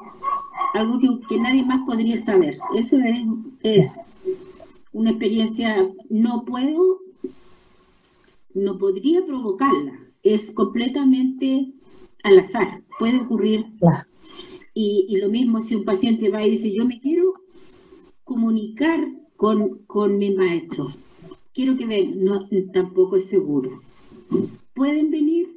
algo 0.74 0.98
que, 1.28 1.38
nadie 1.38 1.64
más 1.64 1.84
podría 1.86 2.20
saber. 2.20 2.58
Eso 2.76 2.98
es, 2.98 3.26
es 3.62 3.96
una 4.92 5.10
experiencia, 5.10 5.88
no 6.08 6.44
puedo, 6.44 7.00
no 8.54 8.78
podría 8.78 9.24
provocarla, 9.24 9.98
es 10.22 10.50
completamente 10.52 11.72
al 12.22 12.38
azar, 12.38 12.82
puede 12.98 13.18
ocurrir. 13.18 13.66
Y, 14.74 15.06
y, 15.08 15.16
lo 15.16 15.28
mismo 15.28 15.60
si 15.60 15.74
un 15.74 15.84
paciente 15.84 16.28
va 16.28 16.46
y 16.46 16.50
dice, 16.50 16.72
yo 16.72 16.84
me 16.84 17.00
quiero 17.00 17.34
comunicar 18.28 19.00
con, 19.36 19.78
con 19.86 20.18
mi 20.18 20.34
maestro. 20.34 20.88
Quiero 21.54 21.76
que 21.76 21.86
vean, 21.86 22.22
no, 22.22 22.46
tampoco 22.72 23.16
es 23.16 23.26
seguro. 23.26 23.80
Pueden 24.74 25.10
venir 25.10 25.48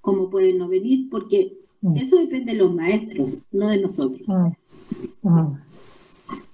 como 0.00 0.30
pueden 0.30 0.58
no 0.58 0.68
venir, 0.68 1.08
porque 1.10 1.58
mm. 1.82 1.96
eso 1.96 2.16
depende 2.16 2.52
de 2.52 2.58
los 2.58 2.74
maestros, 2.74 3.36
no 3.50 3.68
de 3.68 3.78
nosotros. 3.78 4.22
Mm. 4.26 5.28
Mm. 5.28 5.60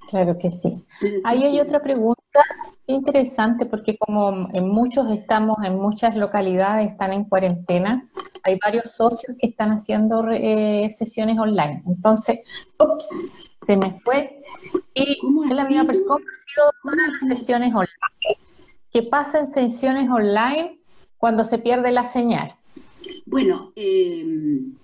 Claro 0.08 0.38
que 0.38 0.50
sí. 0.50 0.80
Ahí 1.24 1.42
hay 1.42 1.60
otra 1.60 1.82
pregunta 1.82 2.40
interesante 2.86 3.64
porque 3.66 3.96
como 3.96 4.48
en 4.52 4.68
muchos 4.68 5.10
estamos, 5.10 5.56
en 5.64 5.76
muchas 5.76 6.16
localidades 6.16 6.90
están 6.90 7.12
en 7.12 7.24
cuarentena, 7.24 8.08
hay 8.42 8.58
varios 8.62 8.90
socios 8.92 9.36
que 9.38 9.48
están 9.48 9.70
haciendo 9.70 10.28
eh, 10.30 10.88
sesiones 10.90 11.38
online. 11.38 11.82
Entonces, 11.86 12.40
ups, 12.78 13.24
se 13.66 13.76
me 13.76 13.90
fue. 14.00 14.42
Y 14.94 15.18
la 15.52 15.66
persona, 15.84 16.06
¿cómo 16.06 16.24
ha 16.24 16.90
sido 16.90 16.96
las 16.96 17.38
sesiones 17.38 17.74
online? 17.74 18.38
¿Qué 18.92 19.02
pasa 19.02 19.40
en 19.40 19.46
sesiones 19.46 20.08
online 20.08 20.78
cuando 21.18 21.44
se 21.44 21.58
pierde 21.58 21.90
la 21.90 22.04
señal? 22.04 22.54
Bueno, 23.26 23.72
em, 23.76 24.74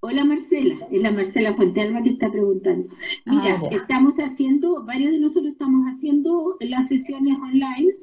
Hola 0.00 0.24
Marcela, 0.24 0.76
es 0.92 1.02
la 1.02 1.10
Marcela 1.10 1.54
Fuentealba 1.54 2.02
que 2.04 2.10
está 2.10 2.30
preguntando. 2.30 2.88
Mira, 3.26 3.56
ah, 3.60 3.68
estamos 3.72 4.14
haciendo, 4.18 4.84
varios 4.84 5.10
de 5.10 5.18
nosotros 5.18 5.50
estamos 5.50 5.86
haciendo 5.86 6.56
las 6.60 6.86
sesiones 6.86 7.36
online 7.40 7.96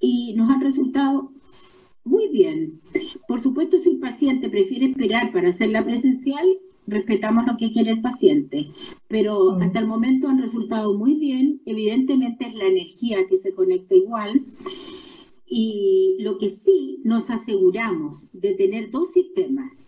y 0.00 0.34
nos 0.34 0.50
han 0.50 0.60
resultado 0.60 1.30
muy 2.02 2.26
bien. 2.28 2.80
Por 3.28 3.38
supuesto, 3.38 3.78
si 3.78 3.90
el 3.90 3.98
paciente 3.98 4.50
prefiere 4.50 4.86
esperar 4.86 5.30
para 5.30 5.50
hacerla 5.50 5.84
presencial, 5.84 6.44
respetamos 6.88 7.46
lo 7.46 7.56
que 7.56 7.70
quiere 7.70 7.92
el 7.92 8.00
paciente, 8.00 8.68
pero 9.06 9.52
mm. 9.52 9.62
hasta 9.62 9.78
el 9.78 9.86
momento 9.86 10.28
han 10.28 10.40
resultado 10.40 10.94
muy 10.94 11.14
bien. 11.14 11.60
Evidentemente 11.66 12.46
es 12.46 12.54
la 12.54 12.66
energía 12.66 13.26
que 13.28 13.38
se 13.38 13.52
conecta 13.52 13.94
igual. 13.94 14.42
Y 15.46 16.16
lo 16.20 16.38
que 16.38 16.50
sí 16.50 17.00
nos 17.04 17.30
aseguramos 17.30 18.22
de 18.32 18.52
tener 18.54 18.90
dos 18.90 19.12
sistemas. 19.12 19.86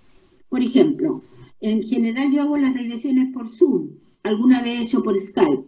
Por 0.49 0.63
ejemplo, 0.63 1.23
en 1.61 1.83
general 1.83 2.33
yo 2.33 2.43
hago 2.43 2.57
las 2.57 2.75
regresiones 2.75 3.33
por 3.33 3.47
Zoom, 3.49 3.91
alguna 4.23 4.63
vez 4.63 4.81
hecho 4.81 5.03
por 5.03 5.19
Skype. 5.19 5.65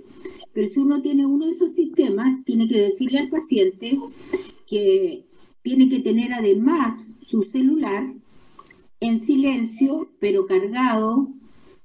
Pero 0.54 0.68
si 0.68 0.80
uno 0.80 1.02
tiene 1.02 1.26
uno 1.26 1.46
de 1.46 1.52
esos 1.52 1.74
sistemas, 1.74 2.44
tiene 2.44 2.68
que 2.68 2.80
decirle 2.80 3.18
al 3.18 3.28
paciente 3.28 3.98
que 4.66 5.24
tiene 5.62 5.88
que 5.88 6.00
tener 6.00 6.32
además 6.32 7.04
su 7.20 7.42
celular 7.42 8.12
en 9.02 9.20
silencio, 9.20 10.08
pero 10.20 10.46
cargado, 10.46 11.28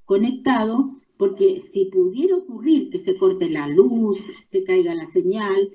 conectado, 0.05 0.91
porque 1.17 1.63
si 1.71 1.85
pudiera 1.85 2.37
ocurrir 2.37 2.91
que 2.91 2.99
se 2.99 3.17
corte 3.17 3.49
la 3.49 3.67
luz, 3.67 4.19
se 4.45 4.63
caiga 4.63 4.93
la 4.93 5.07
señal, 5.07 5.71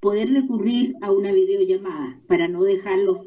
poder 0.00 0.32
recurrir 0.32 0.96
a 1.02 1.12
una 1.12 1.30
videollamada 1.30 2.18
para 2.26 2.48
no 2.48 2.62
dejarlos 2.62 3.20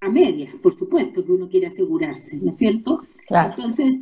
a 0.00 0.08
medias, 0.08 0.54
por 0.62 0.72
supuesto, 0.74 1.24
que 1.24 1.32
uno 1.32 1.48
quiere 1.48 1.66
asegurarse, 1.66 2.36
¿no 2.36 2.52
es 2.52 2.58
cierto? 2.58 3.00
Entonces, 3.28 3.98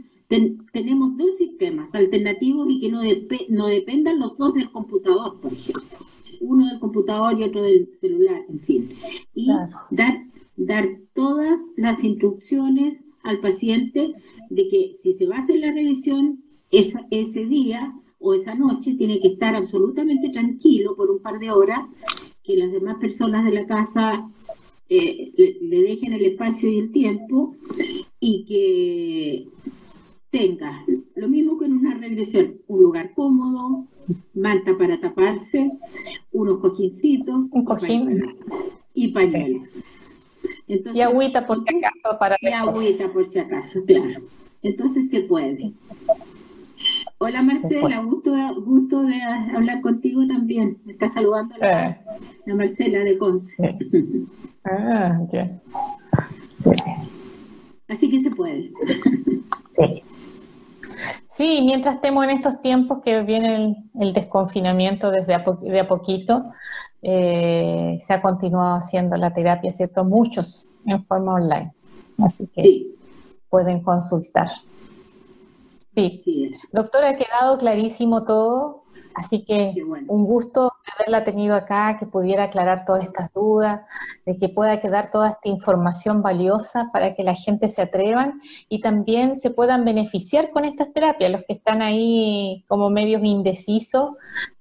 tenemos 0.72 1.16
dos 1.16 1.38
sistemas 1.38 1.94
alternativos 1.94 2.68
y 2.68 2.80
que 2.80 2.90
no, 2.90 3.00
no 3.48 3.66
dependan 3.66 4.20
los 4.20 4.36
dos 4.36 4.52
del 4.52 4.70
computador, 4.70 5.40
por 5.40 5.54
ejemplo. 5.54 5.98
Uno 6.40 6.68
del 6.68 6.78
computador 6.78 7.40
y 7.40 7.44
otro 7.44 7.62
del 7.62 7.88
celular, 7.98 8.42
en 8.48 8.60
fin. 8.60 8.90
Y 9.34 9.48
dar, 9.90 10.22
dar 10.58 10.88
todas 11.14 11.60
las 11.76 12.04
instrucciones 12.04 13.02
al 13.22 13.40
paciente 13.40 14.12
de 14.50 14.68
que 14.68 14.92
si 14.94 15.14
se 15.14 15.26
va 15.26 15.36
a 15.36 15.38
hacer 15.38 15.60
la 15.60 15.72
revisión, 15.72 16.42
ese 16.70 17.46
día 17.46 17.94
o 18.18 18.34
esa 18.34 18.54
noche 18.54 18.94
tiene 18.94 19.20
que 19.20 19.28
estar 19.28 19.54
absolutamente 19.54 20.28
tranquilo 20.30 20.96
por 20.96 21.10
un 21.10 21.20
par 21.20 21.38
de 21.38 21.50
horas, 21.50 21.80
que 22.42 22.56
las 22.56 22.72
demás 22.72 22.96
personas 22.98 23.44
de 23.44 23.52
la 23.52 23.66
casa 23.66 24.28
eh, 24.88 25.32
le, 25.60 25.82
dejen 25.82 26.12
el 26.14 26.24
espacio 26.24 26.68
y 26.70 26.78
el 26.78 26.90
tiempo 26.90 27.54
y 28.20 28.44
que 28.44 29.48
tenga 30.30 30.84
lo 31.14 31.28
mismo 31.28 31.58
que 31.58 31.66
en 31.66 31.74
una 31.74 31.94
regresión, 31.94 32.58
un 32.66 32.82
lugar 32.82 33.12
cómodo, 33.14 33.86
manta 34.34 34.76
para 34.76 35.00
taparse, 35.00 35.70
unos 36.32 36.58
cojincitos 36.60 37.50
y 38.94 39.08
pañuelos. 39.08 39.84
Y 40.68 41.00
agüita 41.00 41.46
por 41.46 41.64
si 41.64 41.76
acaso 41.76 42.18
para 42.18 42.36
Y 42.40 42.48
agüita 42.48 43.08
por 43.12 43.26
si 43.26 43.38
acaso, 43.38 43.80
claro. 43.86 44.20
Entonces 44.62 45.10
se 45.10 45.20
puede. 45.22 45.72
Hola 47.18 47.42
Marcela, 47.42 48.00
gusto, 48.02 48.32
gusto 48.62 49.02
de 49.02 49.20
hablar 49.22 49.80
contigo 49.80 50.26
también. 50.26 50.78
Me 50.84 50.92
está 50.92 51.08
saludando 51.08 51.56
la, 51.56 51.90
eh. 51.90 52.54
Marcela 52.54 53.00
de 53.00 53.18
Conce. 53.18 53.78
Ah, 54.64 55.18
ya. 55.32 55.58
Así 57.88 58.10
que 58.10 58.20
se 58.20 58.30
puede. 58.30 58.70
Sí. 61.26 61.62
mientras 61.62 61.94
estemos 61.94 62.24
en 62.24 62.30
estos 62.30 62.60
tiempos 62.60 62.98
que 63.02 63.22
viene 63.22 63.76
el, 63.98 64.12
desconfinamiento 64.12 65.10
desde 65.10 65.34
a 65.34 65.44
de 65.62 65.80
a 65.80 65.88
poquito, 65.88 66.52
eh, 67.02 67.98
se 68.00 68.12
ha 68.12 68.20
continuado 68.20 68.76
haciendo 68.76 69.16
la 69.16 69.32
terapia, 69.32 69.70
¿cierto? 69.70 70.04
Muchos 70.04 70.70
en 70.86 71.02
forma 71.02 71.34
online. 71.34 71.72
Así 72.24 72.46
que 72.48 72.86
pueden 73.48 73.82
consultar. 73.82 74.50
Sí. 75.94 76.50
Doctora, 76.72 77.10
ha 77.10 77.16
quedado 77.16 77.58
clarísimo 77.58 78.22
todo, 78.22 78.84
así 79.14 79.44
que 79.44 79.74
un 80.06 80.24
gusto 80.24 80.72
haberla 80.94 81.24
tenido 81.24 81.56
acá, 81.56 81.96
que 81.98 82.06
pudiera 82.06 82.44
aclarar 82.44 82.84
todas 82.84 83.04
estas 83.04 83.32
dudas, 83.32 83.80
de 84.24 84.38
que 84.38 84.48
pueda 84.48 84.80
quedar 84.80 85.10
toda 85.10 85.30
esta 85.30 85.48
información 85.48 86.22
valiosa 86.22 86.90
para 86.92 87.14
que 87.14 87.24
la 87.24 87.34
gente 87.34 87.68
se 87.68 87.82
atrevan 87.82 88.40
y 88.68 88.80
también 88.80 89.36
se 89.36 89.50
puedan 89.50 89.84
beneficiar 89.84 90.50
con 90.50 90.64
estas 90.64 90.92
terapias, 90.92 91.32
los 91.32 91.42
que 91.44 91.54
están 91.54 91.82
ahí 91.82 92.64
como 92.68 92.90
medios 92.90 93.22
indecisos, 93.24 94.10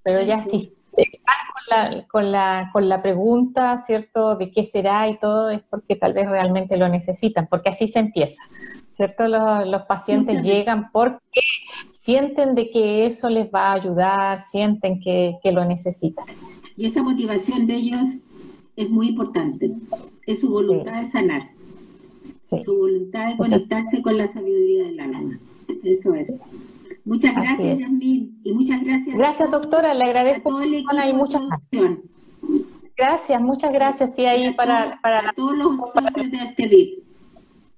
pero 0.02 0.22
ya 0.24 0.42
si 0.42 0.58
están 0.58 0.77
con 1.06 1.64
la, 1.70 2.08
con, 2.08 2.32
la, 2.32 2.70
con 2.74 2.90
la 2.90 3.02
pregunta, 3.02 3.78
¿cierto?, 3.78 4.36
de 4.36 4.52
qué 4.52 4.64
será 4.64 5.08
y 5.08 5.18
todo, 5.18 5.50
es 5.50 5.62
porque 5.64 5.96
tal 5.96 6.14
vez 6.14 6.28
realmente 6.28 6.78
lo 6.78 6.90
necesitan, 6.90 7.48
porque 7.48 7.70
así 7.70 7.88
se 7.88 8.00
empieza. 8.00 8.42
¿cierto? 8.98 9.28
Los, 9.28 9.84
pacientes 9.84 10.42
llegan 10.42 10.92
porque 10.92 11.42
sienten 11.92 12.56
de 12.56 12.72
que 12.72 13.06
eso 13.06 13.30
les 13.30 13.48
va 13.54 13.68
a 13.68 13.74
ayudar, 13.74 14.40
sienten 14.40 15.00
que, 15.00 15.38
lo 15.54 15.64
necesitan. 15.66 16.26
Y 16.76 16.88
esa 16.88 17.04
motivación 17.04 17.68
de 17.68 17.76
ellos 17.76 18.10
es 18.76 18.90
muy 18.90 19.10
importante, 19.10 19.72
es 20.26 20.40
su 20.40 20.50
voluntad 20.50 21.00
de 21.00 21.06
sanar, 21.06 21.52
su 22.66 22.76
voluntad 22.76 23.30
de 23.30 23.38
conectarse 23.38 24.02
con 24.02 24.18
la 24.18 24.28
sabiduría 24.28 24.86
del 24.86 25.00
alma. 25.00 25.40
Eso 25.84 26.16
es. 26.16 26.40
Muchas 27.08 27.34
gracias, 27.34 27.80
Yasmin, 27.80 28.42
y 28.44 28.52
muchas 28.52 28.84
gracias. 28.84 29.16
Gracias, 29.16 29.50
doctora, 29.50 29.94
le 29.94 30.04
agradezco. 30.04 30.50
todo 30.50 30.62
el 30.62 30.74
equipo 30.74 31.26
Gracias, 32.98 33.42
muchas 33.42 33.72
gracias. 33.72 34.14
Sí, 34.14 34.26
ahí 34.26 34.54
para, 34.54 35.00
para, 35.02 35.32
todos 35.34 35.56
los 35.56 35.78
socios 35.78 36.32
de 36.32 36.38
este 36.44 36.68
video 36.68 37.08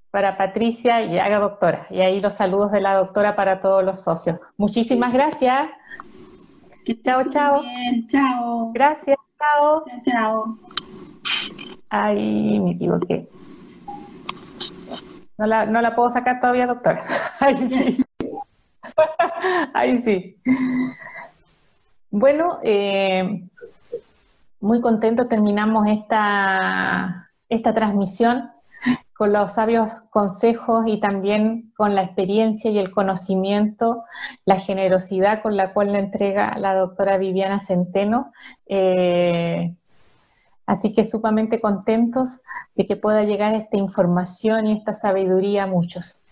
para 0.10 0.36
Patricia 0.36 1.04
y 1.04 1.20
haga 1.20 1.40
doctora. 1.40 1.86
Y 1.92 2.00
ahí 2.02 2.20
los 2.20 2.34
saludos 2.34 2.72
de 2.72 2.82
la 2.82 2.96
doctora 2.96 3.36
para 3.36 3.60
todos 3.60 3.84
los 3.84 4.00
socios. 4.00 4.40
Muchísimas 4.58 5.14
gracias. 5.14 5.68
chao, 7.04 7.24
chao. 7.30 7.62
Bien, 7.62 8.08
chao. 8.08 8.72
Gracias, 8.74 9.18
chao. 9.38 9.86
Chao, 9.86 10.02
chao. 10.06 10.58
Ay, 11.90 12.60
me 12.60 12.72
equivoqué. 12.72 13.30
No 15.38 15.46
la, 15.46 15.68
no 15.68 15.82
la 15.82 15.96
puedo 15.96 16.10
sacar 16.10 16.40
todavía, 16.40 16.66
doctora. 16.66 17.04
Ahí 17.40 17.56
sí. 17.56 18.04
Ahí 19.74 19.98
sí. 20.00 20.38
Bueno, 22.12 22.60
eh, 22.64 23.48
muy 24.60 24.82
contento 24.82 25.28
terminamos 25.28 25.88
esta, 25.88 27.30
esta 27.48 27.74
transmisión 27.74 28.52
con 29.20 29.34
los 29.34 29.52
sabios 29.52 29.92
consejos 30.12 30.86
y 30.88 31.00
también 31.02 31.74
con 31.76 31.94
la 31.94 32.04
experiencia 32.04 32.72
y 32.72 32.80
el 32.80 32.90
conocimiento, 32.90 34.06
la 34.46 34.58
generosidad 34.58 35.42
con 35.42 35.58
la 35.58 35.74
cual 35.74 35.92
le 35.92 36.00
entrega 36.00 36.58
la 36.58 36.74
doctora 36.74 37.18
Viviana 37.18 37.60
Centeno. 37.60 38.32
Eh, 38.66 39.76
así 40.66 40.94
que 40.94 41.04
sumamente 41.04 41.60
contentos 41.60 42.42
de 42.76 42.86
que 42.86 42.96
pueda 42.96 43.24
llegar 43.24 43.54
esta 43.54 43.76
información 43.76 44.68
y 44.68 44.78
esta 44.78 44.94
sabiduría 44.94 45.64
a 45.64 45.68
muchos. 45.68 46.24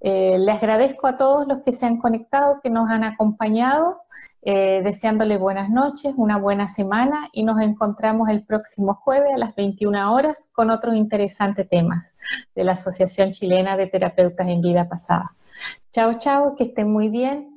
Eh, 0.00 0.38
les 0.38 0.56
agradezco 0.56 1.06
a 1.06 1.16
todos 1.16 1.46
los 1.46 1.58
que 1.62 1.72
se 1.72 1.86
han 1.86 1.98
conectado, 1.98 2.60
que 2.62 2.70
nos 2.70 2.88
han 2.88 3.04
acompañado 3.04 4.02
eh, 4.42 4.80
deseándole 4.84 5.36
buenas 5.36 5.68
noches, 5.68 6.14
una 6.16 6.38
buena 6.38 6.68
semana 6.68 7.28
y 7.32 7.42
nos 7.42 7.60
encontramos 7.60 8.28
el 8.28 8.44
próximo 8.44 8.94
jueves 8.94 9.34
a 9.34 9.38
las 9.38 9.54
21 9.54 10.12
horas 10.12 10.48
con 10.52 10.70
otros 10.70 10.96
interesantes 10.96 11.68
temas 11.68 12.14
de 12.54 12.64
la 12.64 12.72
Asociación 12.72 13.32
Chilena 13.32 13.76
de 13.76 13.88
Terapeutas 13.88 14.48
en 14.48 14.60
Vida 14.60 14.88
Pasada. 14.88 15.34
Chao, 15.90 16.18
chao, 16.18 16.54
que 16.54 16.64
estén 16.64 16.90
muy 16.90 17.08
bien 17.08 17.47